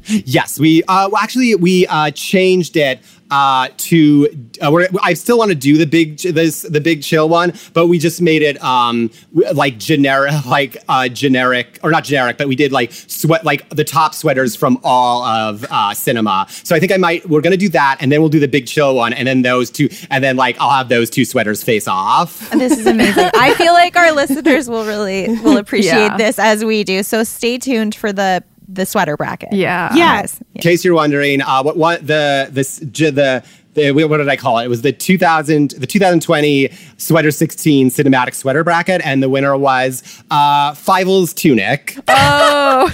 Yes, 0.07 0.59
we 0.59 0.83
uh, 0.85 1.09
well, 1.11 1.17
actually 1.23 1.55
we 1.55 1.87
uh, 1.87 2.11
changed 2.13 2.77
it 2.77 3.01
uh, 3.31 3.69
to 3.77 4.27
uh, 4.61 4.71
we're, 4.73 4.89
I 5.03 5.15
still 5.15 5.39
want 5.39 5.51
to 5.51 5.55
do 5.55 5.77
the 5.77 5.87
big 5.87 6.19
this 6.19 6.63
the 6.63 6.81
big 6.81 7.03
chill 7.03 7.29
one, 7.29 7.53
but 7.75 7.87
we 7.87 7.99
just 7.99 8.21
made 8.21 8.43
it 8.43 8.61
um 8.65 9.11
like 9.55 9.79
generic 9.79 10.33
like 10.47 10.79
uh 10.89 11.07
generic 11.09 11.79
or 11.85 11.91
not 11.91 12.05
generic, 12.05 12.39
but 12.39 12.49
we 12.49 12.57
did 12.57 12.73
like 12.73 12.91
sweat 12.93 13.45
like 13.45 13.69
the 13.71 13.85
top 13.85 14.15
sweaters 14.15 14.57
from 14.57 14.81
all 14.83 15.23
of 15.23 15.65
uh 15.71 15.95
cinema. 15.95 16.47
So 16.49 16.75
I 16.75 16.81
think 16.81 16.93
I 16.93 16.97
might 16.97 17.29
we're 17.29 17.41
gonna 17.43 17.57
do 17.57 17.69
that, 17.69 17.99
and 18.01 18.11
then 18.11 18.21
we'll 18.21 18.31
do 18.31 18.41
the 18.41 18.49
big 18.49 18.67
chill 18.67 18.95
one, 18.97 19.13
and 19.13 19.29
then 19.29 19.43
those 19.43 19.71
two, 19.71 19.89
and 20.11 20.25
then 20.25 20.37
like 20.37 20.57
I'll 20.59 20.71
have 20.71 20.89
those 20.89 21.09
two 21.11 21.25
sweaters 21.25 21.63
face 21.63 21.87
off. 21.87 22.49
This 22.61 22.79
is 22.79 22.87
amazing. 22.87 23.31
I 23.35 23.55
feel 23.55 23.73
like 23.73 23.97
our 23.97 24.13
listeners 24.13 24.69
will 24.69 24.85
really 24.85 25.29
will 25.41 25.57
appreciate 25.65 25.93
Yeah. 25.93 26.17
this 26.17 26.39
as 26.39 26.63
we 26.65 26.85
do. 26.85 27.03
So 27.03 27.23
stay 27.25 27.57
tuned 27.59 27.95
for 27.95 28.13
the 28.13 28.43
the 28.73 28.87
sweater 28.87 29.17
bracket. 29.17 29.53
Yeah. 29.53 29.95
Yes. 29.95 30.39
In 30.55 30.61
case 30.61 30.85
you're 30.85 30.95
wondering, 30.95 31.43
uh, 31.43 31.63
what 31.63 31.77
what 31.77 32.07
the 32.07 32.49
this 32.51 32.79
j- 32.91 33.11
the 33.11 33.43
the, 33.75 33.93
what 33.93 34.17
did 34.17 34.29
I 34.29 34.37
call 34.37 34.59
it? 34.59 34.65
It 34.65 34.69
was 34.69 34.83
the 34.83 34.93
2000, 34.93 35.71
the 35.73 35.87
2020 35.87 36.71
Sweater 36.97 37.31
16 37.31 37.91
cinematic 37.91 38.35
sweater 38.35 38.65
bracket, 38.65 39.01
and 39.05 39.23
the 39.23 39.29
winner 39.29 39.57
was 39.57 40.03
uh, 40.31 40.75
Fievel's 40.75 41.33
Tunic. 41.33 41.97
Oh, 42.09 42.91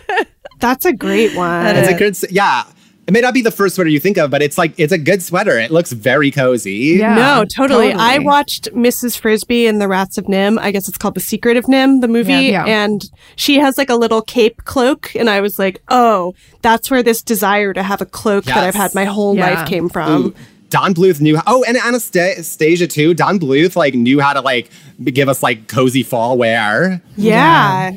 That's 0.60 0.84
a 0.84 0.92
great 0.92 1.34
one. 1.34 1.66
It's 1.76 1.88
a 1.88 1.94
good, 1.94 2.16
yeah. 2.30 2.64
It 3.04 3.12
may 3.12 3.20
not 3.20 3.34
be 3.34 3.42
the 3.42 3.50
first 3.50 3.74
sweater 3.74 3.90
you 3.90 3.98
think 3.98 4.16
of, 4.16 4.30
but 4.30 4.42
it's 4.42 4.56
like 4.56 4.74
it's 4.78 4.92
a 4.92 4.98
good 4.98 5.22
sweater. 5.24 5.58
It 5.58 5.72
looks 5.72 5.90
very 5.90 6.30
cozy. 6.30 6.94
Yeah. 6.98 7.16
no, 7.16 7.44
totally. 7.44 7.86
totally. 7.88 7.92
I 7.94 8.18
watched 8.18 8.72
Mrs. 8.74 9.18
Frisby 9.18 9.66
and 9.66 9.80
the 9.80 9.88
Rats 9.88 10.18
of 10.18 10.26
NIMH. 10.26 10.58
I 10.60 10.70
guess 10.70 10.88
it's 10.88 10.98
called 10.98 11.14
The 11.14 11.20
Secret 11.20 11.56
of 11.56 11.64
NIMH, 11.64 12.00
the 12.00 12.06
movie. 12.06 12.32
Yeah. 12.32 12.64
Yeah. 12.64 12.84
And 12.84 13.10
she 13.34 13.58
has 13.58 13.76
like 13.76 13.90
a 13.90 13.96
little 13.96 14.22
cape 14.22 14.64
cloak. 14.66 15.16
And 15.16 15.28
I 15.28 15.40
was 15.40 15.58
like, 15.58 15.82
oh, 15.88 16.34
that's 16.62 16.92
where 16.92 17.02
this 17.02 17.22
desire 17.22 17.72
to 17.72 17.82
have 17.82 18.00
a 18.00 18.06
cloak 18.06 18.44
that 18.44 18.58
I've 18.62 18.76
had 18.76 18.94
my 18.94 19.04
whole 19.04 19.34
Yeah. 19.36 19.50
life 19.52 19.68
came 19.68 19.88
from. 19.88 20.26
Ooh, 20.26 20.34
Don 20.70 20.94
Bluth 20.94 21.20
knew. 21.20 21.36
How, 21.36 21.42
Oh, 21.48 21.64
and 21.66 21.76
Anastasia 21.76 22.86
too. 22.86 23.14
Don 23.14 23.40
Bluth 23.40 23.74
like 23.74 23.94
knew 23.94 24.20
how 24.20 24.32
to 24.32 24.40
like 24.42 24.70
give 25.04 25.28
us 25.28 25.42
like 25.42 25.66
cozy 25.66 26.04
fall 26.04 26.38
wear. 26.38 27.02
Yeah. 27.16 27.92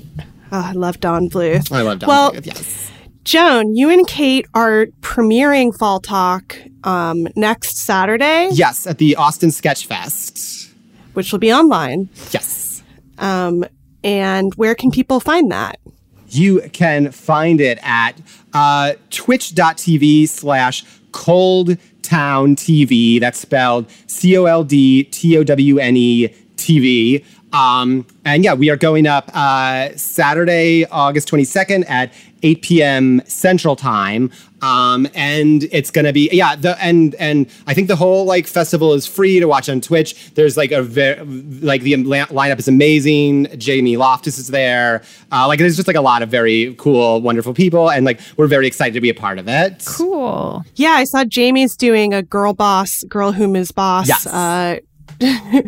Oh, 0.52 0.62
I 0.62 0.72
love 0.72 1.00
Don 1.00 1.30
Bluth. 1.30 1.72
I 1.72 1.82
love 1.84 2.00
Don 2.00 2.08
Well, 2.08 2.32
Bluth. 2.32 2.46
Yes. 2.48 2.92
Joan, 3.26 3.76
you 3.76 3.90
and 3.90 4.08
Kate 4.08 4.46
are 4.54 4.86
premiering 5.02 5.76
Fall 5.76 6.00
Talk 6.00 6.56
um, 6.84 7.28
next 7.36 7.78
Saturday, 7.78 8.50
Yes, 8.52 8.86
at 8.86 9.00
the 9.00 9.16
Austin 9.16 9.50
Sketch 9.50 9.88
Fest. 9.88 10.70
which 11.14 11.32
will 11.32 11.40
be 11.40 11.52
online. 11.52 12.08
Yes. 12.32 12.84
Um, 13.18 13.66
and 14.04 14.54
where 14.56 14.76
can 14.76 14.92
people 14.92 15.20
find 15.20 15.52
that? 15.52 15.80
You 16.30 16.62
can 16.72 17.12
find 17.12 17.60
it 17.62 17.80
at 17.82 18.14
uh, 18.54 18.94
twitch.tv 19.10 20.30
slash 20.30 20.84
cold 21.12 21.78
town 22.04 22.56
TV. 22.56 23.20
That's 23.20 23.40
spelled 23.40 23.90
C 24.06 24.38
O 24.38 24.46
L 24.46 24.64
D 24.64 25.04
T 25.06 25.36
O 25.38 25.44
W 25.44 25.80
N 25.80 25.98
E 25.98 26.28
TV. 26.58 27.26
Um, 27.54 28.06
and 28.26 28.44
yeah, 28.44 28.54
we 28.54 28.70
are 28.70 28.76
going 28.76 29.08
up 29.08 29.32
uh, 29.34 29.96
Saturday, 29.96 30.86
August 30.88 31.30
22nd 31.32 31.90
at 31.90 32.12
8 32.46 32.62
p.m. 32.62 33.22
Central 33.26 33.76
Time. 33.76 34.32
Um, 34.62 35.08
and 35.14 35.64
it's 35.72 35.92
gonna 35.92 36.14
be 36.14 36.28
yeah 36.32 36.56
the 36.56 36.82
and 36.82 37.14
and 37.16 37.48
I 37.68 37.74
think 37.74 37.88
the 37.88 37.96
whole 37.96 38.26
like 38.26 38.48
festival 38.48 38.94
is 38.94 39.06
free 39.06 39.40
to 39.40 39.48
watch 39.48 39.68
on 39.70 39.80
Twitch. 39.82 40.34
There's 40.34 40.56
like 40.58 40.72
a 40.72 40.82
very 40.82 41.24
like 41.24 41.82
the 41.82 41.94
lineup 41.94 42.58
is 42.60 42.68
amazing. 42.68 43.48
Jamie 43.58 43.98
Loftus 43.98 44.38
is 44.40 44.48
there. 44.48 45.04
Uh, 45.32 45.46
like 45.48 45.60
there's 45.60 45.76
just 45.76 45.88
like 45.88 45.98
a 45.98 46.02
lot 46.02 46.22
of 46.24 46.30
very 46.30 46.74
cool, 46.80 47.22
wonderful 47.22 47.54
people, 47.54 47.92
and 47.92 48.06
like 48.06 48.20
we're 48.38 48.48
very 48.48 48.66
excited 48.66 48.94
to 48.94 49.02
be 49.02 49.10
a 49.10 49.14
part 49.14 49.38
of 49.38 49.48
it. 49.48 49.84
Cool. 49.86 50.64
Yeah, 50.76 50.92
I 50.92 51.04
saw 51.04 51.26
Jamie's 51.26 51.76
doing 51.76 52.14
a 52.14 52.24
girl 52.24 52.54
boss, 52.54 53.04
girl 53.04 53.34
whom 53.34 53.56
is 53.56 53.72
boss 53.72 54.08
Yes. 54.08 54.26
uh, 54.26 54.78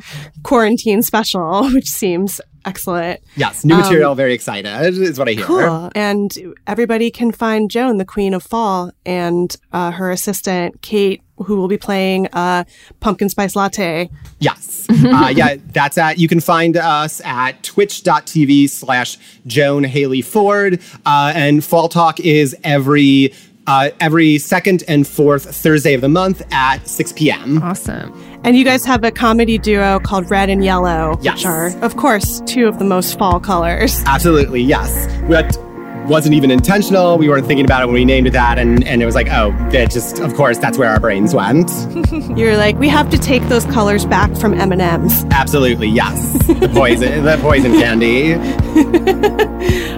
quarantine 0.44 1.02
special, 1.02 1.70
which 1.74 1.88
seems 1.90 2.42
excellent. 2.68 3.22
Yes, 3.36 3.64
new 3.66 3.74
Um, 3.76 3.82
material. 3.82 4.14
very 4.16 4.34
excited 4.34 4.68
is 4.98 5.18
what 5.18 5.28
I 5.28 5.32
hear. 5.34 5.46
Cool. 5.46 5.92
And 5.96 6.36
everybody 6.68 7.10
can 7.10 7.32
find 7.32 7.72
Joan, 7.72 7.98
the 7.98 8.06
Queen 8.06 8.34
of 8.34 8.44
Fall, 8.44 8.92
and 9.06 9.56
uh, 9.72 9.92
her 9.92 10.12
assistant, 10.12 10.82
Kate, 10.82 11.22
who 11.38 11.56
will 11.56 11.68
be 11.68 11.78
playing 11.78 12.28
uh, 12.34 12.64
Pumpkin 13.00 13.30
Spice 13.30 13.56
Latte. 13.56 14.10
Yes. 14.40 14.88
uh, 14.90 15.32
yeah, 15.36 15.56
that's 15.68 15.98
at, 15.98 16.18
you 16.18 16.28
can 16.28 16.40
find 16.40 16.76
us 16.76 17.22
at 17.24 17.62
twitch.tv 17.64 18.70
slash 18.70 19.18
Joan 19.46 19.84
Haley 19.84 20.22
Ford. 20.24 20.82
Uh, 21.06 21.32
and 21.36 21.64
Fall 21.64 21.90
Talk 21.90 22.20
is 22.20 22.56
every, 22.64 23.34
uh, 23.68 23.90
every 24.00 24.38
second 24.38 24.84
and 24.88 25.08
fourth 25.08 25.56
Thursday 25.56 25.94
of 25.94 26.02
the 26.02 26.10
month 26.10 26.42
at 26.52 26.88
6 26.88 27.14
p.m. 27.14 27.62
Awesome. 27.62 28.14
And 28.44 28.58
you 28.58 28.64
guys 28.64 28.86
have 28.86 29.04
a 29.04 29.12
comedy 29.12 29.58
duo 29.58 30.00
called 30.00 30.30
Red 30.32 30.50
and 30.50 30.64
Yellow, 30.64 31.18
Yes. 31.22 31.38
which 31.38 31.46
are, 31.46 31.68
of 31.84 31.98
course, 31.98 32.42
two 32.46 32.68
of 32.68 32.80
the 32.80 32.86
most 32.86 33.18
fall 33.20 33.40
colors. 33.40 34.02
Absolutely, 34.06 34.62
yes. 34.62 35.06
That 35.30 35.58
wasn't 36.08 36.34
even 36.36 36.52
intentional. 36.52 37.18
We 37.18 37.28
weren't 37.30 37.46
thinking 37.48 37.66
about 37.66 37.84
it 37.84 37.86
when 37.88 37.96
we 37.96 38.06
named 38.06 38.28
it 38.28 38.32
that. 38.34 38.58
And, 38.58 38.84
and 38.88 39.02
it 39.02 39.06
was 39.06 39.16
like, 39.16 39.28
oh, 39.30 39.52
it 39.72 39.92
just, 39.92 40.20
of 40.20 40.34
course, 40.36 40.58
that's 40.58 40.78
where 40.78 40.90
our 40.90 41.00
brains 41.00 41.34
went. 41.34 41.70
You're 42.38 42.56
like, 42.58 42.78
we 42.78 42.88
have 42.90 43.10
to 43.10 43.18
take 43.18 43.44
those 43.50 43.66
colors 43.66 44.06
back 44.06 44.36
from 44.38 44.54
M&M's. 44.54 45.26
Absolutely, 45.32 45.90
yes. 45.90 46.34
The 46.48 46.70
poison, 46.74 47.24
the 47.24 47.38
poison 47.42 47.74
candy. 47.74 48.36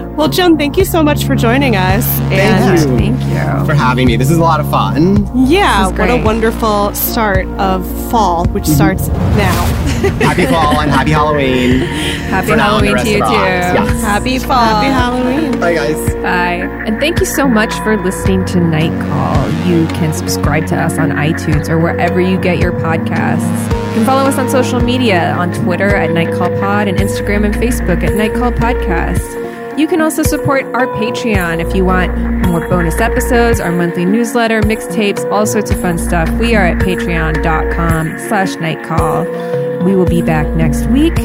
Well, 0.10 0.28
Joan, 0.28 0.58
thank 0.58 0.76
you 0.76 0.84
so 0.84 1.02
much 1.02 1.24
for 1.24 1.34
joining 1.34 1.76
us. 1.76 2.04
and 2.30 2.78
you. 2.78 2.98
Thank 2.98 3.20
you. 3.22 3.64
For 3.66 3.72
having 3.72 4.06
me. 4.06 4.16
This 4.16 4.30
is 4.30 4.36
a 4.36 4.42
lot 4.42 4.60
of 4.60 4.68
fun. 4.70 5.26
Yeah, 5.48 5.84
This 5.84 5.92
is 5.94 5.98
what 5.98 6.10
a 6.10 6.22
wonderful 6.22 6.94
start 6.94 7.46
of 7.58 7.86
fall, 8.10 8.44
which 8.48 8.64
Mm-hmm. 8.64 8.74
starts 8.74 9.08
now. 9.08 9.89
Happy 10.20 10.46
fall 10.46 10.80
and 10.80 10.90
happy 10.90 11.10
Halloween. 11.10 11.80
Happy 11.80 12.48
For 12.48 12.56
now 12.56 12.78
and 12.78 12.86
the 12.86 12.88
Halloween 12.88 12.94
rest 12.94 13.06
to 13.06 13.12
you 13.12 13.18
too. 13.18 13.30
Yes. 13.32 14.02
happy 14.02 14.38
fall. 14.38 14.64
Happy 14.64 14.86
Halloween. 14.86 15.60
Bye, 15.60 15.74
guys. 15.74 16.14
Bye. 16.14 16.84
And 16.86 16.98
thank 17.00 17.20
you 17.20 17.26
so 17.26 17.46
much 17.46 17.72
for 17.84 17.96
listening 18.02 18.44
to 18.46 18.60
Night 18.60 18.98
Call. 19.08 19.50
You 19.68 19.86
can 19.88 20.12
subscribe 20.12 20.66
to 20.68 20.76
us 20.76 20.98
on 20.98 21.10
iTunes 21.10 21.68
or 21.68 21.78
wherever 21.78 22.20
you 22.20 22.40
get 22.40 22.58
your 22.58 22.72
podcasts. 22.72 23.68
You 23.90 23.96
can 23.96 24.04
follow 24.06 24.22
us 24.28 24.38
on 24.38 24.48
social 24.48 24.80
media 24.80 25.32
on 25.32 25.52
Twitter 25.52 25.94
at 25.94 26.10
Night 26.12 26.32
Call 26.34 26.48
Pod 26.60 26.88
and 26.88 26.96
Instagram 26.98 27.44
and 27.44 27.54
Facebook 27.54 28.02
at 28.02 28.14
Night 28.14 28.34
Call 28.34 28.52
Podcast. 28.52 29.78
You 29.78 29.86
can 29.86 30.00
also 30.00 30.22
support 30.22 30.64
our 30.74 30.86
Patreon 30.86 31.66
if 31.66 31.74
you 31.74 31.84
want 31.84 32.16
more 32.46 32.60
bonus 32.68 33.00
episodes, 33.00 33.60
our 33.60 33.72
monthly 33.72 34.04
newsletter, 34.04 34.60
mixtapes, 34.62 35.30
all 35.30 35.46
sorts 35.46 35.70
of 35.70 35.80
fun 35.80 35.96
stuff. 35.96 36.28
We 36.38 36.54
are 36.54 36.66
at 36.66 36.78
patreon.com 36.78 38.18
slash 38.18 38.56
nightcall. 38.56 39.69
We 39.84 39.96
will 39.96 40.04
be 40.04 40.20
back 40.20 40.46
next 40.56 40.86
week. 40.86 41.16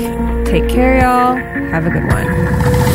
Take 0.45 0.70
care, 0.70 0.99
y'all. 1.01 1.36
Have 1.36 1.86
a 1.86 1.89
good 1.89 2.06
one. 2.06 2.94